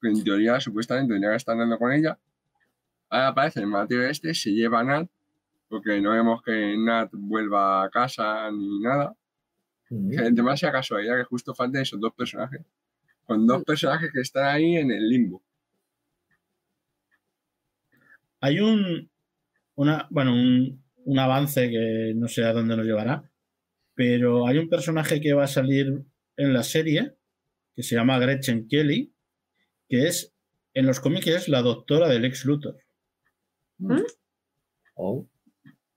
[0.00, 2.18] que en teoría supuestamente tendría que estar andando con ella,
[3.08, 5.08] ahora aparece el Mateo este, se lleva a Nat,
[5.68, 9.14] porque no vemos que Nat vuelva a casa ni nada.
[9.90, 10.10] Mm.
[10.10, 12.62] Que demasiada casualidad que justo falten esos dos personajes.
[13.28, 13.64] Con dos Mm.
[13.64, 15.44] personajes que están ahí en el limbo.
[18.40, 19.10] Hay un,
[19.74, 23.30] una, bueno, un, un avance que no sé a dónde nos llevará,
[23.94, 26.04] pero hay un personaje que va a salir
[26.38, 27.16] en la serie
[27.76, 29.12] que se llama Gretchen Kelly,
[29.90, 30.32] que es,
[30.72, 32.78] en los cómics, es la doctora del ex Luthor.
[34.94, 35.28] Oh,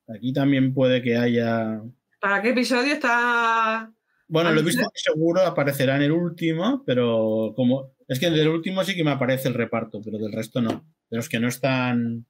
[0.08, 1.82] Aquí también puede que haya.
[2.20, 3.90] ¿Para qué episodio está?
[4.32, 7.92] Bueno, lo he visto que seguro aparecerá en el último, pero como.
[8.08, 10.86] Es que del último sí que me aparece el reparto, pero del resto no.
[11.10, 12.26] De los que no están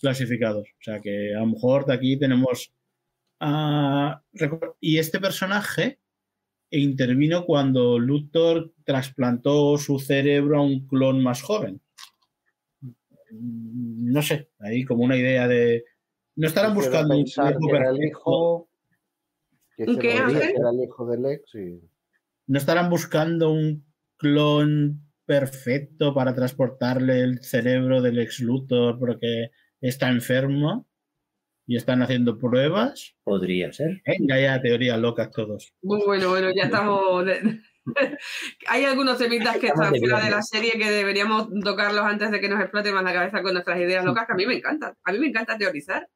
[0.00, 0.66] clasificados.
[0.68, 2.72] O sea que a lo mejor de aquí tenemos.
[3.40, 4.22] a-
[4.80, 6.00] y este personaje
[6.70, 11.80] intervino cuando Luthor trasplantó su cerebro a un clon más joven.
[13.30, 15.84] No sé, ahí como una idea de.
[16.36, 18.67] No estarán buscando un que era el hijo.
[19.78, 20.40] Que ¿Un se qué, moría, Ángel?
[20.52, 21.54] que era el hijo del ex.
[21.54, 21.80] y-
[22.48, 23.86] no estarán buscando un
[24.16, 29.50] clon perfecto para transportarle el cerebro del ex Luthor porque
[29.80, 30.86] está enfermo
[31.66, 33.14] y están haciendo pruebas.
[33.22, 34.02] podría ser.
[34.06, 35.72] Venga ya, teorías locas todos.
[35.82, 37.24] Muy bueno, bueno, ya estamos.
[37.26, 37.60] de-
[38.68, 42.40] Hay algunos temitas que están de fuera de la serie que deberíamos tocarlos antes de
[42.40, 44.94] que nos explote más la cabeza con nuestras ideas locas, que a mí me encanta.
[45.04, 46.08] A mí me encanta teorizar.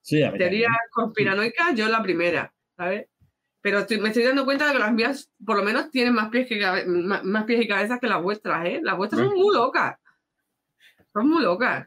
[0.00, 3.06] Sí, a ver, Teorías conspiranoicas, yo la primera, ¿sabes?
[3.60, 6.28] Pero estoy- me estoy dando cuenta de que las mías, por lo menos, tienen más
[6.30, 8.80] pies, que cabe- más, más pies y cabezas que las vuestras, ¿eh?
[8.82, 9.96] Las vuestras son muy locas.
[11.12, 11.86] Son muy locas.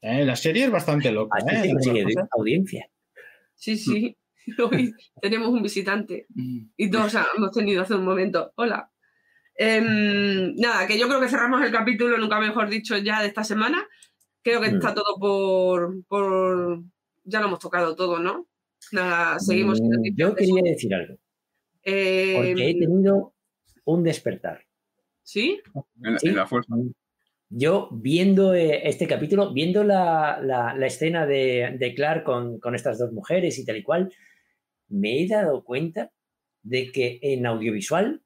[0.00, 1.38] Eh, la serie es bastante loca.
[1.42, 1.58] Aquí ¿eh?
[1.72, 2.28] Algunas cosas.
[2.36, 2.86] audiencia.
[3.54, 4.16] Sí, sí.
[4.58, 6.26] Hoy tenemos un visitante.
[6.76, 8.52] Y todos hemos tenido hace un momento.
[8.56, 8.90] Hola.
[9.56, 13.42] Em, nada, que yo creo que cerramos el capítulo, nunca mejor dicho, ya de esta
[13.42, 13.84] semana.
[14.42, 14.76] Creo que Mm.
[14.76, 16.82] está todo por, por.
[17.24, 18.46] Ya lo hemos tocado todo, ¿no?
[18.92, 19.80] Nada, seguimos.
[19.80, 21.16] Mm, Yo quería decir algo,
[21.82, 23.34] Em, porque he tenido
[23.84, 24.62] un despertar.
[25.22, 25.60] ¿Sí?
[26.02, 26.28] En, la- Sí.
[26.28, 26.74] en la fuerza.
[27.50, 32.74] yo viendo eh, este capítulo, viendo la, la- la escena de, de Clark con, con
[32.74, 34.12] estas dos mujeres y tal y cual,
[34.88, 36.10] me he dado cuenta
[36.62, 38.22] de que en audiovisual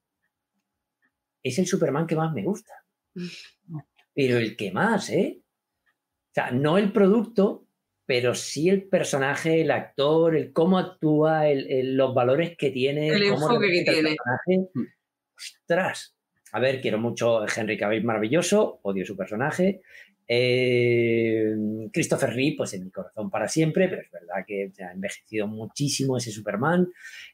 [1.43, 2.73] es el Superman que más me gusta.
[4.15, 5.41] Pero el que más, ¿eh?
[5.41, 7.66] O sea, no el producto,
[8.14, 13.09] pero sí el personaje, el actor, el cómo actúa, el- el- los valores que tiene,
[13.09, 14.16] El cómo enfoque que representa el tiene.
[14.44, 14.90] personaje.
[15.34, 16.14] Ostras.
[16.52, 19.80] A ver, quiero mucho a Henry Cavill maravilloso, odio su personaje.
[20.28, 21.55] Eh,
[21.90, 25.47] Christopher Reeve, pues en mi corazón para siempre, pero es verdad que se ha envejecido
[25.47, 26.86] muchísimo ese Superman.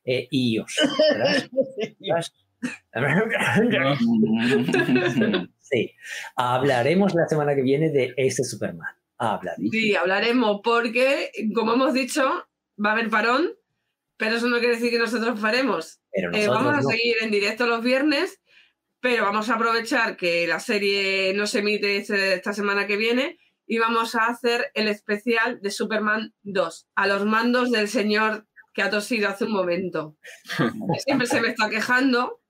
[0.04, 1.50] Eh, y os, ostras,
[2.16, 3.98] ostras.
[5.60, 5.92] Sí,
[6.36, 8.94] hablaremos la semana que viene de ese Superman.
[9.70, 12.22] Sí, hablaremos porque, como hemos dicho,
[12.84, 13.52] va a haber parón,
[14.16, 16.00] pero eso no quiere decir que nosotros paremos.
[16.12, 18.40] Pero Eh, vamos a seguir en directo los viernes,
[19.00, 23.38] pero vamos a aprovechar que la serie no se emite este- esta semana que viene
[23.66, 28.82] y vamos a hacer el especial de Superman 2, a los mandos del señor que
[28.82, 30.16] ha tosido hace un momento.
[31.06, 32.40] Siempre se me está quejando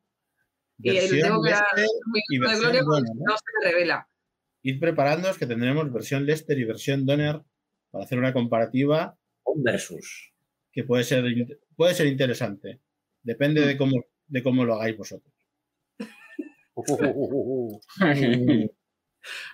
[0.81, 3.33] y le tengo que dar un minuto de versión gloria porque Donner, ¿no?
[3.33, 4.09] no se me revela.
[4.63, 7.41] Id preparándoos que tendremos versión Lester y versión Donner
[7.91, 10.33] para hacer una comparativa Un versus.
[10.73, 11.25] que puede ser,
[11.77, 12.81] puede ser interesante.
[13.23, 15.33] Depende de cómo, de cómo lo hagáis vosotros.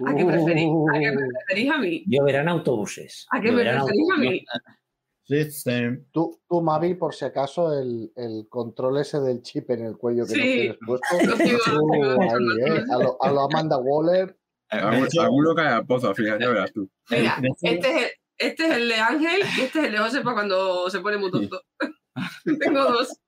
[0.06, 0.68] ¿A qué preferís?
[0.94, 2.04] ¿A qué me preferís a mí?
[2.06, 3.26] Lloverán autobuses.
[3.30, 4.44] ¿A qué me preferís a mí?
[5.26, 6.04] System.
[6.12, 10.26] Tú, tú, Mavi, por si acaso, el, el control ese del chip en el cuello
[10.26, 10.52] que no Sí.
[10.52, 11.06] tienes puesto.
[11.16, 11.50] Ahí,
[12.66, 12.84] ¿eh?
[12.92, 14.36] a, lo, a lo Amanda Waller.
[14.78, 16.90] Alguno cae al pozo, fíjate, ya verás tú.
[17.10, 20.20] Mira, este es, el, este es el de Ángel y este es el de José
[20.22, 21.62] para cuando se pone muy tonto.
[22.60, 23.20] Tengo dos.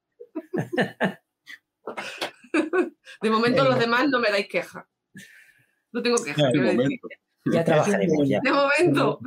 [3.22, 4.88] De momento los demás no me dais queja.
[5.92, 6.42] No tengo queja.
[6.42, 7.08] No, de momento.
[7.52, 8.40] Ya trabajaremos ya.
[8.42, 9.20] De momento.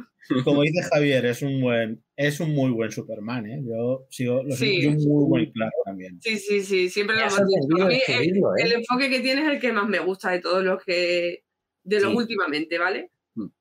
[0.44, 3.62] como dice Javier, es un buen, es un muy buen Superman, ¿eh?
[3.64, 4.82] Yo sigo, lo Sí.
[4.82, 6.20] sigo muy buen claro también.
[6.22, 7.84] Sí, sí, sí, siempre lo hemos dicho.
[7.84, 8.42] A mí el, ¿eh?
[8.58, 11.44] el enfoque que tiene es el que más me gusta de todos los que.
[11.90, 12.18] De los Sí.
[12.18, 13.12] últimamente, ¿vale?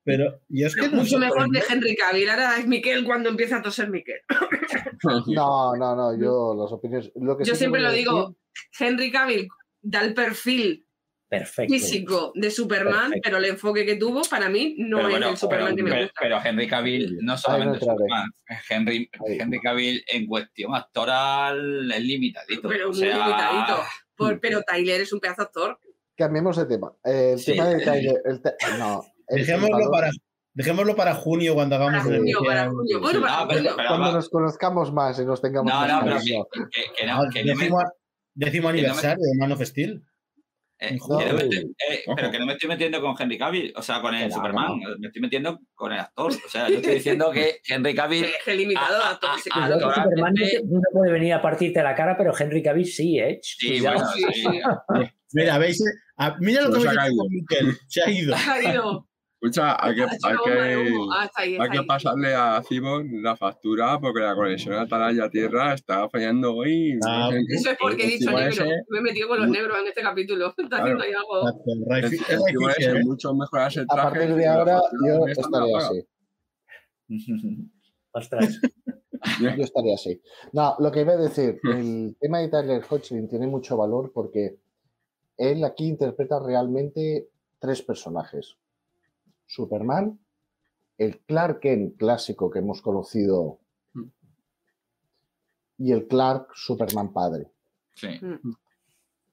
[0.03, 2.29] Pero yo es que Pero no mucho mejor de Henry Cavill.
[2.29, 4.19] Ahora es Miquel cuando empieza a toser Miquel.
[5.27, 7.11] No, no, no, yo las opiniones.
[7.15, 8.35] Lo que Yo sí siempre lo digo,
[8.77, 9.47] Henry Cavill
[9.81, 10.85] da el perfil
[11.29, 11.73] Perfecto.
[11.73, 13.21] físico de Superman, Perfecto.
[13.23, 15.83] pero el enfoque que tuvo para mí no Pero es bueno, el Superman pero, que
[15.83, 16.19] me pero- gusta.
[16.21, 17.97] pero Henry Cavill no solamente no es.
[17.97, 18.29] Superman,
[18.69, 22.67] Henry, Cavill en cuestión actoral es limitadito.
[22.67, 23.83] Pero o muy sea, limitadito.
[24.17, 25.79] Por- pero Tyler es un pedazo actor.
[26.19, 26.93] Cambiemos de tema.
[27.03, 27.53] El Sí.
[27.53, 27.75] tema de
[28.25, 30.09] el te- no, el- dejémoslo, para,
[30.53, 32.99] dejémoslo para junio cuando hagamos Para el junio, para junio.
[32.99, 33.73] Bueno, para Ah, pero- junio.
[33.77, 36.35] pero- Cuando nos conozcamos más y nos tengamos No, más no, pero que,
[37.07, 37.77] no, que no me- décimo,
[38.35, 40.03] décimo aniversario de Man of Steel.
[40.81, 41.17] eh, No.
[41.17, 43.81] que no me estoy- eh, pero que no me estoy metiendo con Henry Cavill, o
[43.81, 46.31] sea, con el Superman, me estoy metiendo con el actor.
[46.31, 49.29] O sea, yo estoy diciendo que Henry Cavill Es que limitado a actor.
[49.43, 49.75] sí, claro.
[49.77, 50.33] Igual que Superman
[50.69, 53.39] no puede venir a partirte la cara, pero Henry Cavill sí, ¿eh?
[53.41, 53.95] Sí, Cuidado.
[53.97, 54.41] bueno, Sí, sí.
[55.03, 55.11] sí.
[55.33, 55.83] Mira, ¿veis?
[56.19, 57.77] Ah, mira lo Se que me ha Miquel.
[57.87, 58.35] Se ha ido.
[58.35, 59.05] Ha ido.
[59.41, 64.75] Escucha, hay que, hay que, hay que pasarle a Cibon la factura porque la conexión
[64.75, 66.99] a Atalaya Tierra está fallando hoy.
[67.07, 68.49] Ah, Eso es porque he dicho negro.
[68.49, 70.53] ese- Me he metido con los negros en este capítulo.
[70.57, 71.47] Está haciendo ahí algo.
[72.77, 74.09] Es, mucho mejorar el A traje.
[74.09, 76.05] partir y de ahora, yo estaría así.
[78.11, 78.59] Ostras.
[79.41, 80.21] Yo estaría así.
[80.51, 84.57] No, lo que iba a decir, el tema de Tyler Hoechlin tiene mucho valor porque
[85.39, 87.29] él aquí interpreta realmente
[87.59, 88.57] tres personajes.
[89.47, 90.19] Superman,
[90.97, 93.59] el Clark Kent clásico que hemos conocido
[95.77, 97.49] y el Clark Superman padre.
[97.95, 98.09] Sí.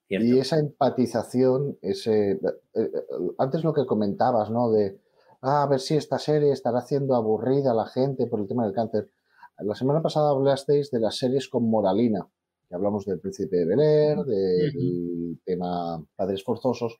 [0.06, 0.26] Cierto.
[0.26, 2.40] Y esa empatización, ese, eh,
[2.74, 2.92] eh,
[3.38, 4.70] antes lo que comentabas, ¿no?
[4.70, 5.00] De,
[5.40, 8.64] ah, a ver si esta serie estará haciendo aburrida a la gente por el tema
[8.64, 9.10] del cáncer.
[9.58, 12.28] La semana pasada hablasteis de las series con moralina,
[12.68, 16.98] que hablamos del Príncipe de Bel Air, del tema Padres Forzosos.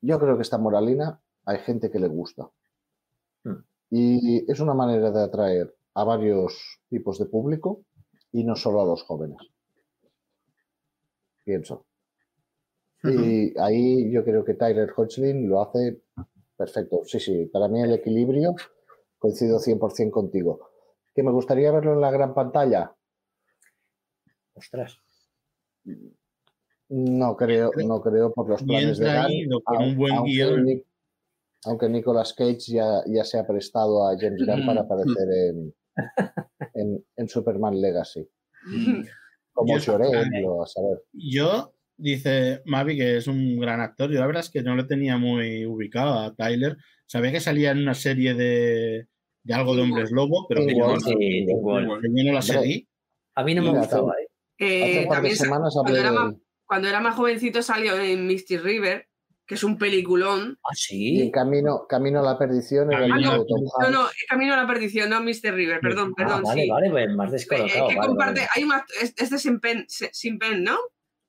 [0.00, 2.50] Yo creo que esta moralina hay gente que le gusta.
[3.44, 3.56] Mm.
[3.90, 7.82] Y es una manera de atraer a varios tipos de público
[8.32, 9.38] y no solo a los jóvenes.
[11.44, 11.86] Pienso.
[13.04, 16.02] Y ahí yo creo que Tyler Hoechlin lo hace
[16.56, 17.02] perfecto.
[17.04, 18.54] Sí, sí, para mí el equilibrio
[19.18, 20.68] coincido 100% contigo.
[21.14, 22.94] ¿Que me gustaría verlo en la gran pantalla?
[24.58, 24.98] Ostras.
[26.88, 30.82] No creo, no creo por los planes de Gunn, con un buen aunque guion.
[31.64, 35.74] Aunque Nicolas Cage ya, ya se ha prestado a James Gunn para aparecer en,
[36.74, 38.28] en, en Superman Legacy.
[38.66, 39.02] Mm.
[39.52, 39.80] Como a
[40.66, 41.02] saber.
[41.12, 44.10] Yo dice Mavi que es un gran actor.
[44.10, 46.76] Yo la verdad es que no lo tenía muy ubicado a Tyler.
[47.06, 49.08] Sabía que salía en una serie de,
[49.42, 52.88] de algo de hombres lobo, pero Sí, que yo, no la seguí.
[53.34, 54.27] A mí no me gustaba, ¿eh?
[54.58, 59.06] Eh, también semanas cuando, era más, de cuando era más jovencito salió en Misty River,
[59.46, 60.58] que es un peliculón.
[60.62, 61.30] Ah, y sí.
[61.32, 63.92] Camino, Camino a la Perdición era el Camino hijo a de Tom No, Hanks.
[63.92, 66.68] no, Camino a la Perdición, no Misty River, perdón, Ah, perdón, vale, sí.
[66.70, 67.88] vale, pues más Eh, descolocado.
[67.88, 68.50] que vale, comparte, vale.
[68.54, 70.76] hay un act- es- este sin pen, se- sin pen, ¿no?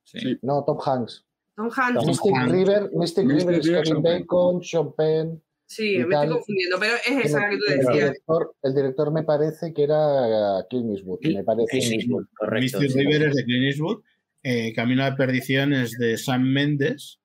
[0.04, 0.38] Sí.
[0.42, 1.26] No, Tom Hanks.
[1.56, 1.94] Tom Hanks.
[2.00, 2.52] Tom Mystic Hanks.
[2.52, 4.20] River, Mystic Mystic River es River, Kevin Sean Penn.
[4.22, 5.44] Bacon, Sean Penn.
[5.70, 6.24] Sí, me tal.
[6.24, 7.94] estoy confundiendo, pero es esa la que tú El decías.
[7.96, 11.68] director, el director me parece que era Clint Eastwood, me parece.
[11.80, 12.80] Clint Eastwood, correcto.
[12.80, 13.00] Misty sí.
[13.06, 14.02] River es de Clint Eastwood.
[14.42, 17.20] eh, Camino a la Perdición es de Sam Mendes.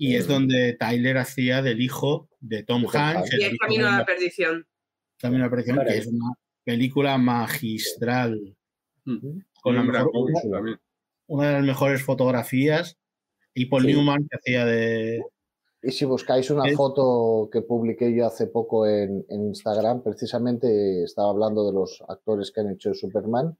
[0.00, 0.30] Y es Mm.
[0.30, 3.32] donde Tyler hacía del hijo de Tom Hanks.
[3.32, 4.66] Y es Camino de a la Perdición.
[5.18, 6.32] Camino a la Perdición, que es una
[6.64, 8.56] película magistral.
[9.04, 9.40] Mm.
[9.62, 10.78] Con la mejor- una, también.
[11.26, 12.96] una de las mejores fotografías.
[13.54, 13.88] Y Paul Sí.
[13.92, 15.20] Newman que hacía de.
[15.82, 21.30] Y si buscáis una foto que publiqué yo hace poco en, en Instagram, precisamente estaba
[21.30, 23.56] hablando de los actores que han hecho Superman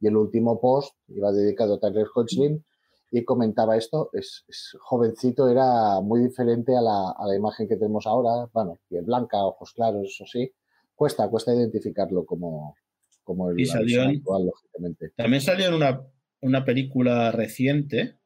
[0.00, 2.62] y el último post iba dedicado a Tyler Hoechlin
[3.10, 7.76] y comentaba esto, es, es jovencito, era muy diferente a la, a la imagen que
[7.76, 10.50] tenemos ahora, bueno, piel blanca, ojos claros, eso sí,
[10.94, 12.74] cuesta, cuesta identificarlo como,
[13.22, 15.12] como el Y salió actual, lógicamente.
[15.14, 16.06] También salió en una,
[16.40, 18.18] una película reciente,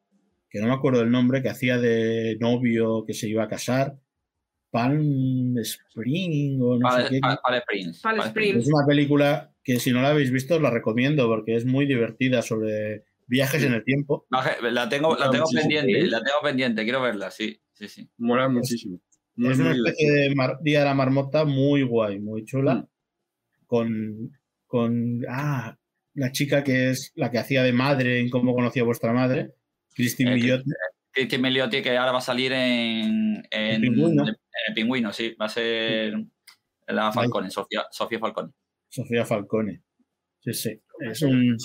[0.57, 3.97] que no me acuerdo el nombre, que hacía de novio que se iba a casar.
[4.71, 7.21] Palm Spring o no sé qué.
[7.21, 8.57] Pal- Pal Springs.
[8.65, 11.87] Es una película que si no la habéis visto os la recomiendo porque es muy
[11.87, 14.27] divertida sobre viajes en el tiempo.
[14.31, 18.09] La tengo, la tengo pendiente, la tengo pendiente, quiero verla, sí, sí, sí.
[18.19, 19.01] Mola muchísimo.
[19.37, 22.75] Muy, es una especie de mar- Día de la Marmota muy guay, muy chula.
[22.75, 22.87] Mm.
[23.67, 25.77] Con, con ah,
[26.15, 29.53] la chica que es la que hacía de madre en Cómo conocí a vuestra madre,
[29.97, 30.71] Christine Eh, que- Millotti.
[31.13, 34.23] Que, que Meliotti que ahora va a salir en, en, Pingüino.
[34.29, 34.35] en
[34.69, 36.13] el pingüino, sí, va a ser
[36.89, 38.53] la Falcone, Sofía, Sofía Falcone.
[38.91, 39.83] Sofía Falcone.
[40.41, 40.81] Sí, sí.
[41.01, 41.57] Es un.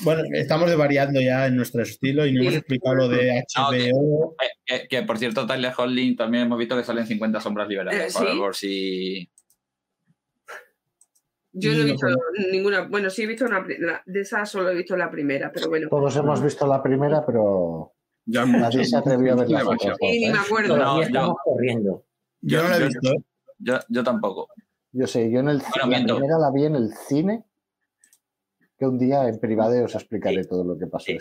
[0.00, 2.46] Bueno, estamos variando ya en nuestro estilo y no Sí.
[2.46, 3.42] hemos explicado lo de.
[3.54, 4.34] HBO.
[4.42, 8.14] Eh, que, que, por cierto, Tyler Holding también hemos visto que salen 50 sombras liberadas.
[8.14, 8.38] Eh, por- ¿sí?
[8.38, 9.30] por si.
[11.56, 12.06] Yo no he visto
[12.52, 12.82] ninguna.
[12.88, 13.64] Bueno, sí he visto una.
[13.78, 15.88] la- de esa solo he visto la primera, pero bueno.
[15.88, 17.92] Todos hemos visto la primera, pero
[18.26, 19.72] Ya nadie se atrevió a ver Demasiado.
[19.94, 20.40] otras Y ni me ¿eh?
[20.44, 20.76] acuerdo.
[20.76, 22.04] No, estamos corriendo.
[22.40, 23.08] Yo no la he yo- visto.
[23.12, 23.16] ¿eh?
[23.58, 24.48] Yo, yo tampoco.
[24.92, 27.44] Yo sé, yo en el Bueno, la primera la vi en el cine,
[28.78, 31.12] que un día en privado os explicaré todo lo que pasó.
[31.12, 31.18] Eh,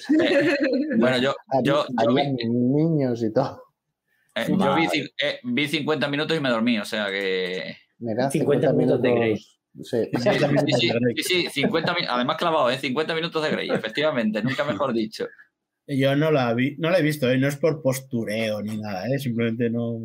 [0.97, 3.61] bueno, yo, Había, yo, yo, había vi, niños y todo.
[4.35, 4.85] eh, yo vi,
[5.21, 7.75] eh, vi 50 minutos y me dormí, o sea que.
[7.99, 9.39] Mira, 50 minutos de Grey.
[9.81, 9.97] Sí.
[10.13, 10.29] Sí, sí,
[10.77, 12.77] sí, sí, sí, 50 mi- además clavado, ¿eh?
[12.77, 15.27] 50 minutos de Grey, efectivamente, nunca mejor dicho.
[15.87, 17.37] Yo no la vi, no la he visto, ¿eh?
[17.37, 19.17] no es por postureo ni nada, ¿eh?
[19.19, 19.99] simplemente no.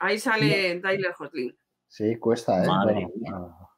[0.00, 1.56] Ahí sale Tyler Hotlin.
[1.86, 2.66] Sí, cuesta, ¿eh?
[2.66, 3.68] Madre ah,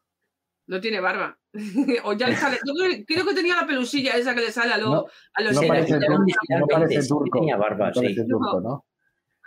[0.67, 1.39] No tiene barba.
[2.05, 2.57] o ya le sale.
[2.67, 5.43] Yo creo, creo que tenía la pelusilla esa que le sale a, los No, a
[5.43, 6.25] los no parece turco,
[6.59, 7.39] no parece turco.
[7.39, 8.29] tenía barba, no parece sí.
[8.29, 8.85] turco, ¿no?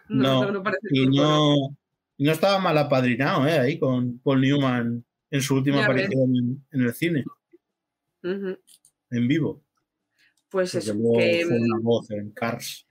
[0.09, 1.55] No, No, no, parece Y turco, ¿no?
[1.55, 1.77] no,
[2.19, 3.57] no estaba mal apadrinado, ¿eh?
[3.59, 7.23] Ahí con Paul Newman en su última Ya aparición en, en el cine,
[8.23, 9.64] en vivo.
[10.49, 10.93] Pues Porque eso.
[10.93, 12.88] luego que, fue una voz en Cars.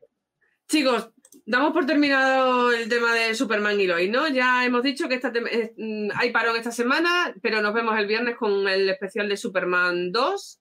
[0.68, 1.10] Chicos,
[1.46, 4.28] damos por terminado el tema de Superman y Lois, ¿no?
[4.28, 8.06] Ya hemos dicho que esta eh, mm, hay parón esta semana, pero nos vemos el
[8.06, 10.60] viernes con el especial de Superman 2,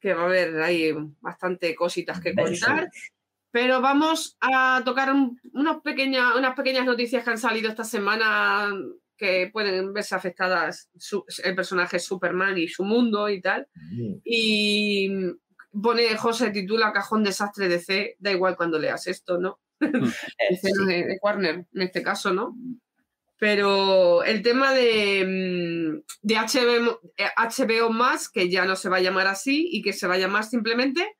[0.00, 2.90] que va a haber ahí bastante cositas que contar.
[3.50, 8.70] Pero vamos a tocar un- unos pequeña- unas pequeñas noticias que han salido esta semana
[9.16, 13.68] que pueden verse afectadas su- el personaje Superman y su mundo y tal.
[13.74, 14.14] Mm.
[14.24, 15.10] Y
[15.82, 19.60] pone José titula Cajón desastre de C, da igual cuando leas esto, ¿no?
[20.38, 20.70] Eh, sí.
[20.86, 22.56] de, de Warner, en este caso, ¿no?
[23.38, 28.96] Pero el tema de, mm, de HBO, eh, HBO Max, que ya no se va
[28.96, 31.16] a llamar así y que se va a llamar simplemente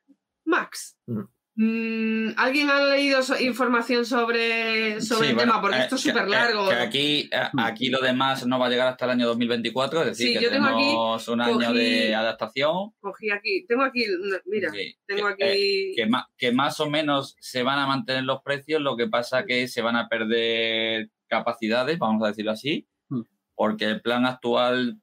[0.47, 0.97] Max.
[1.07, 1.21] Mm.
[1.59, 5.61] Mm, ¿Alguien ha leído so- información sobre, sobre Sí, el bueno, tema?
[5.63, 6.69] Porque eh, esto es que- súper largo.
[6.69, 10.07] Que, aquí, eh, aquí lo demás no va a llegar hasta el año 2024, es
[10.09, 12.93] decir, Sí, que yo tengo aquí, tenemos un año cogí- de adaptación.
[13.01, 14.05] Cogí aquí, tengo aquí,
[14.45, 15.93] mira, Sí, tengo que- eh, aquí...
[15.97, 19.47] que, ma- que más o menos se van a mantener los precios, lo que pasa
[19.47, 23.23] que se van a perder capacidades, vamos a decirlo así, Mm.
[23.55, 25.01] porque el plan actual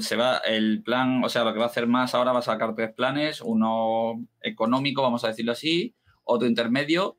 [0.00, 2.42] se va, el plan, o sea, lo que va a hacer más ahora va a
[2.42, 7.18] sacar tres planes, uno económico, vamos a decirlo así, otro intermedio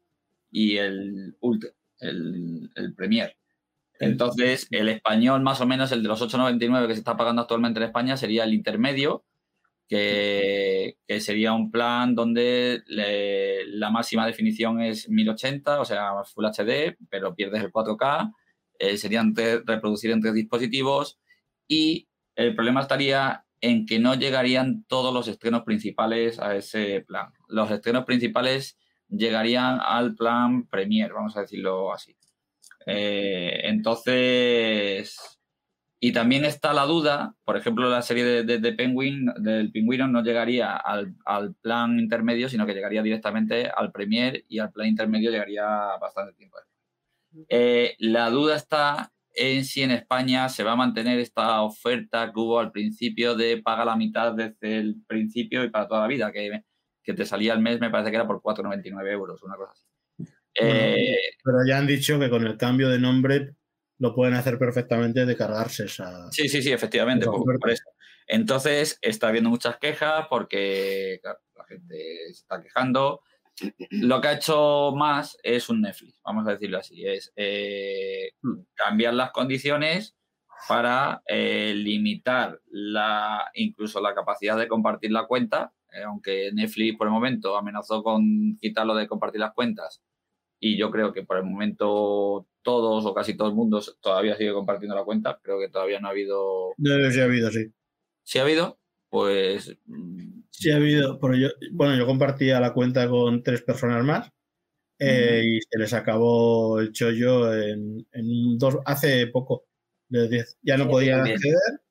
[0.52, 3.38] y el ultra, el, el premier.
[4.00, 7.80] Entonces, el español, más o menos, el de los 8,99 que se está pagando actualmente
[7.80, 9.26] en España, sería el intermedio,
[9.88, 16.46] que, que sería un plan donde le- la máxima definición es 1080, o sea, Full
[16.46, 18.32] HD, pero pierdes el 4K.
[18.80, 21.20] eh, serían reproducir en tres dispositivos
[21.68, 22.08] y
[22.38, 27.34] el problema estaría en que no llegarían todos los estrenos principales a ese plan.
[27.50, 28.78] Los estrenos principales
[29.10, 32.16] llegarían al plan Premier, vamos a decirlo así.
[32.86, 35.40] Eh, entonces,
[36.00, 40.08] y también está la duda, por ejemplo, la serie de, de- de Penguin, del Pingüino
[40.08, 44.88] no llegaría al, al plan intermedio, sino que llegaría directamente al Premier y al plan
[44.88, 45.66] intermedio llegaría
[46.00, 46.58] bastante tiempo.
[47.50, 52.40] Eh, la duda está en si en España se va a mantener esta oferta que
[52.40, 56.32] hubo al principio de paga la mitad desde el principio y para toda la vida,
[56.32, 56.64] que,
[57.04, 59.86] que te salía al mes, me parece que era por 4,99 euros, una cosa así.
[60.60, 63.54] Eh, Pero ya han dicho que con el cambio de nombre
[64.00, 66.32] lo pueden hacer perfectamente de cargarse esa.
[66.32, 67.84] Sí, sí, sí, efectivamente, por, eso.
[68.28, 71.96] Entonces, está habiendo muchas quejas porque claro, la gente
[72.26, 73.22] se está quejando.
[73.92, 78.32] Lo que ha hecho más es un Netflix, vamos a decirlo así, es eh,
[78.76, 80.16] cambiar las condiciones
[80.68, 87.08] para eh, limitar la, incluso la capacidad de compartir la cuenta, eh, aunque Netflix por
[87.08, 90.02] el momento amenazó con quitarlo de compartir las cuentas
[90.60, 94.54] y yo creo que por el momento todos o casi todo el mundo todavía sigue
[94.54, 96.74] compartiendo la cuenta, creo que todavía no ha habido...
[96.78, 97.72] No, sí ha habido, sí.
[98.24, 98.80] Si ha habido,
[99.10, 99.78] pues...
[100.60, 104.32] Sí ha habido, pero yo, bueno, yo compartía la cuenta con tres personas más
[105.00, 109.66] eh, y se les acabó el chollo en, en dos, hace poco.
[110.10, 110.58] de diez.
[110.64, 111.38] Ya no Sí, podía también.
[111.38, 111.82] acceder,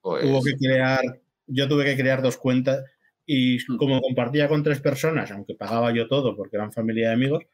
[0.00, 1.02] pues hubo que crear,
[1.46, 2.84] yo tuve que crear dos cuentas
[3.26, 7.44] y como compartía con tres personas, aunque pagaba yo todo porque eran familia y amigos,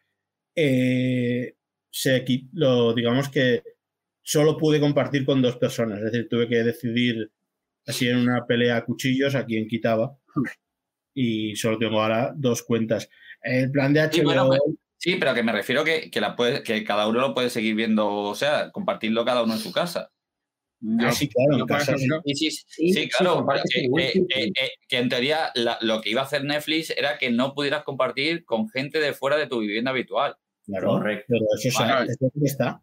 [0.56, 1.56] eh,
[1.90, 2.24] se,
[2.54, 3.62] lo, digamos que
[4.22, 7.30] solo pude compartir con dos personas, es decir, tuve que decidir
[7.86, 10.18] así en una pelea a cuchillos a quién quitaba
[11.14, 13.08] y solo tengo ahora dos cuentas.
[13.42, 14.60] El plan de HBO, Sí, bueno, pues,
[14.98, 17.74] sí, pero que me refiero que, que, la puede, que cada uno lo puede seguir
[17.74, 20.10] viendo, o sea, compartirlo cada uno en su casa.
[20.84, 22.06] Yo, ah, sí, claro, en casa, sí.
[22.06, 26.00] ejemplo, Sí, sí, Sí, sí, sí, claro, que, eh, eh, eh, en teoría la- lo
[26.00, 29.46] que iba a hacer Netflix era que no pudieras compartir con gente de fuera de
[29.46, 30.34] tu vivienda habitual.
[30.66, 31.24] claro, Correcto.
[31.28, 32.04] pero eso, es- Vale.
[32.12, 32.82] eso es lo que está.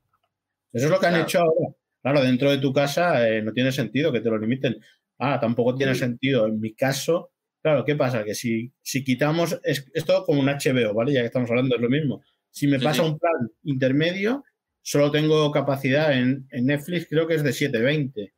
[0.72, 1.26] Eso es lo que han Claro.
[1.28, 1.76] hecho ahora.
[2.02, 4.78] Claro, dentro de tu casa eh, no tiene sentido que te lo limiten.
[5.18, 6.00] Ah, tampoco tiene Sí.
[6.02, 6.46] sentido.
[6.48, 7.32] En mi caso,
[7.62, 8.24] claro, ¿qué pasa?
[8.24, 11.14] Que si, si quitamos, es, es todo como un HBO, ¿vale?
[11.14, 12.22] Ya que estamos hablando, es lo mismo.
[12.52, 13.10] Si me Sí, pasa sí.
[13.10, 14.44] un plan intermedio,
[14.82, 18.34] solo tengo capacidad en, en Netflix, creo que es de 720.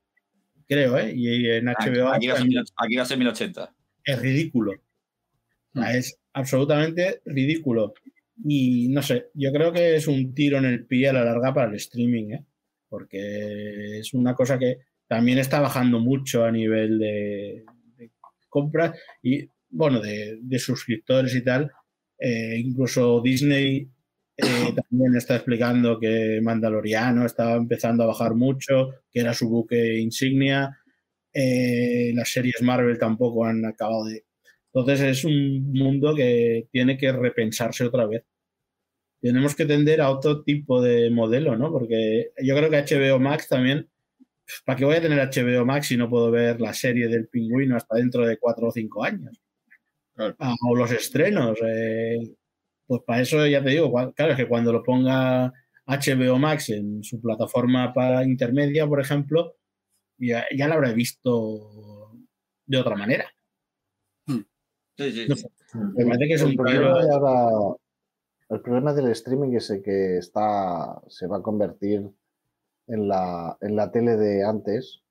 [0.68, 1.14] Creo, ¿eh?
[1.16, 2.48] Y en HBO Aquí va a ser, también.
[2.48, 3.76] 1000 aquí va a ser 1080.
[4.06, 4.74] es ridículo.
[5.90, 7.94] Es absolutamente ridículo.
[8.44, 11.54] Y no sé, yo creo que es un tiro en el pie a la larga
[11.54, 12.46] para el streaming, ¿eh?
[12.90, 14.78] porque es una cosa que
[15.08, 17.64] también está bajando mucho a nivel de
[18.52, 21.72] compras y, bueno, de, de suscriptores y tal.
[22.20, 23.90] Eh, incluso Disney
[24.38, 24.44] eh,
[24.90, 30.78] también está explicando que Mandaloriano estaba empezando a bajar mucho, que era su buque insignia.
[31.34, 34.26] Eh, las series Marvel tampoco han acabado de...
[34.74, 38.24] Entonces es un mundo que tiene que repensarse otra vez.
[39.22, 41.72] Tenemos que tender a otro tipo de modelo, ¿no?
[41.72, 43.88] Porque yo creo que HBO Max también...
[44.66, 47.76] ¿Para qué voy a tener HBO Max si no puedo ver la serie del pingüino
[47.76, 49.40] hasta dentro de cuatro o cinco años?
[50.14, 50.36] Claro.
[50.40, 51.58] Ah, o los estrenos.
[51.66, 52.18] eh,
[52.88, 55.54] pues para eso ya te digo, claro, es que cuando lo ponga
[55.86, 59.56] HBO Max en su plataforma para intermedia, por ejemplo,
[60.18, 62.12] ya, ya lo habré visto
[62.66, 63.32] de otra manera.
[64.28, 65.42] Sí, sí, No sí.
[65.44, 65.50] sé.
[65.96, 67.76] Me parece que es El un problema, ahora-
[68.50, 72.10] el problema del streaming es el que está, se va a convertir
[72.88, 75.02] en la, en la tele de antes,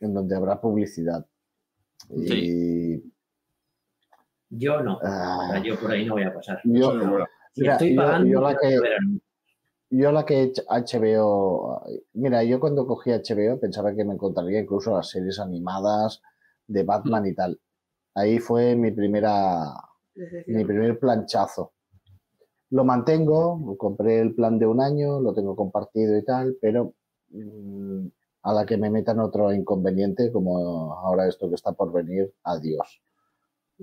[0.00, 1.26] en donde habrá publicidad.
[2.10, 3.02] Y
[4.50, 4.96] Yo no.
[4.96, 6.60] O ah, sea, yo por ahí no voy a pasar.
[6.64, 7.26] yo, no
[7.56, 8.80] mira, estoy yo- pagando, yo la que-
[9.94, 11.84] yo la que he hecho HBO,
[12.14, 16.22] mira, yo cuando cogí HBO pensaba que me encontraría incluso las series animadas
[16.66, 17.60] de Batman y tal.
[18.14, 19.64] Ahí fue mi primera,
[20.46, 21.72] mi primer planchazo.
[22.70, 26.94] Lo mantengo, compré el plan de un año, lo tengo compartido y tal, pero
[28.42, 33.00] a la que me metan otro inconveniente, como ahora esto que está por venir, adiós,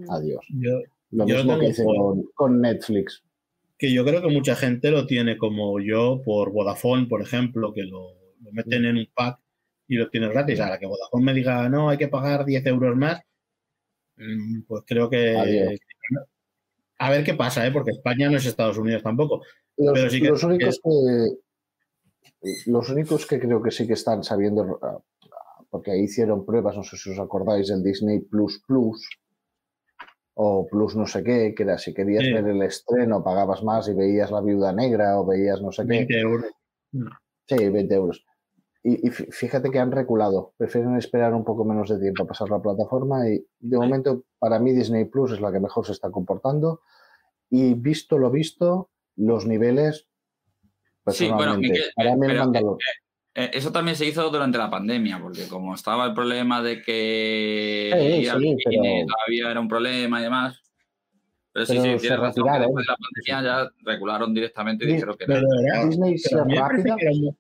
[0.10, 0.46] adiós.
[0.50, 0.82] Yo-
[1.12, 3.24] Lo Yo mismo que hice con, con Netflix.
[3.80, 7.82] que yo creo que mucha gente lo tiene como yo por Vodafone, por ejemplo, que
[7.84, 9.40] lo, lo meten en un pack
[9.88, 10.60] y lo tienes gratis.
[10.60, 13.20] A la que Vodafone me diga, no, hay que pagar 10 euros más,
[14.18, 15.36] mm, pues creo que...
[15.36, 15.80] Adiós.
[17.00, 17.72] A ver qué pasa, ¿eh?
[17.72, 19.42] porque España no es Estados Unidos tampoco.
[19.78, 21.38] Los, Pero sí que- los únicos que
[22.68, 24.98] los únicos que creo que sí que están sabiendo ah,
[25.70, 29.08] porque ahí hicieron pruebas, no sé si os acordáis, el Disney Plus Plus
[30.36, 32.34] o Plus no sé qué, que era si querías Sí.
[32.34, 36.06] ver el estreno pagabas más y veías La Viuda Negra o veías no sé qué.
[36.08, 36.52] 20 euros.
[37.48, 38.26] Sí, 20 euros.
[38.84, 42.28] Y, y fí- fíjate que han reculado, prefieren esperar un poco menos de tiempo a
[42.28, 45.92] pasar la plataforma y de momento para mí Disney Plus es la que mejor se
[45.92, 46.80] está comportando
[47.50, 50.08] y visto lo visto, los niveles,
[51.12, 52.78] Sí, bueno, Miquel, para mí el pero, Mandalor-
[53.36, 57.92] Eh, eso también se hizo durante la pandemia, porque como estaba el problema de que
[57.94, 60.62] Sí, ir al sí, cine pero- todavía era un problema y demás.
[61.54, 62.62] Pero sí, Pero sí, se razón, que retiraron.
[62.62, 65.48] después de la pandemia ya regularon directamente y Sí, dijeron que Pero no.
[65.62, 66.96] era, Disney pero a sea mí me parece rápida.
[66.98, 67.38] que era un,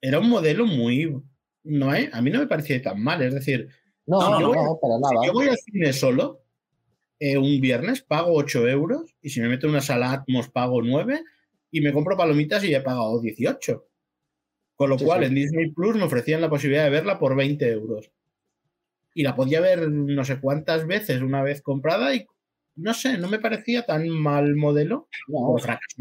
[0.00, 1.22] era un modelo muy.
[1.64, 3.22] No, hay- a mí no me parecía tan mal.
[3.22, 3.68] Es decir,
[4.06, 4.78] No, No, no, no, no, no.
[4.80, 5.26] para si nada.
[5.26, 6.42] yo voy al cine solo,
[7.18, 10.82] eh, un viernes pago 8 euros y si me meto en una sala Atmos pago
[10.82, 11.22] 9
[11.78, 13.84] y me compro palomitas y ya he pagado 18.
[14.76, 15.26] Con lo Sí, cual sí.
[15.26, 18.10] en Disney Plus me ofrecían la posibilidad de verla por 20 euros.
[19.14, 22.26] Y la podía ver no sé cuántas veces una vez comprada y
[22.76, 25.08] no sé, no me parecía tan mal modelo.
[25.28, 25.56] No.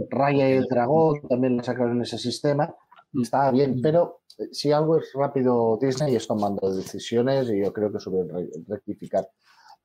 [0.10, 2.74] Raya y el Dragón también le sacaron ese sistema.
[3.22, 7.92] Estaba bien, pero eh, si algo es rápido Disney es tomando decisiones y yo creo
[7.92, 9.28] que suele re- rectificar.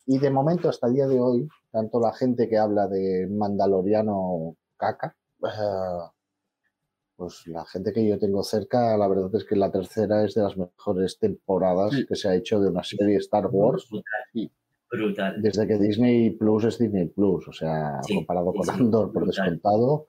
[0.07, 4.57] Y de momento, hasta el día de hoy, tanto la gente que habla de Mandaloriano
[4.79, 5.15] caca,
[7.17, 10.43] pues la gente que yo tengo cerca, la verdad es que la tercera es de
[10.43, 12.07] las mejores temporadas Sí.
[12.07, 14.53] que se ha hecho de una serie Star Wars Brutal.
[14.91, 15.43] Brutal.
[15.43, 19.45] desde que Disney Plus es Disney Plus, o sea, Sí, comparado con Andor por brutal.
[19.45, 20.07] descontado,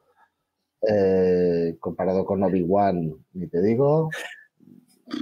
[0.88, 4.10] eh, comparado con Obi-Wan, ni te digo,
[5.10, 5.16] y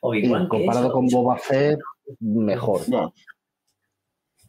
[0.00, 0.92] Obi-Wan, ¿qué comparado es?
[0.92, 1.78] con Boba Fett,
[2.20, 2.80] mejor.
[2.88, 3.12] Bueno,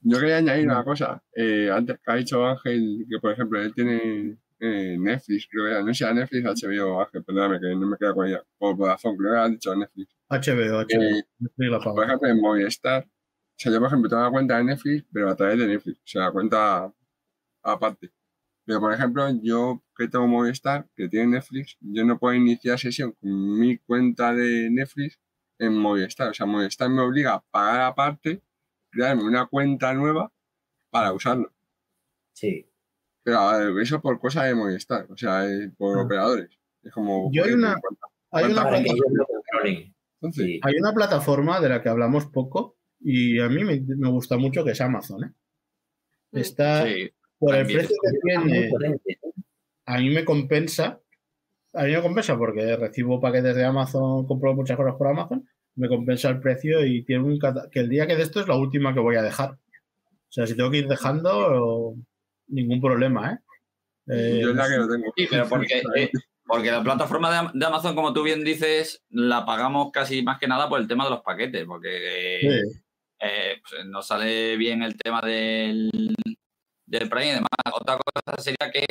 [0.01, 1.21] yo quería añadir una cosa.
[1.35, 5.71] Eh, antes que ha dicho Ángel que, por ejemplo, él tiene eh, Netflix, creo que
[5.71, 5.83] era.
[5.83, 8.43] No sé era Netflix o HBO, Ángel, perdóname que no me queda con ella.
[8.57, 10.15] Por Vodafone, creo que ha dicho Netflix.
[10.29, 11.01] HBO, HBO.
[11.01, 14.63] Eh, Netflix por ejemplo, en Movistar, o sea, yo, por ejemplo, tengo una cuenta de
[14.65, 16.93] Netflix, pero a través de Netflix, o sea, la cuenta
[17.63, 18.11] aparte.
[18.65, 23.13] Pero, por ejemplo, yo que tengo Movistar, que tiene Netflix, yo no puedo iniciar sesión
[23.13, 25.19] con mi cuenta de Netflix
[25.57, 26.29] en Movistar.
[26.29, 28.43] O sea, Movistar me obliga a pagar aparte,
[28.91, 30.31] crearme una cuenta nueva
[30.91, 31.53] para usarlo.
[32.33, 32.66] Sí.
[33.27, 35.45] Pero eso por cosa de Movistar, o sea,
[35.77, 36.03] por Ah.
[36.03, 36.49] operadores.
[36.81, 37.29] Es como...
[37.33, 37.75] Yo hay una-.
[38.31, 39.93] Hay una, Para que plata- ellos lo controlen.
[40.21, 40.59] Entonces, Sí.
[40.63, 44.63] hay una plataforma de la que hablamos poco y a mí me, me gusta mucho
[44.63, 45.25] que es Amazon.
[45.25, 45.31] ¿eh?
[46.31, 46.37] Mm.
[46.37, 48.69] Está Sí, por el precio que tiene.
[49.85, 50.99] A mí me compensa.
[51.73, 55.45] A mí me compensa porque recibo paquetes de Amazon, compro muchas cosas por Amazon.
[55.75, 57.37] Me compensa el precio y tiene un
[57.71, 59.51] que el día que de esto es la última que voy a dejar.
[59.51, 61.93] O sea, si tengo que ir dejando,
[62.47, 63.37] ningún problema, ¿eh?
[64.07, 65.13] Eh, yo es la que lo tengo.
[65.15, 66.11] Sí, pero porque, eh,
[66.45, 70.39] porque la plataforma de, Am- de Amazon, como tú bien dices, la pagamos casi más
[70.39, 72.79] que nada por el tema de los paquetes, porque sí.
[73.19, 76.15] eh, pues, nos sale bien el tema del,
[76.85, 77.49] del Prime y demás.
[77.73, 78.85] Otra cosa sería que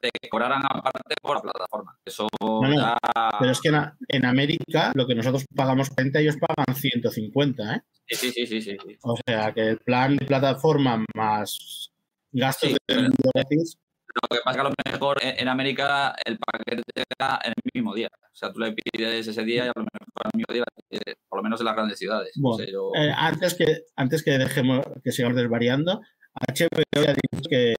[0.00, 1.98] te cobraran aparte por la plataforma.
[2.04, 2.74] Eso no.
[2.74, 2.98] ya...
[3.40, 3.72] Pero es que
[4.08, 7.82] en, América lo que nosotros pagamos 40, ellos pagan 150, ¿eh?
[8.06, 8.98] Sí, sí, sí, sí, sí, sí.
[9.02, 11.90] O sea, que el plan de plataforma más
[12.32, 13.78] gastos Sí, de pero- envío gratis,
[14.22, 17.38] Lo que pasa es que a lo mejor en, en América el paquete te llega
[17.44, 18.08] en el mismo día.
[18.12, 21.14] O sea, tú le pides ese día y a lo mejor el mismo día, eh,
[21.28, 22.32] por lo menos en las grandes ciudades.
[22.36, 26.00] Bueno, Pero- eh, antes que antes que dejemos que sigamos desvariando,
[26.34, 27.74] HBO ya ha dicho que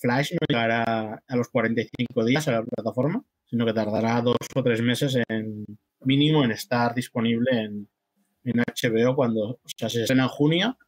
[0.00, 4.62] Flash no llegará a los 45 días a la plataforma, sino que tardará dos o
[4.62, 5.64] tres meses en
[6.00, 7.88] mínimo en estar disponible en,
[8.44, 10.78] en HBO cuando o sea, se estrena en junio,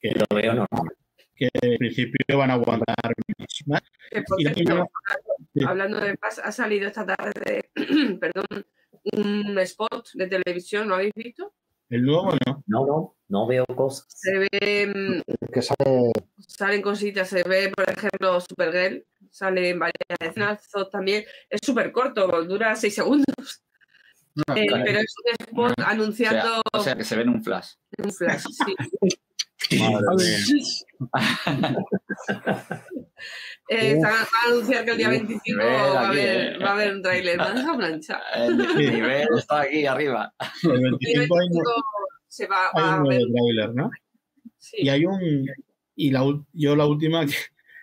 [0.00, 0.96] que, Lo veo normal.
[1.34, 3.14] Que en principio van a aguantar
[3.66, 3.82] más.
[5.54, 5.64] Sí.
[5.64, 7.70] hablando de paz, ha salido esta tarde,
[8.20, 8.66] perdón,
[9.12, 11.54] un spot de televisión, ¿lo habéis visto?
[11.90, 12.64] El nuevo no.
[12.66, 14.06] No, no, no veo cosas.
[14.08, 19.94] Se ve, mm, Que sale salen cositas, se ve, por ejemplo, Supergirl, sale en varias
[20.20, 23.62] escenas, también, es súper corto, dura seis segundos.
[24.56, 24.84] Eh, caray.
[24.84, 27.74] pero es un spot O sea, anunciando o sea, que se ve en un flash.
[27.98, 28.74] un flash, sí.
[29.70, 30.38] Madre mía.
[33.68, 36.58] Eh, van a anunciar que el día Uf, 25 nivel va a, haber, eh.
[36.58, 37.38] va a haber un tráiler.
[37.38, 38.20] Me ha dejado planchar.
[38.36, 40.34] El nivel está aquí arriba.
[40.64, 41.70] El El día 25 hay, 25
[42.28, 43.74] se va, hay va a ver.
[43.74, 43.90] ¿no?
[44.58, 44.76] Sí.
[44.80, 45.46] Y hay un.
[45.96, 47.34] Y la, yo la última, que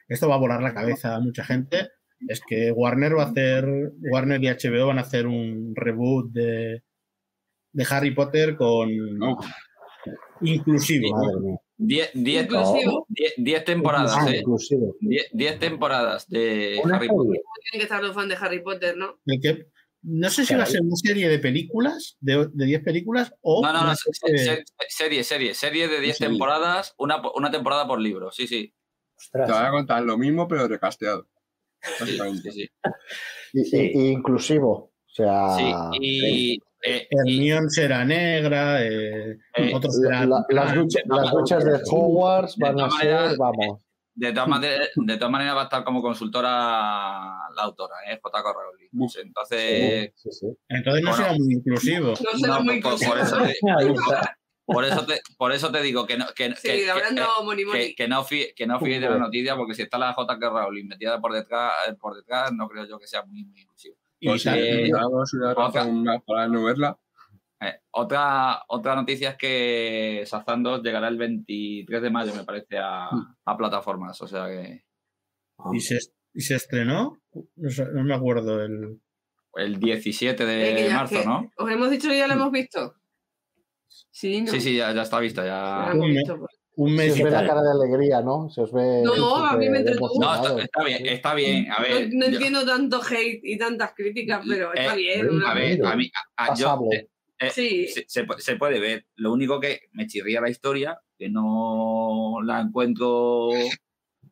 [0.07, 1.89] esto va a volar la cabeza a mucha gente,
[2.27, 3.65] es que Warner va a hacer.
[4.11, 6.83] Warner y HBO van a hacer un reboot de,
[7.71, 9.17] de Harry Potter con.
[9.17, 9.37] No.
[10.41, 11.15] Inclusivo.
[11.17, 11.57] Madre mía.
[11.83, 13.07] 10 10 Inclusivo.
[13.37, 14.37] 10 temporadas, Ah, ¿eh?
[14.39, 14.85] inclusive.
[14.99, 17.31] 10 10 temporadas de Una Harry Potter.
[17.31, 17.43] serie.
[17.63, 19.19] Tienen que estar los fans de Harry Potter, ¿no?
[19.25, 19.67] El que,
[20.03, 23.61] No sé si va a ser una serie de películas, de de 10 películas, o.
[23.63, 26.29] No, no, no, serie- se- serie, serie, serie de 10 serie.
[26.31, 28.73] temporadas, una, una temporada por libro, sí, sí.
[29.17, 29.47] Ostras.
[29.47, 31.27] Te voy a contar lo mismo, pero recasteado.
[31.81, 32.51] sí, Básicamente.
[32.51, 32.69] sí, sí.
[33.53, 33.91] Y, Sí.
[33.93, 34.71] y- y inclusivo.
[34.71, 35.71] O sea, Sí,
[36.01, 39.71] y, eh, Hermione será negra, eh, Eh,
[40.09, 43.85] la- las, ducha- las duchas de Hogwarts De van a ser, vamos.
[44.15, 46.51] de, todas maneras, de todas maneras va a estar como consultora
[47.55, 48.19] la autora, ¿eh?
[48.21, 48.53] J.K.
[48.53, 49.09] Rowling.
[49.23, 50.47] Entonces, Sí, sí.
[50.69, 51.23] Entonces no Bueno.
[51.23, 52.07] será muy inclusivo.
[52.09, 54.37] No será no, muy por, eso te, Ahí está.
[54.65, 57.63] por, eso te, por eso te digo que no, que, Sí, que- que- hablando Moni
[57.63, 57.95] que, Moni.
[57.95, 60.49] que no fíe, que no fíe de la noticia, porque si está la J.K.
[60.49, 63.95] Rowling metida por detrás, por detrás, no creo yo que sea muy, muy inclusivo.
[64.22, 66.98] Y Pues eh, una otra- razón más para no verla,
[67.60, 73.10] Eh, otra, otra noticia es que Sazando llegará el 23 de mayo, me parece, a,
[73.45, 74.19] a plataformas.
[74.22, 74.84] O sea que
[75.73, 75.98] y, se,
[76.34, 77.19] y se estrenó,
[77.56, 78.99] no, sé, no me acuerdo, el,
[79.56, 81.52] el 17 Eh, que de ya- marzo, ¿no?
[81.57, 82.95] ¿Os hemos dicho que ya lo hemos visto?
[84.11, 84.52] Sí, no.
[84.52, 85.41] Sí, sí, ya, ya está vista.
[85.41, 85.91] Lo Ya...
[85.91, 86.39] hemos Un visto.
[86.39, 86.60] pues.
[86.76, 87.48] Un Se mes os y ve la tal.
[87.48, 88.49] cara de alegría, ¿no?
[88.49, 89.02] Se os ve.
[89.03, 90.10] No, a mí me entretuvo.
[90.19, 91.72] No, está, está bien, está bien.
[91.72, 95.27] A No, ver, no yo- entiendo tanto hate y tantas críticas, pero está eh, bien.
[95.27, 97.07] a una- A ver, a mí, a- a- yo, eh,
[97.39, 97.88] eh, Sí.
[97.88, 99.06] se, se pu- se puede ver.
[99.15, 103.49] Lo único que me chirría la historia, que no la encuentro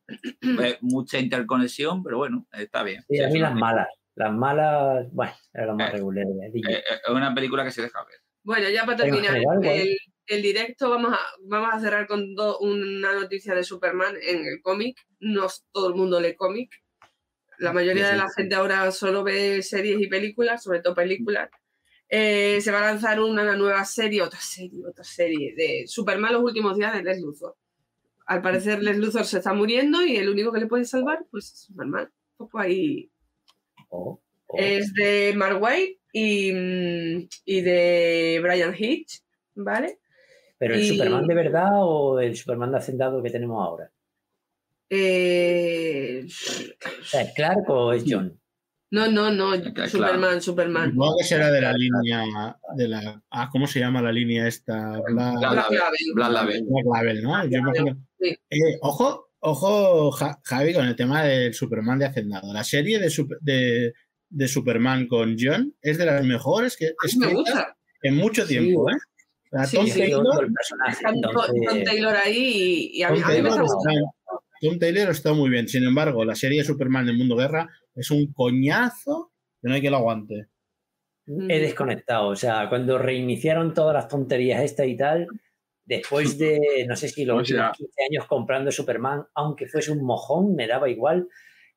[0.08, 3.02] eh, mucha interconexión, pero bueno, está bien.
[3.08, 3.88] Sí, Sí, a mí las malas.
[4.16, 6.24] Las malas, bueno, era lo más Eh, regular.
[6.26, 8.18] Eh, eh, Es una película que se deja ver.
[8.42, 9.44] Bueno, ya para terminar el,
[10.30, 14.62] el directo, vamos a, vamos a cerrar con do- una noticia de Superman en el
[14.62, 14.98] cómic.
[15.20, 16.70] No todo el mundo lee cómic.
[17.58, 21.50] La mayoría Sí, de la gente ahora solo ve series y películas, sobre todo películas.
[22.08, 26.42] Eh, se va a lanzar una nueva serie, otra serie, otra serie de Superman los
[26.44, 27.56] últimos días de Les Luthor.
[28.26, 31.46] Al parecer Les Luthor se está muriendo y el único que le puede salvar pues
[31.52, 32.06] es Superman.
[32.38, 33.10] Un poco ahí
[33.90, 34.58] Oh, oh.
[34.58, 39.20] es de Mark Waid y, mm, y de Brian Hitch,
[39.54, 39.99] ¿vale?
[40.60, 43.90] ¿Pero el y- Superman de verdad o el Superman de hacendado que tenemos ahora?
[44.90, 48.38] Eh, O sea, ¿es Clark o es John?
[48.90, 49.88] no, no, no, Claro.
[49.88, 50.90] Superman, Superman.
[50.90, 52.24] Supongo que será de la línea
[52.76, 53.22] de la.
[53.30, 55.00] Ah, ¿cómo se llama la línea esta?
[55.08, 55.98] Black, Black Black Label.
[56.14, 56.64] Black Label.
[56.68, 57.44] Black Label, ¿no?
[57.46, 58.28] Yo imagino- sí.
[58.50, 62.52] Eh, ojo, ojo, Ja- Javi, con el tema del Superman de Hacendado.
[62.52, 63.10] La serie de,
[63.40, 63.92] de,
[64.28, 67.76] de Superman con John es de las mejores que mí me gusta.
[68.02, 68.58] en mucho Sí.
[68.58, 68.94] tiempo, ¿eh?
[69.50, 73.32] Sea, Sí, Tom, sí, Taylor, entonces- Tom Taylor ahí y, y a mí, Tom a
[73.34, 73.90] mí me Taylor está
[74.60, 75.66] Tom Taylor está muy bien.
[75.68, 79.80] Sin embargo, la serie de Superman de Mundo Guerra es un coñazo que no hay
[79.80, 80.46] que lo aguante.
[81.26, 82.28] he desconectado.
[82.28, 85.26] O sea, cuando reiniciaron todas las tonterías estas y tal,
[85.84, 89.92] después de, no sé si los O sea- últimos 15 años comprando Superman, aunque fuese
[89.92, 91.28] un mojón, me daba igual,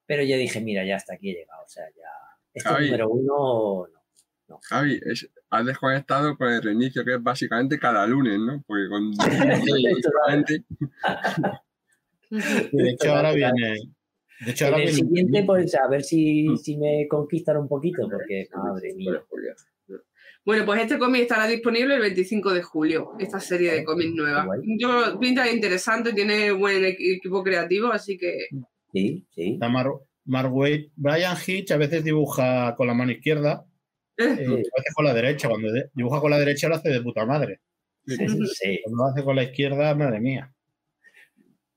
[0.05, 1.63] pero yo dije, mira, ya hasta aquí he llegado.
[1.63, 2.09] O sea, ya,
[2.53, 2.85] esto Javi.
[2.85, 4.02] número uno, no.
[4.70, 8.64] Javi, es- has desconectado con el reinicio, que es básicamente cada lunes, ¿no?
[8.68, 9.11] Porque con.
[12.72, 13.76] de hecho, ahora viene.
[14.45, 15.07] De hecho, En ahora el viene.
[15.07, 19.22] siguiente, pues a ver si, si me conquistan un poquito, porque, madre mía.
[20.45, 24.45] Bueno, pues este cómic estará disponible el 25 de julio, esta serie de cómics nueva.
[24.78, 28.48] Yo pinta interesante, tiene buen equ- equipo creativo, así que
[28.91, 29.53] Sí, sí.
[29.53, 29.88] Está Mar,
[30.26, 30.90] Mark Waid.
[30.98, 33.65] Brian Hitch a veces dibuja con la mano izquierda,
[34.18, 35.49] eh, a veces con la derecha.
[35.49, 37.61] Cuando dibuja con la derecha lo hace de puta madre.
[38.06, 38.80] sí.
[38.84, 40.53] Cuando lo hace con la izquierda, madre mía.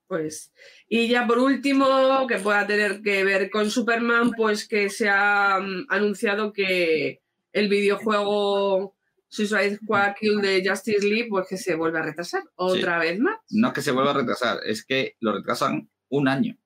[0.07, 0.53] Pues,
[0.87, 5.59] y ya por último, que pueda tener que ver con Superman, pues que se ha
[5.59, 8.95] mm, anunciado que el videojuego
[9.27, 13.37] Suicide Squad Kill de Justice League, pues que se vuelve a retrasar otra vez más.
[13.49, 16.57] No es que se vuelva a retrasar, es que lo retrasan un año.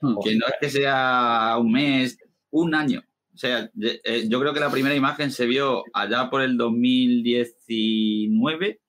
[0.00, 0.16] Hmm.
[0.22, 2.18] Que no es que sea un mes,
[2.50, 3.02] un año.
[3.36, 8.80] O sea, eh, yo creo que la primera imagen se vio allá por el 2019,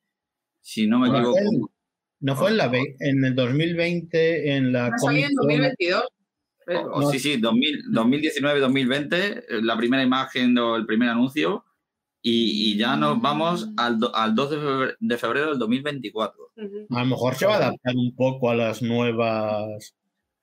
[0.61, 1.37] si no me equivoco.
[2.21, 5.61] No fue en, la, ve- en el 2020 en la Va a salir en Comic-Con.
[5.61, 6.03] 2022.
[6.65, 11.65] pero- O- o sí, sí, 2000 2019-2020, eh, la primera imagen o el primer anuncio,
[12.21, 16.51] y, y ya nos vamos al, do- al 2 de febrero, de febrero del 2024.
[16.55, 16.87] Ujú.
[16.89, 19.93] A lo mejor se va a adaptar un poco a las nuevas.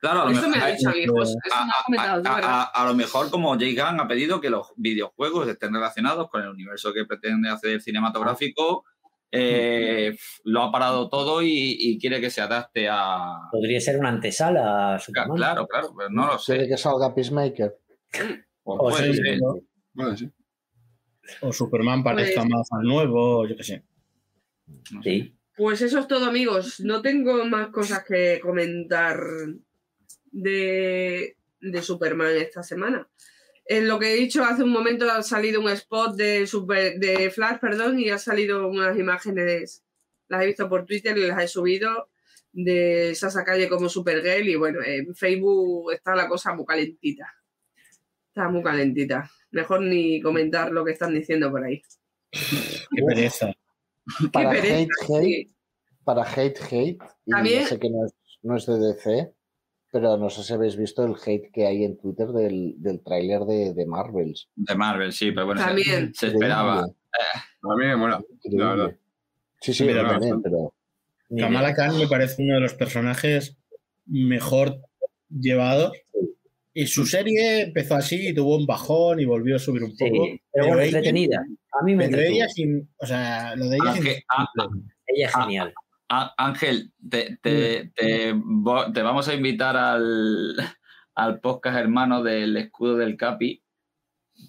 [0.04, 2.64] Claro, a lo Eso me mejor, ha dicho eso me a, ha comentado, a- a-
[2.64, 6.50] a lo mejor como Jay Gunn ha pedido que los videojuegos estén relacionados con el
[6.50, 8.84] universo que pretende hacer cinematográfico,
[9.32, 10.14] eh,
[10.44, 11.48] lo ha parado todo y,
[11.78, 13.48] y quiere que se adapte a...
[13.50, 15.36] Podría ser una antesala a Superman.
[15.38, 16.68] Claro, claro, pero no lo Quiere sé.
[16.68, 17.74] que salga Peacemaker.
[18.12, 18.28] Pues
[18.62, 19.38] O puede sí, ser.
[19.94, 20.30] Bueno, sí.
[21.40, 23.82] O Superman parezca Pues- más al nuevo, yo qué sé.
[24.92, 25.10] no sé.
[25.10, 25.34] Sí.
[25.56, 26.80] Pues eso es todo, amigos.
[26.80, 29.16] No tengo más cosas que comentar
[30.34, 33.08] de, de Superman esta semana.
[33.66, 37.30] En lo que he dicho hace un momento ha salido un spot de, Super- de
[37.30, 39.82] Flash, perdón, y ha salido unas imágenes,
[40.28, 42.10] las he visto por Twitter y las he subido
[42.52, 47.32] de Sasa Calle como Supergirl y bueno, en Facebook está la cosa muy calentita.
[48.28, 49.30] Está muy calentita.
[49.52, 51.80] Mejor ni comentar lo que están diciendo por ahí.
[52.32, 53.52] Qué pereza.
[54.32, 55.54] Para Qué pereza, hate, hate, sí.
[56.04, 58.12] para hate, hate, y También- ya sé que no es,
[58.42, 59.32] no es de DC,
[59.94, 63.42] pero no sé si habéis visto el hate que hay en Twitter del, del tráiler
[63.42, 64.48] de, de Marvels.
[64.56, 66.12] De Marvel, sí, pero bueno, se- También.
[66.14, 66.80] se, esperaba.
[66.80, 68.20] A mí me mola.
[68.50, 68.96] La verdad.
[69.60, 70.50] Sí, sí, yo también, bastante.
[70.50, 70.74] pero
[71.38, 71.72] Kamala.
[71.74, 73.56] Khan me parece uno de los personajes
[74.06, 74.80] mejor
[75.30, 75.92] llevados.
[76.74, 80.10] Y su serie empezó así y tuvo un bajón y volvió a subir un Sí,
[80.10, 80.26] poco.
[80.52, 81.38] pero bueno, ella- entretenida.
[81.80, 82.36] A mí me Pero entretuvo.
[82.36, 82.88] ella sin.
[82.96, 84.06] O sea, lo de ella sin.
[84.28, 84.68] Ah, ah,
[85.06, 85.74] Ella es genial.
[86.36, 90.54] Ángel, te, te- te vo- te vamos a invitar al,
[91.14, 93.62] al podcast hermano del escudo del Capi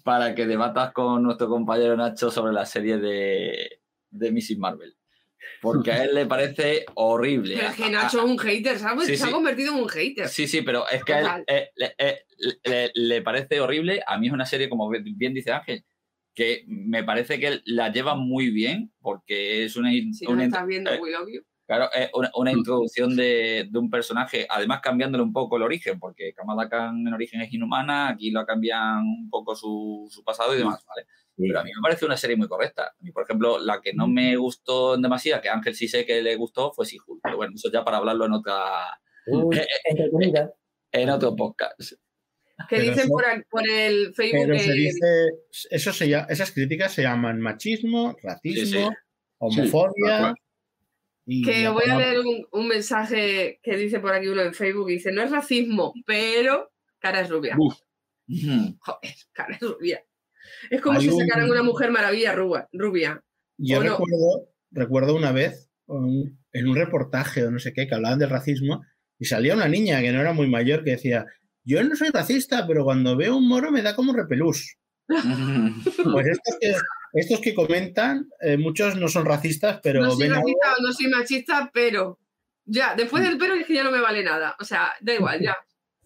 [0.04, 3.80] para que debatas con nuestro compañero Nacho sobre la serie de,
[4.10, 4.58] de Mrs.
[4.58, 4.96] Marvel.
[5.62, 7.54] Porque a él le parece horrible.
[7.56, 9.06] Pero es que Nacho es un hater, ¿sabes?
[9.06, 10.28] Sí, Se ha convertido en un hater.
[10.28, 12.18] Sí, sí, pero es que a él eh, le, eh,
[12.64, 14.02] le- le parece horrible.
[14.06, 15.84] A mí es una serie, como bien dice Ángel,
[16.34, 20.90] que me parece que la lleva muy bien porque es una, Si no estás viendo
[20.92, 21.42] eh, We Love You.
[21.66, 22.58] Claro, es una, una Mm.
[22.58, 27.12] introducción de, de un personaje, además cambiándole un poco el origen, porque Kamala Khan en
[27.12, 31.06] origen es inhumana, aquí lo cambian un poco su, su pasado y demás, ¿vale?
[31.36, 31.42] Sí.
[31.48, 32.84] Pero a mí me parece una serie muy correcta.
[32.84, 35.88] A mí, por ejemplo, la que no me gustó en demasía, que a Ángel sí
[35.88, 37.20] sé que le gustó, fue She-Hulk.
[37.22, 38.56] Pero bueno, eso ya para hablarlo en otra
[39.26, 39.66] eh,
[40.32, 40.48] eh,
[40.92, 41.92] en otro podcast.
[42.70, 45.06] Que dicen eso- por, el- por el Facebook Pero que se dice.
[45.70, 48.96] Eso se llama- esas críticas se llaman machismo, racismo, Sí, sí.
[49.38, 50.34] homofobia.
[51.26, 54.86] Y Que voy a leer un, un mensaje que dice por aquí uno en Facebook.
[54.88, 56.70] Dice, no es racismo, pero
[57.00, 57.56] cara es rubia.
[58.28, 60.04] Joder, cara es rubia.
[60.70, 62.68] Es como Hay si un- sacaran una mujer maravilla rubia.
[62.72, 63.22] rubia.
[63.58, 68.18] Yo recuerdo, recuerdo una vez un- en un reportaje o no sé qué que hablaban
[68.18, 68.82] del racismo
[69.18, 71.26] y salía una niña que no era muy mayor que decía,
[71.64, 74.76] yo no soy racista, pero cuando veo un moro me da como repelús.
[76.12, 76.74] Pues estos que,
[77.16, 80.82] estos que comentan, eh, muchos no son racistas, pero no soy ven algo- racista o
[80.86, 82.18] no soy machista, pero...
[82.68, 84.56] Ya, después del pero es que ya no me vale nada.
[84.58, 85.54] O sea, da igual, ya.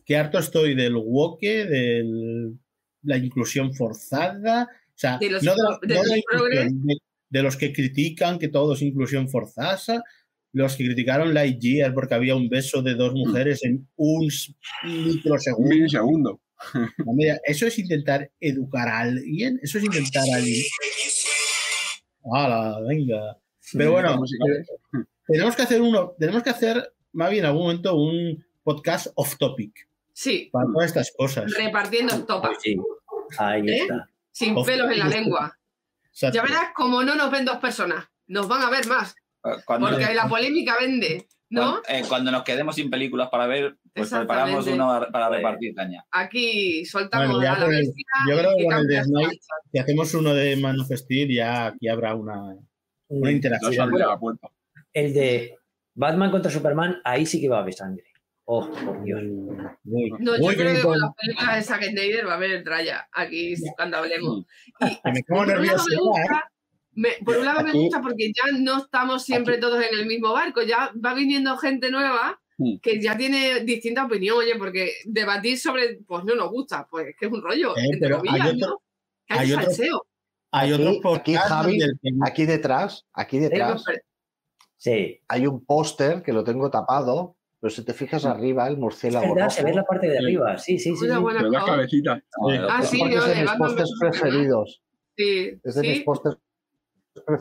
[0.05, 2.53] que harto estoy del woke, de
[3.03, 6.09] la inclusión forzada, o sea, De los no de, la- pro- de no de los
[6.11, 6.85] la inclusión, progres.
[6.85, 6.97] de,
[7.31, 10.03] de los que critican que todo es inclusión forzada,
[10.53, 14.53] los que criticaron Lightyear porque había un beso de dos mujeres en un s-
[14.85, 16.41] Un microsegundo.
[17.45, 20.63] Eso es intentar educar a alguien, eso es intentar a alguien.
[22.33, 23.39] ¡Hala, venga!
[23.73, 24.69] Pero bueno, musicales.
[25.27, 29.37] tenemos que hacer uno, tenemos que hacer más bien en algún momento un podcast off
[29.39, 31.51] topic Sí, para todas estas cosas.
[31.57, 32.77] repartiendo topas, sí.
[33.39, 33.79] Ahí ¿Eh?
[33.83, 34.11] está.
[34.33, 35.59] sin pelos en la lengua.
[36.13, 36.37] Exacto.
[36.37, 38.07] Ya verás como no nos ven dos personas.
[38.27, 39.15] Nos van a ver más.
[39.65, 41.83] Cuando, Porque la polémica vende, ¿no?
[41.83, 45.75] cuando, eh, cuando nos quedemos sin películas para ver, pues preparamos uno para Pues, repartir
[45.75, 46.05] caña.
[46.11, 48.05] Aquí soltamos Bueno, ya a la con el- bestia.
[48.29, 49.39] yo y creo que con el de marchas.
[49.73, 52.57] Si hacemos uno de Man of Steel, ya aquí habrá una,
[53.09, 53.93] una interacción.
[54.93, 55.57] El de
[55.95, 58.05] Batman contra Superman, ahí sí que va a haber sangre.
[58.53, 59.21] Oh, por Dios.
[59.85, 63.09] Muy, No, yo creo que con las películas de Zack Snyder va a haber tralla
[63.13, 64.45] aquí cuando hablemos.
[64.81, 65.85] Y me nervioso.
[65.89, 65.99] me ya, ¿eh?
[66.01, 66.53] gusta,
[66.95, 69.99] me- por un lado me Aquí- gusta porque ya no estamos siempre aquí- todos en
[69.99, 72.79] el mismo barco, ya va viniendo gente nueva Mm.
[72.83, 77.17] que ya tiene distinta opinión, oye, porque debatir sobre, pues no nos gusta, pues es
[77.19, 78.83] que es un rollo, Eh, entre comillas, hay otro- ¿no?
[79.27, 80.07] Que hay, hay otro- salseo.
[80.53, 81.79] Hay Aquí- aquí, Javi,
[82.27, 83.85] Aquí detrás, aquí detrás,
[84.77, 85.21] Sí.
[85.29, 89.35] hay un póster que lo tengo tapado, pero si te fijas arriba, el Es murciélago
[89.35, 90.59] verdad, se ve la parte de arriba.
[90.59, 91.05] Sí, sí, sí.
[91.05, 91.21] Una sí.
[91.23, 91.69] buena las favor.
[91.77, 92.23] cabecitas.
[92.69, 94.83] Ah, es sí, no, es de mis pósters preferidos.
[95.17, 95.89] Sí, Es de sí.
[95.89, 96.37] mis pósters.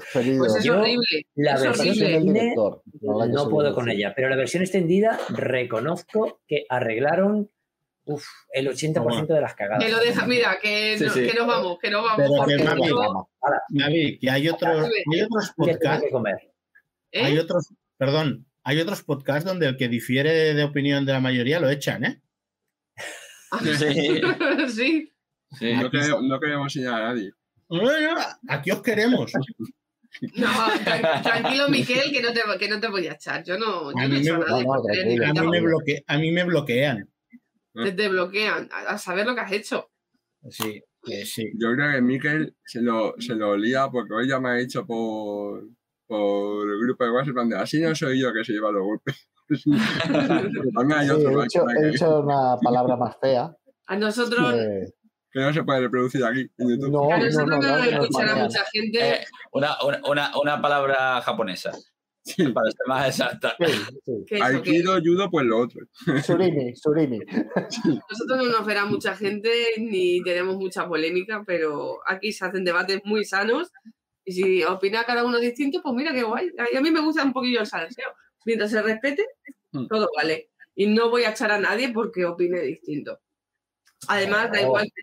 [0.03, 1.27] Pues es Yo- horrible.
[1.35, 2.09] la es versión horrible.
[2.11, 2.81] del director.
[3.01, 7.49] no puedo con ella, pero la versión extendida reconozco que arreglaron
[8.05, 9.83] uf, el 80% de las cagadas.
[9.85, 11.27] Que lo deja, mira, que, Sí, no- sí.
[11.27, 12.17] que nos vamos, que nos vamos.
[12.17, 12.57] Pero que
[14.19, 16.05] que hay otros, hay otros podcasts.
[17.11, 17.21] ¿eh?
[17.23, 21.59] hay otros, perdón, hay otros podcasts donde el que difiere de opinión de la mayoría
[21.59, 22.21] lo echan, ¿eh?
[23.63, 23.75] Sí,
[24.69, 25.11] sí.
[25.59, 25.73] sí.
[25.73, 27.31] No queremos, no queremos señalar a nadie.
[28.47, 29.31] Aquí os queremos.
[30.35, 30.47] No,
[30.83, 33.43] tran- tranquilo, Miquel, que no te, que no te voy a echar.
[33.43, 34.63] Yo no, yo A no he hecho me- nada.
[34.63, 34.73] no.
[34.73, 37.07] A mí me, bloque- a mí me bloquean.
[37.73, 39.91] te, te bloquean a, a saber lo que has hecho.
[40.49, 40.81] Sí,
[41.25, 41.51] sí.
[41.59, 44.85] Yo creo que Mikel se lo, se lo lía porque hoy ya me ha dicho
[44.85, 45.63] por,
[46.07, 49.29] por el grupo de WhatsApp, así no soy yo que se lleva los golpes.
[49.51, 53.51] Sí, he, dicho, he dicho una palabra más fea.
[53.87, 54.93] A nosotros, que-
[55.31, 56.91] que no se puede reproducir aquí en YouTube.
[56.91, 58.47] No, A no, nosotros no, escuchará banean.
[58.47, 59.10] mucha gente.
[59.10, 59.76] Eh, una,
[60.07, 61.72] una, una, palabra japonesa,
[62.23, 62.47] Sí.
[62.49, 63.56] para ser más exacta.
[63.60, 63.73] Sí,
[64.27, 64.41] sí.
[64.41, 65.81] Aikido, judo, pues lo otro.
[66.23, 67.19] Surimi, Surimi.
[67.19, 73.01] nosotros no nos verá mucha gente ni tenemos mucha polémica, pero aquí se hacen debates
[73.06, 73.72] muy sanos.
[74.26, 76.51] Y si opina cada uno distinto, pues mira qué guay.
[76.60, 78.10] A a mí me gusta un poquillo el salseo.
[78.45, 79.26] Mientras se respete,
[79.72, 79.85] Mm.
[79.88, 80.49] todo vale.
[80.76, 83.19] Y no voy a echar a nadie porque opine distinto.
[84.07, 84.63] Además, da Oh.
[84.63, 85.01] igual que,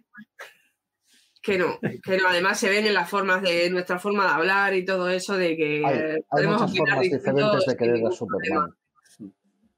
[1.42, 2.28] que no, que no.
[2.28, 5.56] Además, se ven en las formas de nuestra forma de hablar y todo eso de
[5.56, 8.74] que Hay, hay podemos muchas opinar formas diferentes de querer a Superman.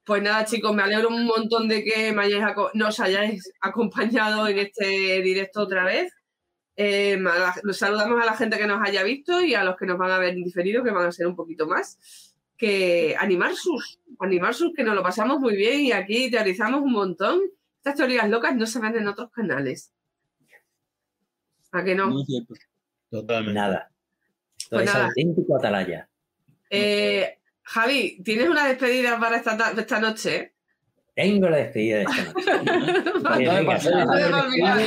[0.03, 2.43] Pues nada, chicos, me alegro un montón de que me hayáis
[2.73, 6.11] nos hayáis acompañado en este directo otra vez.
[6.75, 9.97] Eh, la- saludamos a la gente que nos haya visto y a los que nos
[9.99, 11.99] van a ver diferido, que van a ser un poquito más.
[12.57, 16.93] Que animar sus, animar sus, que nos lo pasamos muy bien y aquí teorizamos un
[16.93, 17.41] montón.
[17.79, 19.91] Estas teorías locas no se ven en otros canales.
[21.71, 22.07] ¿A que no?
[22.07, 22.53] Muy cierto.
[23.09, 23.53] Totalmente.
[23.59, 23.91] Nada.
[24.69, 25.05] Pues es nada.
[25.07, 26.09] auténtico atalaya.
[26.69, 30.53] Eh, Javi, ¿tienes una despedida para esta, ta- esta noche?
[31.15, 32.51] Tengo la despedida de esta noche.
[33.37, 34.79] Entonces, para el final,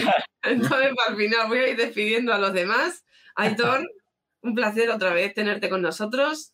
[0.43, 3.05] entonces, para el final voy a ir despidiendo a los demás.
[3.36, 3.82] Aitor,
[4.43, 6.52] un placer otra vez tenerte con nosotros.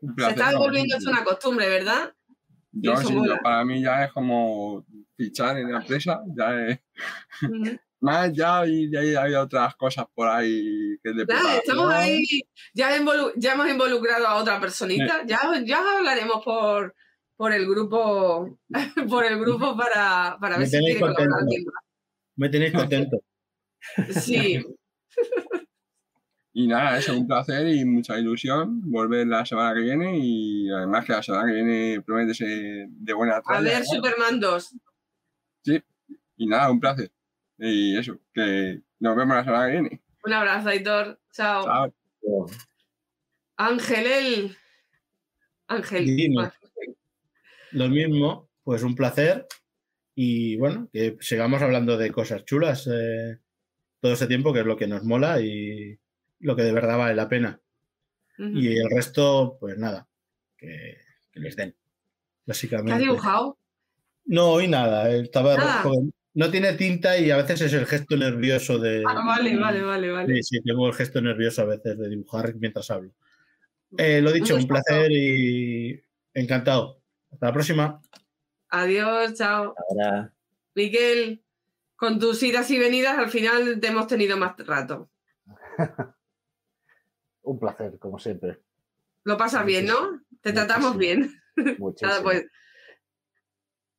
[0.00, 0.58] Un Se está ¿no?
[0.58, 2.12] volviendo esto una costumbre, ¿verdad?
[2.72, 4.84] Sí, yo- para mí ya es como
[5.16, 6.78] fichar en la empresa, ya es
[7.42, 7.78] Ujú.
[8.00, 12.24] más ya y ahí hay otras cosas por ahí que de estamos ahí,
[12.74, 12.90] ya,
[13.36, 16.94] ya hemos involucrado a otra personita, ya, ya hablaremos por,
[17.36, 18.58] por el grupo
[19.08, 21.40] por el grupo para, para ver si quiere colaborar contento.
[21.42, 21.64] alguien
[22.36, 23.18] Me tenéis contento.
[24.10, 24.64] Sí,
[26.52, 31.04] Y nada, eso, un placer y mucha ilusión volver la semana que viene y además
[31.04, 33.84] que la semana que viene promete ser de buena a tralla, ver ¿no?
[33.84, 34.74] Superman 2.
[36.36, 37.10] Y nada, un placer.
[37.58, 40.02] Y eso, que nos vemos la semana que viene.
[40.24, 41.20] Un abrazo, Aitor.
[41.32, 41.64] Chao.
[41.64, 42.46] Chao.
[43.56, 44.56] Ángel, el...
[45.68, 46.04] Ángel.
[46.04, 46.52] Divino.
[47.72, 49.46] Lo mismo, pues un placer.
[50.14, 53.38] Y bueno, que sigamos hablando de cosas chulas eh,
[54.00, 55.98] todo este tiempo, que es lo que nos mola y
[56.40, 57.60] lo que de verdad vale la pena.
[58.38, 60.06] Y el resto, pues nada,
[60.58, 60.98] que,
[61.32, 61.70] que les den.
[61.70, 61.76] ¿Qué
[62.44, 62.92] Básicamente.
[62.92, 63.58] has dibujado?
[64.26, 65.10] No, hoy nada.
[65.10, 65.82] eh, Estaba Nada.
[65.82, 65.98] porque
[66.34, 69.02] no tiene tinta y a veces es el gesto nervioso de.
[69.06, 70.34] Ah, vale, vale, vale, vale.
[70.36, 73.10] Sí, sí, tengo el gesto nervioso a veces de dibujar mientras hablo.
[73.96, 76.02] Eh, lo dicho, Mucho un placer y
[76.34, 77.00] encantado.
[77.30, 78.00] Hasta la próxima.
[78.68, 79.74] Adiós, chao.
[79.88, 80.32] Ahora,
[80.74, 81.42] Miquel,
[81.94, 85.08] con tus idas y venidas al final te hemos tenido más rato.
[87.42, 88.58] Un placer, como siempre.
[89.24, 90.20] Lo pasas bien, ¿no?
[90.40, 91.28] Te tratamos Muchísimo.
[91.56, 91.76] bien.
[91.78, 92.10] Muchísimo.
[92.10, 92.46] Nada, pues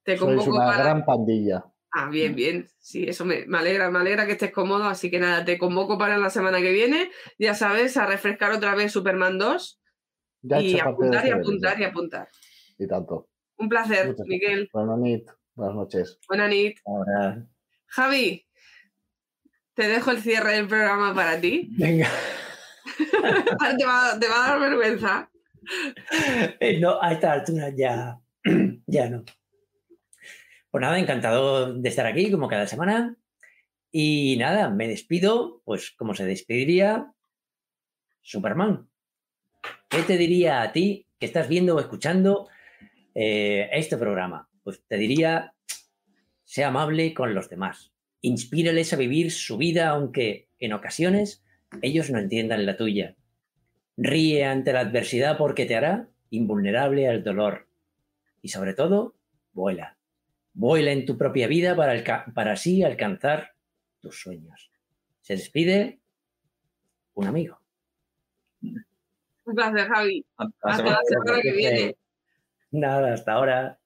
[0.08, 0.84] te Sois convoco una para...
[0.86, 1.66] gran pandilla.
[1.92, 2.66] Ah, bien, bien.
[2.80, 4.86] Sí, eso me, me alegra, me alegra que estés cómodo.
[4.86, 7.12] Así que nada, te convoco para la semana que viene.
[7.38, 9.82] Ya sabes, a refrescar otra vez Superman 2
[10.44, 12.28] Ya he y hecho parte de apuntar y apuntar y apuntar.
[12.78, 13.28] Y tanto.
[13.58, 14.70] Un placer, Muchas Miguel.
[14.72, 15.34] Buenas noches.
[15.56, 16.20] Buenas noches.
[16.30, 16.78] Buena nit.
[16.86, 17.46] ahora.
[17.88, 18.48] Javi,
[19.74, 21.68] te dejo el cierre del programa para ti.
[21.78, 22.08] Venga.
[23.78, 25.30] Te va, te va a dar vergüenza.
[26.62, 28.18] Eh, No, a esta altura ya,
[28.88, 29.26] ya no.
[30.78, 33.18] Pues nada, encantado de estar aquí como cada semana.
[33.92, 37.14] Y nada, me despido, pues como se despediría
[38.22, 38.88] Superman.
[39.90, 42.48] ¿Qué te diría a ti que estás viendo o escuchando
[43.16, 44.50] eh, este programa?
[44.64, 45.56] Pues te diría,
[46.44, 47.92] sea amable con los demás.
[48.22, 51.44] Inspírales a vivir su vida, aunque en ocasiones
[51.82, 53.16] ellos no entiendan la tuya.
[53.98, 57.68] Ríe ante la adversidad porque te hará invulnerable al dolor.
[58.44, 59.16] Y sobre todo,
[59.54, 59.97] vuela.
[60.58, 63.54] Vuela en tu propia vida para, para así alcanzar
[64.02, 64.72] tus sueños.
[65.22, 66.00] Se despide
[67.14, 67.62] un amigo.
[68.62, 70.26] Un placer, Javi.
[70.36, 71.98] Hasta la Hasta la semana que viene.
[72.72, 73.80] Nada, hasta ahora.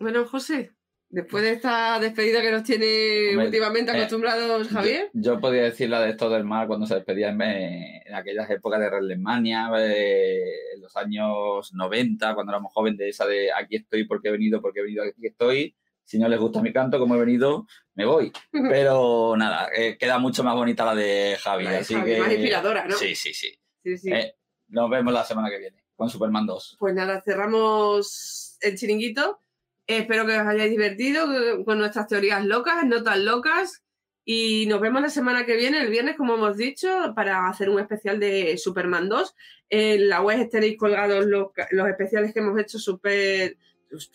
[0.00, 0.72] Bueno, José,
[1.10, 5.62] después de esta despedida que nos tiene Hombre, últimamente eh, acostumbrados Javier, Yo, yo podría
[5.62, 9.70] decir la de esto del mar cuando se despedía en, en aquellas épocas de Redlemania,
[9.78, 14.32] eh, en los años 90, cuando éramos jóvenes, de esa de aquí estoy porque he
[14.32, 15.74] venido, porque he venido, aquí estoy.
[16.04, 18.32] Si no les gusta mi canto, como he venido, me voy.
[18.70, 21.64] Pero nada, eh, queda mucho más bonita la de Javi.
[21.64, 22.96] La de así Javi, que, más inspiradora, ¿no?
[22.96, 23.52] Sí, sí, sí.
[23.82, 24.10] sí, sí.
[24.10, 24.34] Eh,
[24.68, 26.76] nos vemos la semana que viene con Superman 2.
[26.78, 29.40] Pues nada, cerramos el chiringuito.
[29.88, 33.82] Espero que os hayáis divertido con nuestras teorías locas, no tan locas.
[34.22, 37.80] Y nos vemos la semana que viene, el viernes, como hemos dicho, para hacer un
[37.80, 39.34] especial de Superman 2.
[39.70, 42.78] En la web tenéis colgados los, los especiales que hemos hecho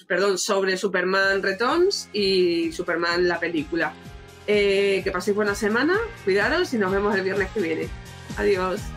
[0.07, 3.93] perdón, sobre Superman Returns y Superman la película.
[4.45, 7.89] Eh, que paséis buena semana, cuidaros y nos vemos el viernes que viene.
[8.37, 8.92] Adiós.